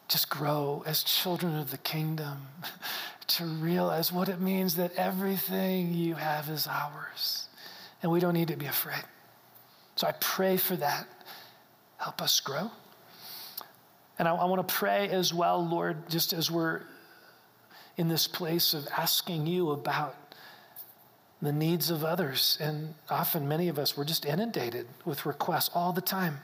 just 0.08 0.28
grow 0.28 0.82
as 0.86 1.04
children 1.04 1.56
of 1.56 1.70
the 1.70 1.78
kingdom 1.78 2.48
to 3.28 3.44
realize 3.44 4.12
what 4.12 4.28
it 4.28 4.40
means 4.40 4.74
that 4.74 4.92
everything 4.96 5.94
you 5.94 6.16
have 6.16 6.50
is 6.50 6.66
ours 6.66 7.46
and 8.02 8.10
we 8.10 8.18
don't 8.18 8.34
need 8.34 8.48
to 8.48 8.56
be 8.56 8.66
afraid. 8.66 9.04
So 9.94 10.08
I 10.08 10.12
pray 10.18 10.56
for 10.56 10.74
that. 10.74 11.06
Help 11.98 12.20
us 12.20 12.40
grow. 12.40 12.72
And 14.20 14.28
I, 14.28 14.34
I 14.34 14.44
want 14.44 14.68
to 14.68 14.74
pray 14.74 15.08
as 15.08 15.32
well, 15.32 15.66
Lord, 15.66 16.10
just 16.10 16.34
as 16.34 16.50
we're 16.50 16.82
in 17.96 18.08
this 18.08 18.28
place 18.28 18.74
of 18.74 18.86
asking 18.94 19.46
you 19.46 19.70
about 19.70 20.14
the 21.40 21.52
needs 21.52 21.90
of 21.90 22.04
others. 22.04 22.58
And 22.60 22.92
often, 23.08 23.48
many 23.48 23.68
of 23.68 23.78
us, 23.78 23.96
we're 23.96 24.04
just 24.04 24.26
inundated 24.26 24.86
with 25.06 25.24
requests 25.24 25.70
all 25.74 25.94
the 25.94 26.02
time. 26.02 26.36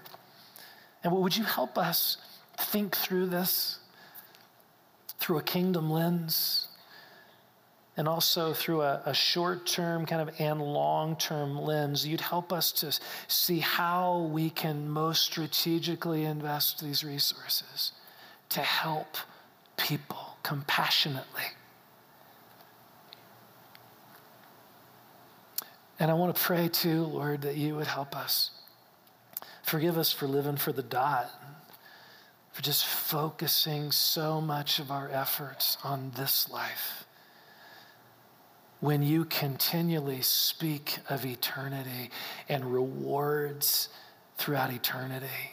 And 1.04 1.12
would 1.12 1.36
you 1.36 1.44
help 1.44 1.76
us 1.76 2.16
think 2.56 2.96
through 2.96 3.26
this 3.26 3.78
through 5.18 5.36
a 5.36 5.42
kingdom 5.42 5.90
lens 5.90 6.68
and 7.96 8.06
also 8.06 8.52
through 8.52 8.82
a, 8.82 9.02
a 9.06 9.14
short 9.14 9.66
term 9.66 10.04
kind 10.06 10.28
of 10.28 10.40
and 10.40 10.60
long 10.60 11.16
term 11.16 11.56
lens? 11.56 12.06
You'd 12.06 12.20
help 12.20 12.52
us 12.52 12.72
to 12.72 12.98
see 13.28 13.60
how 13.60 14.28
we 14.32 14.50
can 14.50 14.88
most 14.88 15.22
strategically 15.22 16.24
invest 16.24 16.82
these 16.82 17.02
resources 17.02 17.92
to 18.50 18.60
help 18.60 19.16
people 19.76 20.36
compassionately. 20.42 21.42
And 25.98 26.10
I 26.10 26.14
want 26.14 26.36
to 26.36 26.40
pray 26.40 26.68
too, 26.68 27.04
Lord, 27.04 27.42
that 27.42 27.56
you 27.56 27.74
would 27.76 27.86
help 27.86 28.14
us. 28.14 28.50
Forgive 29.62 29.96
us 29.96 30.12
for 30.12 30.28
living 30.28 30.56
for 30.56 30.72
the 30.72 30.82
dot, 30.82 31.30
for 32.52 32.62
just 32.62 32.86
focusing 32.86 33.90
so 33.90 34.40
much 34.40 34.78
of 34.78 34.90
our 34.90 35.08
efforts 35.10 35.78
on 35.82 36.12
this 36.14 36.50
life. 36.50 37.05
When 38.80 39.02
you 39.02 39.24
continually 39.24 40.20
speak 40.20 40.98
of 41.08 41.24
eternity 41.24 42.10
and 42.48 42.72
rewards 42.72 43.88
throughout 44.38 44.72
eternity. 44.72 45.52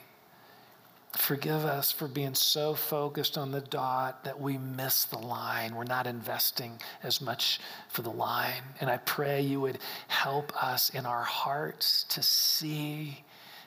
Forgive 1.14 1.64
us 1.64 1.92
for 1.92 2.08
being 2.08 2.34
so 2.34 2.74
focused 2.74 3.38
on 3.38 3.52
the 3.52 3.62
dot 3.62 4.24
that 4.24 4.42
we 4.42 4.58
miss 4.58 5.06
the 5.06 5.20
line. 5.20 5.76
We're 5.76 5.84
not 5.84 6.08
investing 6.08 6.80
as 7.04 7.22
much 7.22 7.60
for 7.88 8.02
the 8.02 8.10
line. 8.10 8.64
And 8.82 8.90
I 8.90 8.98
pray 8.98 9.42
you 9.42 9.62
would 9.62 9.78
help 10.08 10.52
us 10.62 10.90
in 10.90 11.06
our 11.06 11.24
hearts 11.24 12.04
to 12.10 12.24
see 12.24 13.24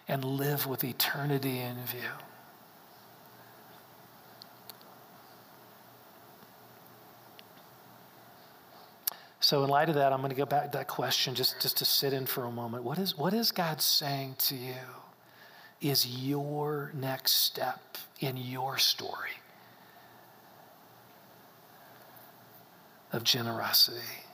and 0.09 0.25
live 0.25 0.67
with 0.67 0.83
eternity 0.83 1.61
in 1.61 1.77
view. 1.87 2.26
So, 9.47 9.63
in 9.63 9.71
light 9.71 9.89
of 9.89 9.95
that, 9.95 10.13
I'm 10.13 10.19
going 10.19 10.31
to 10.31 10.37
go 10.37 10.45
back 10.45 10.73
to 10.73 10.79
that 10.79 10.89
question 10.89 11.37
just, 11.37 11.61
just 11.63 11.77
to 11.77 11.85
sit 11.85 12.13
in 12.13 12.27
for 12.27 12.47
a 12.47 12.51
moment. 12.51 12.83
What 12.83 12.99
is, 12.99 13.17
what 13.17 13.33
is 13.33 13.53
God 13.53 13.81
saying 13.81 14.35
to 14.39 14.57
you? 14.57 14.75
is 15.81 16.07
your 16.07 16.91
next 16.95 17.33
step 17.33 17.99
in 18.21 18.37
your 18.37 18.79
story 18.79 19.31
of 23.13 23.25
generosity. 23.25 24.26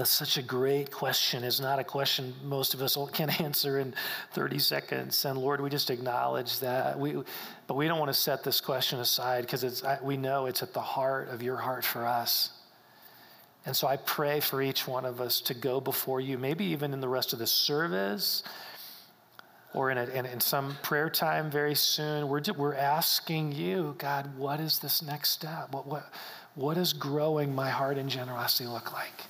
That's 0.00 0.08
such 0.08 0.38
a 0.38 0.42
great 0.42 0.90
question. 0.90 1.44
It's 1.44 1.60
not 1.60 1.78
a 1.78 1.84
question 1.84 2.32
most 2.42 2.72
of 2.72 2.80
us 2.80 2.96
can 3.12 3.28
answer 3.38 3.80
in 3.80 3.92
30 4.32 4.58
seconds. 4.58 5.26
And 5.26 5.38
Lord, 5.38 5.60
we 5.60 5.68
just 5.68 5.90
acknowledge 5.90 6.58
that. 6.60 6.98
We, 6.98 7.22
but 7.66 7.74
we 7.74 7.86
don't 7.86 7.98
want 7.98 8.08
to 8.08 8.18
set 8.18 8.42
this 8.42 8.62
question 8.62 8.98
aside 9.00 9.42
because 9.42 9.62
it's, 9.62 9.82
we 10.02 10.16
know 10.16 10.46
it's 10.46 10.62
at 10.62 10.72
the 10.72 10.80
heart 10.80 11.28
of 11.28 11.42
your 11.42 11.58
heart 11.58 11.84
for 11.84 12.06
us. 12.06 12.48
And 13.66 13.76
so 13.76 13.88
I 13.88 13.98
pray 13.98 14.40
for 14.40 14.62
each 14.62 14.88
one 14.88 15.04
of 15.04 15.20
us 15.20 15.42
to 15.42 15.52
go 15.52 15.82
before 15.82 16.18
you, 16.18 16.38
maybe 16.38 16.64
even 16.64 16.94
in 16.94 17.00
the 17.00 17.08
rest 17.08 17.34
of 17.34 17.38
the 17.38 17.46
service 17.46 18.42
or 19.74 19.90
in, 19.90 19.98
a, 19.98 20.04
in, 20.04 20.24
in 20.24 20.40
some 20.40 20.78
prayer 20.82 21.10
time 21.10 21.50
very 21.50 21.74
soon. 21.74 22.26
We're, 22.26 22.40
we're 22.56 22.74
asking 22.74 23.52
you, 23.52 23.96
God, 23.98 24.38
what 24.38 24.60
is 24.60 24.78
this 24.78 25.02
next 25.02 25.28
step? 25.28 25.74
What, 25.74 25.86
what, 25.86 26.10
what 26.54 26.76
does 26.76 26.94
growing 26.94 27.54
my 27.54 27.68
heart 27.68 27.98
in 27.98 28.08
generosity 28.08 28.66
look 28.66 28.94
like? 28.94 29.26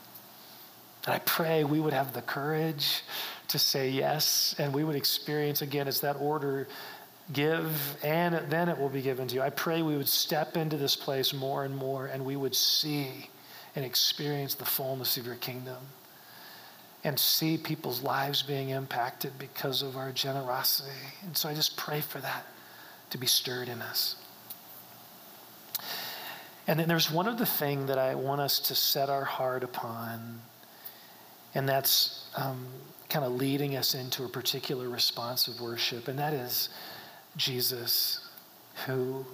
And 1.10 1.16
I 1.16 1.22
pray 1.24 1.64
we 1.64 1.80
would 1.80 1.92
have 1.92 2.12
the 2.12 2.22
courage 2.22 3.02
to 3.48 3.58
say 3.58 3.90
yes, 3.90 4.54
and 4.60 4.72
we 4.72 4.84
would 4.84 4.94
experience 4.94 5.60
again, 5.60 5.88
it's 5.88 5.98
that 6.00 6.14
order 6.20 6.68
give, 7.32 7.96
and 8.04 8.48
then 8.48 8.68
it 8.68 8.78
will 8.78 8.88
be 8.88 9.02
given 9.02 9.26
to 9.26 9.34
you. 9.34 9.42
I 9.42 9.50
pray 9.50 9.82
we 9.82 9.96
would 9.96 10.06
step 10.06 10.56
into 10.56 10.76
this 10.76 10.94
place 10.94 11.34
more 11.34 11.64
and 11.64 11.76
more, 11.76 12.06
and 12.06 12.24
we 12.24 12.36
would 12.36 12.54
see 12.54 13.28
and 13.74 13.84
experience 13.84 14.54
the 14.54 14.64
fullness 14.64 15.16
of 15.16 15.26
your 15.26 15.34
kingdom 15.34 15.78
and 17.02 17.18
see 17.18 17.58
people's 17.58 18.02
lives 18.02 18.44
being 18.44 18.68
impacted 18.68 19.32
because 19.36 19.82
of 19.82 19.96
our 19.96 20.12
generosity. 20.12 20.90
And 21.24 21.36
so 21.36 21.48
I 21.48 21.54
just 21.54 21.76
pray 21.76 22.00
for 22.02 22.20
that 22.20 22.46
to 23.10 23.18
be 23.18 23.26
stirred 23.26 23.68
in 23.68 23.82
us. 23.82 24.14
And 26.68 26.78
then 26.78 26.86
there's 26.86 27.10
one 27.10 27.26
other 27.26 27.46
thing 27.46 27.86
that 27.86 27.98
I 27.98 28.14
want 28.14 28.40
us 28.40 28.60
to 28.60 28.76
set 28.76 29.10
our 29.10 29.24
heart 29.24 29.64
upon 29.64 30.42
and 31.54 31.68
that's 31.68 32.28
um, 32.36 32.66
kind 33.08 33.24
of 33.24 33.32
leading 33.32 33.76
us 33.76 33.94
into 33.94 34.24
a 34.24 34.28
particular 34.28 34.88
response 34.88 35.48
of 35.48 35.60
worship, 35.60 36.08
and 36.08 36.18
that 36.18 36.32
is 36.32 36.68
Jesus, 37.36 38.28
who 38.86 39.24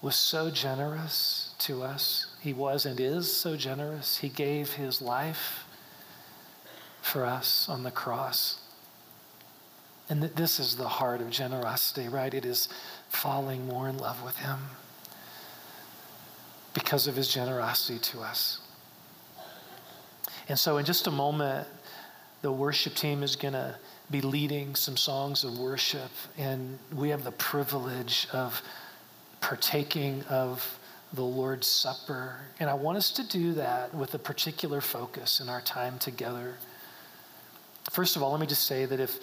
was 0.00 0.16
so 0.16 0.50
generous 0.50 1.54
to 1.60 1.82
us. 1.82 2.26
He 2.40 2.52
was 2.52 2.86
and 2.86 2.98
is 2.98 3.34
so 3.34 3.56
generous. 3.56 4.18
He 4.18 4.28
gave 4.28 4.72
his 4.72 5.00
life 5.00 5.64
for 7.00 7.24
us 7.24 7.68
on 7.68 7.82
the 7.82 7.90
cross. 7.90 8.58
And 10.08 10.22
this 10.22 10.58
is 10.58 10.76
the 10.76 10.88
heart 10.88 11.20
of 11.20 11.30
generosity, 11.30 12.08
right? 12.08 12.34
It 12.34 12.44
is 12.44 12.68
falling 13.08 13.66
more 13.66 13.88
in 13.88 13.98
love 13.98 14.22
with 14.24 14.36
him 14.36 14.58
because 16.74 17.06
of 17.06 17.16
his 17.16 17.28
generosity 17.28 17.98
to 17.98 18.20
us. 18.20 18.61
And 20.48 20.58
so, 20.58 20.78
in 20.78 20.84
just 20.84 21.06
a 21.06 21.10
moment, 21.10 21.66
the 22.42 22.52
worship 22.52 22.94
team 22.94 23.22
is 23.22 23.36
going 23.36 23.54
to 23.54 23.76
be 24.10 24.20
leading 24.20 24.74
some 24.74 24.96
songs 24.96 25.44
of 25.44 25.58
worship, 25.58 26.10
and 26.36 26.78
we 26.94 27.08
have 27.10 27.24
the 27.24 27.32
privilege 27.32 28.26
of 28.32 28.60
partaking 29.40 30.22
of 30.28 30.78
the 31.12 31.22
Lord's 31.22 31.66
Supper. 31.66 32.36
And 32.58 32.68
I 32.68 32.74
want 32.74 32.98
us 32.98 33.10
to 33.12 33.26
do 33.26 33.54
that 33.54 33.94
with 33.94 34.14
a 34.14 34.18
particular 34.18 34.80
focus 34.80 35.40
in 35.40 35.48
our 35.48 35.60
time 35.60 35.98
together. 35.98 36.54
First 37.90 38.16
of 38.16 38.22
all, 38.22 38.32
let 38.32 38.40
me 38.40 38.46
just 38.46 38.66
say 38.66 38.86
that 38.86 39.00
if 39.00 39.18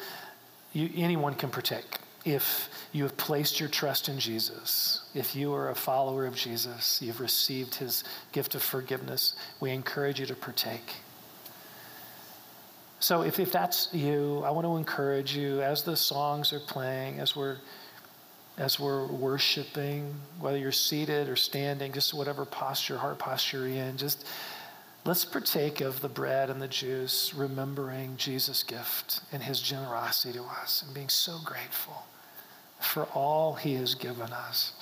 you, 0.74 0.90
anyone 0.96 1.34
can 1.34 1.50
partake, 1.50 1.98
if 2.26 2.70
you 2.92 3.04
have 3.04 3.18
placed 3.18 3.60
your 3.60 3.70
trust 3.70 4.10
in 4.10 4.20
Jesus, 4.20 5.10
if 5.16 5.36
you 5.36 5.54
are 5.54 5.70
a 5.70 5.76
follower 5.76 6.26
of 6.26 6.36
Jesus, 6.36 7.02
you've 7.02 7.20
received 7.20 7.76
his 7.76 8.04
gift 8.32 8.56
of 8.56 8.62
forgiveness, 8.62 9.36
we 9.60 9.72
encourage 9.72 10.20
you 10.20 10.26
to 10.28 10.36
partake. 10.36 10.96
So 13.00 13.22
if, 13.22 13.40
if 13.40 13.52
that's 13.52 13.94
you, 13.94 14.44
I 14.46 14.52
want 14.52 14.66
to 14.66 14.76
encourage 14.76 15.36
you 15.36 15.62
as 15.62 15.84
the 15.84 15.96
songs 15.96 16.52
are 16.52 16.60
playing, 16.60 17.20
as 17.20 17.36
we're 17.36 17.58
as 18.58 18.78
we're 18.78 19.08
worshiping, 19.08 20.14
whether 20.42 20.58
you're 20.58 20.74
seated 20.74 21.30
or 21.30 21.38
standing, 21.38 21.94
just 21.94 22.14
whatever 22.14 22.44
posture, 22.44 22.98
heart 22.98 23.18
posture 23.18 23.70
you're 23.70 23.86
in, 23.86 23.96
just 23.96 24.28
let's 25.06 25.24
partake 25.24 25.80
of 25.80 26.02
the 26.02 26.10
bread 26.10 26.50
and 26.50 26.62
the 26.62 26.68
juice, 26.68 27.34
remembering 27.34 28.18
Jesus' 28.18 28.64
gift 28.64 29.22
and 29.32 29.42
his 29.42 29.62
generosity 29.62 30.38
to 30.38 30.44
us 30.44 30.84
and 30.86 30.94
being 30.94 31.08
so 31.08 31.38
grateful 31.46 32.06
for 32.82 33.04
all 33.14 33.54
he 33.54 33.76
has 33.76 33.96
given 33.96 34.32
us 34.34 34.74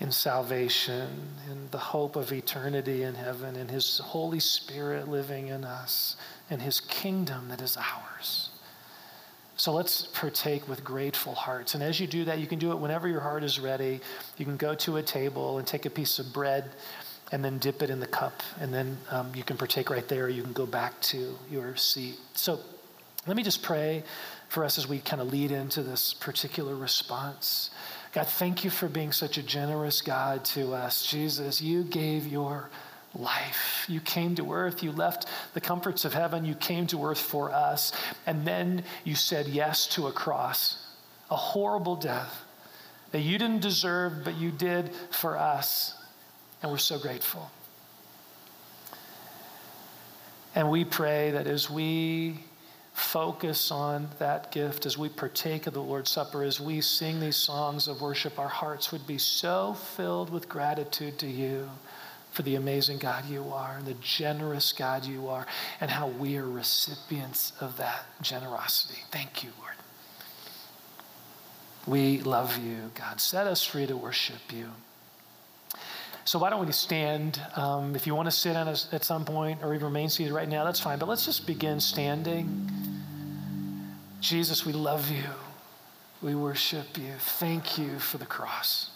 in 0.00 0.12
salvation, 0.12 1.08
in 1.50 1.68
the 1.70 1.78
hope 1.78 2.14
of 2.16 2.32
eternity 2.32 3.02
in 3.02 3.14
heaven, 3.14 3.56
in 3.56 3.68
his 3.68 3.98
Holy 3.98 4.40
Spirit 4.40 5.08
living 5.08 5.48
in 5.48 5.64
us 5.64 6.16
in 6.50 6.60
his 6.60 6.80
kingdom 6.80 7.48
that 7.48 7.60
is 7.60 7.76
ours. 7.76 8.50
So 9.56 9.72
let's 9.72 10.06
partake 10.06 10.68
with 10.68 10.84
grateful 10.84 11.34
hearts. 11.34 11.74
And 11.74 11.82
as 11.82 11.98
you 11.98 12.06
do 12.06 12.24
that, 12.26 12.38
you 12.38 12.46
can 12.46 12.58
do 12.58 12.70
it 12.70 12.76
whenever 12.76 13.08
your 13.08 13.20
heart 13.20 13.42
is 13.42 13.58
ready. 13.58 14.00
You 14.36 14.44
can 14.44 14.56
go 14.56 14.74
to 14.76 14.98
a 14.98 15.02
table 15.02 15.58
and 15.58 15.66
take 15.66 15.84
a 15.84 15.90
piece 15.90 16.18
of 16.18 16.32
bread 16.32 16.70
and 17.32 17.44
then 17.44 17.58
dip 17.58 17.82
it 17.82 17.90
in 17.90 17.98
the 17.98 18.06
cup. 18.06 18.42
And 18.60 18.72
then 18.72 18.96
um, 19.10 19.32
you 19.34 19.42
can 19.42 19.56
partake 19.56 19.90
right 19.90 20.06
there. 20.06 20.28
You 20.28 20.42
can 20.42 20.52
go 20.52 20.64
back 20.64 20.98
to 21.02 21.36
your 21.50 21.74
seat. 21.76 22.18
So 22.34 22.60
let 23.26 23.36
me 23.36 23.42
just 23.42 23.62
pray 23.62 24.04
for 24.48 24.64
us 24.64 24.78
as 24.78 24.88
we 24.88 25.00
kind 25.00 25.20
of 25.20 25.30
lead 25.32 25.50
into 25.50 25.82
this 25.82 26.14
particular 26.14 26.76
response. 26.76 27.70
God, 28.18 28.26
thank 28.26 28.64
you 28.64 28.70
for 28.70 28.88
being 28.88 29.12
such 29.12 29.38
a 29.38 29.44
generous 29.44 30.02
God 30.02 30.44
to 30.46 30.74
us. 30.74 31.06
Jesus, 31.06 31.62
you 31.62 31.84
gave 31.84 32.26
your 32.26 32.68
life. 33.14 33.86
You 33.88 34.00
came 34.00 34.34
to 34.34 34.52
earth. 34.52 34.82
You 34.82 34.90
left 34.90 35.26
the 35.54 35.60
comforts 35.60 36.04
of 36.04 36.14
heaven. 36.14 36.44
You 36.44 36.56
came 36.56 36.88
to 36.88 37.04
earth 37.04 37.20
for 37.20 37.52
us. 37.52 37.92
And 38.26 38.44
then 38.44 38.82
you 39.04 39.14
said 39.14 39.46
yes 39.46 39.86
to 39.94 40.08
a 40.08 40.12
cross, 40.12 40.84
a 41.30 41.36
horrible 41.36 41.94
death 41.94 42.42
that 43.12 43.20
you 43.20 43.38
didn't 43.38 43.60
deserve, 43.60 44.24
but 44.24 44.34
you 44.34 44.50
did 44.50 44.90
for 45.12 45.38
us. 45.38 45.94
And 46.60 46.72
we're 46.72 46.78
so 46.78 46.98
grateful. 46.98 47.52
And 50.56 50.72
we 50.72 50.84
pray 50.84 51.30
that 51.30 51.46
as 51.46 51.70
we 51.70 52.40
focus 52.98 53.70
on 53.70 54.08
that 54.18 54.50
gift, 54.50 54.84
as 54.84 54.98
we 54.98 55.08
partake 55.08 55.66
of 55.66 55.74
the 55.74 55.82
Lord's 55.82 56.10
Supper, 56.10 56.42
as 56.42 56.60
we 56.60 56.80
sing 56.80 57.20
these 57.20 57.36
songs 57.36 57.88
of 57.88 58.00
worship, 58.00 58.38
our 58.38 58.48
hearts 58.48 58.90
would 58.92 59.06
be 59.06 59.18
so 59.18 59.74
filled 59.74 60.30
with 60.30 60.48
gratitude 60.48 61.18
to 61.18 61.26
you 61.26 61.70
for 62.32 62.42
the 62.42 62.56
amazing 62.56 62.98
God 62.98 63.24
you 63.26 63.50
are 63.52 63.76
and 63.78 63.86
the 63.86 63.94
generous 63.94 64.72
God 64.72 65.04
you 65.04 65.28
are, 65.28 65.46
and 65.80 65.90
how 65.90 66.08
we 66.08 66.36
are 66.36 66.48
recipients 66.48 67.52
of 67.60 67.76
that 67.78 68.04
generosity. 68.20 69.00
Thank 69.10 69.42
you, 69.42 69.50
Lord. 69.58 69.74
We 71.86 72.20
love 72.20 72.58
you, 72.58 72.90
God. 72.94 73.20
Set 73.20 73.46
us 73.46 73.64
free 73.64 73.86
to 73.86 73.96
worship 73.96 74.52
you. 74.52 74.72
So 76.28 76.38
why 76.38 76.50
don't 76.50 76.66
we 76.66 76.70
stand? 76.72 77.40
Um, 77.56 77.96
if 77.96 78.06
you 78.06 78.14
want 78.14 78.26
to 78.26 78.30
sit 78.30 78.54
at 78.54 79.02
some 79.02 79.24
point 79.24 79.60
or 79.62 79.72
even 79.72 79.86
remain 79.86 80.10
seated 80.10 80.34
right 80.34 80.46
now, 80.46 80.62
that's 80.62 80.78
fine. 80.78 80.98
But 80.98 81.08
let's 81.08 81.24
just 81.24 81.46
begin 81.46 81.80
standing. 81.80 82.70
Jesus, 84.20 84.66
we 84.66 84.74
love 84.74 85.10
you. 85.10 85.24
We 86.20 86.34
worship 86.34 86.98
you. 86.98 87.14
Thank 87.18 87.78
you 87.78 87.98
for 87.98 88.18
the 88.18 88.26
cross. 88.26 88.90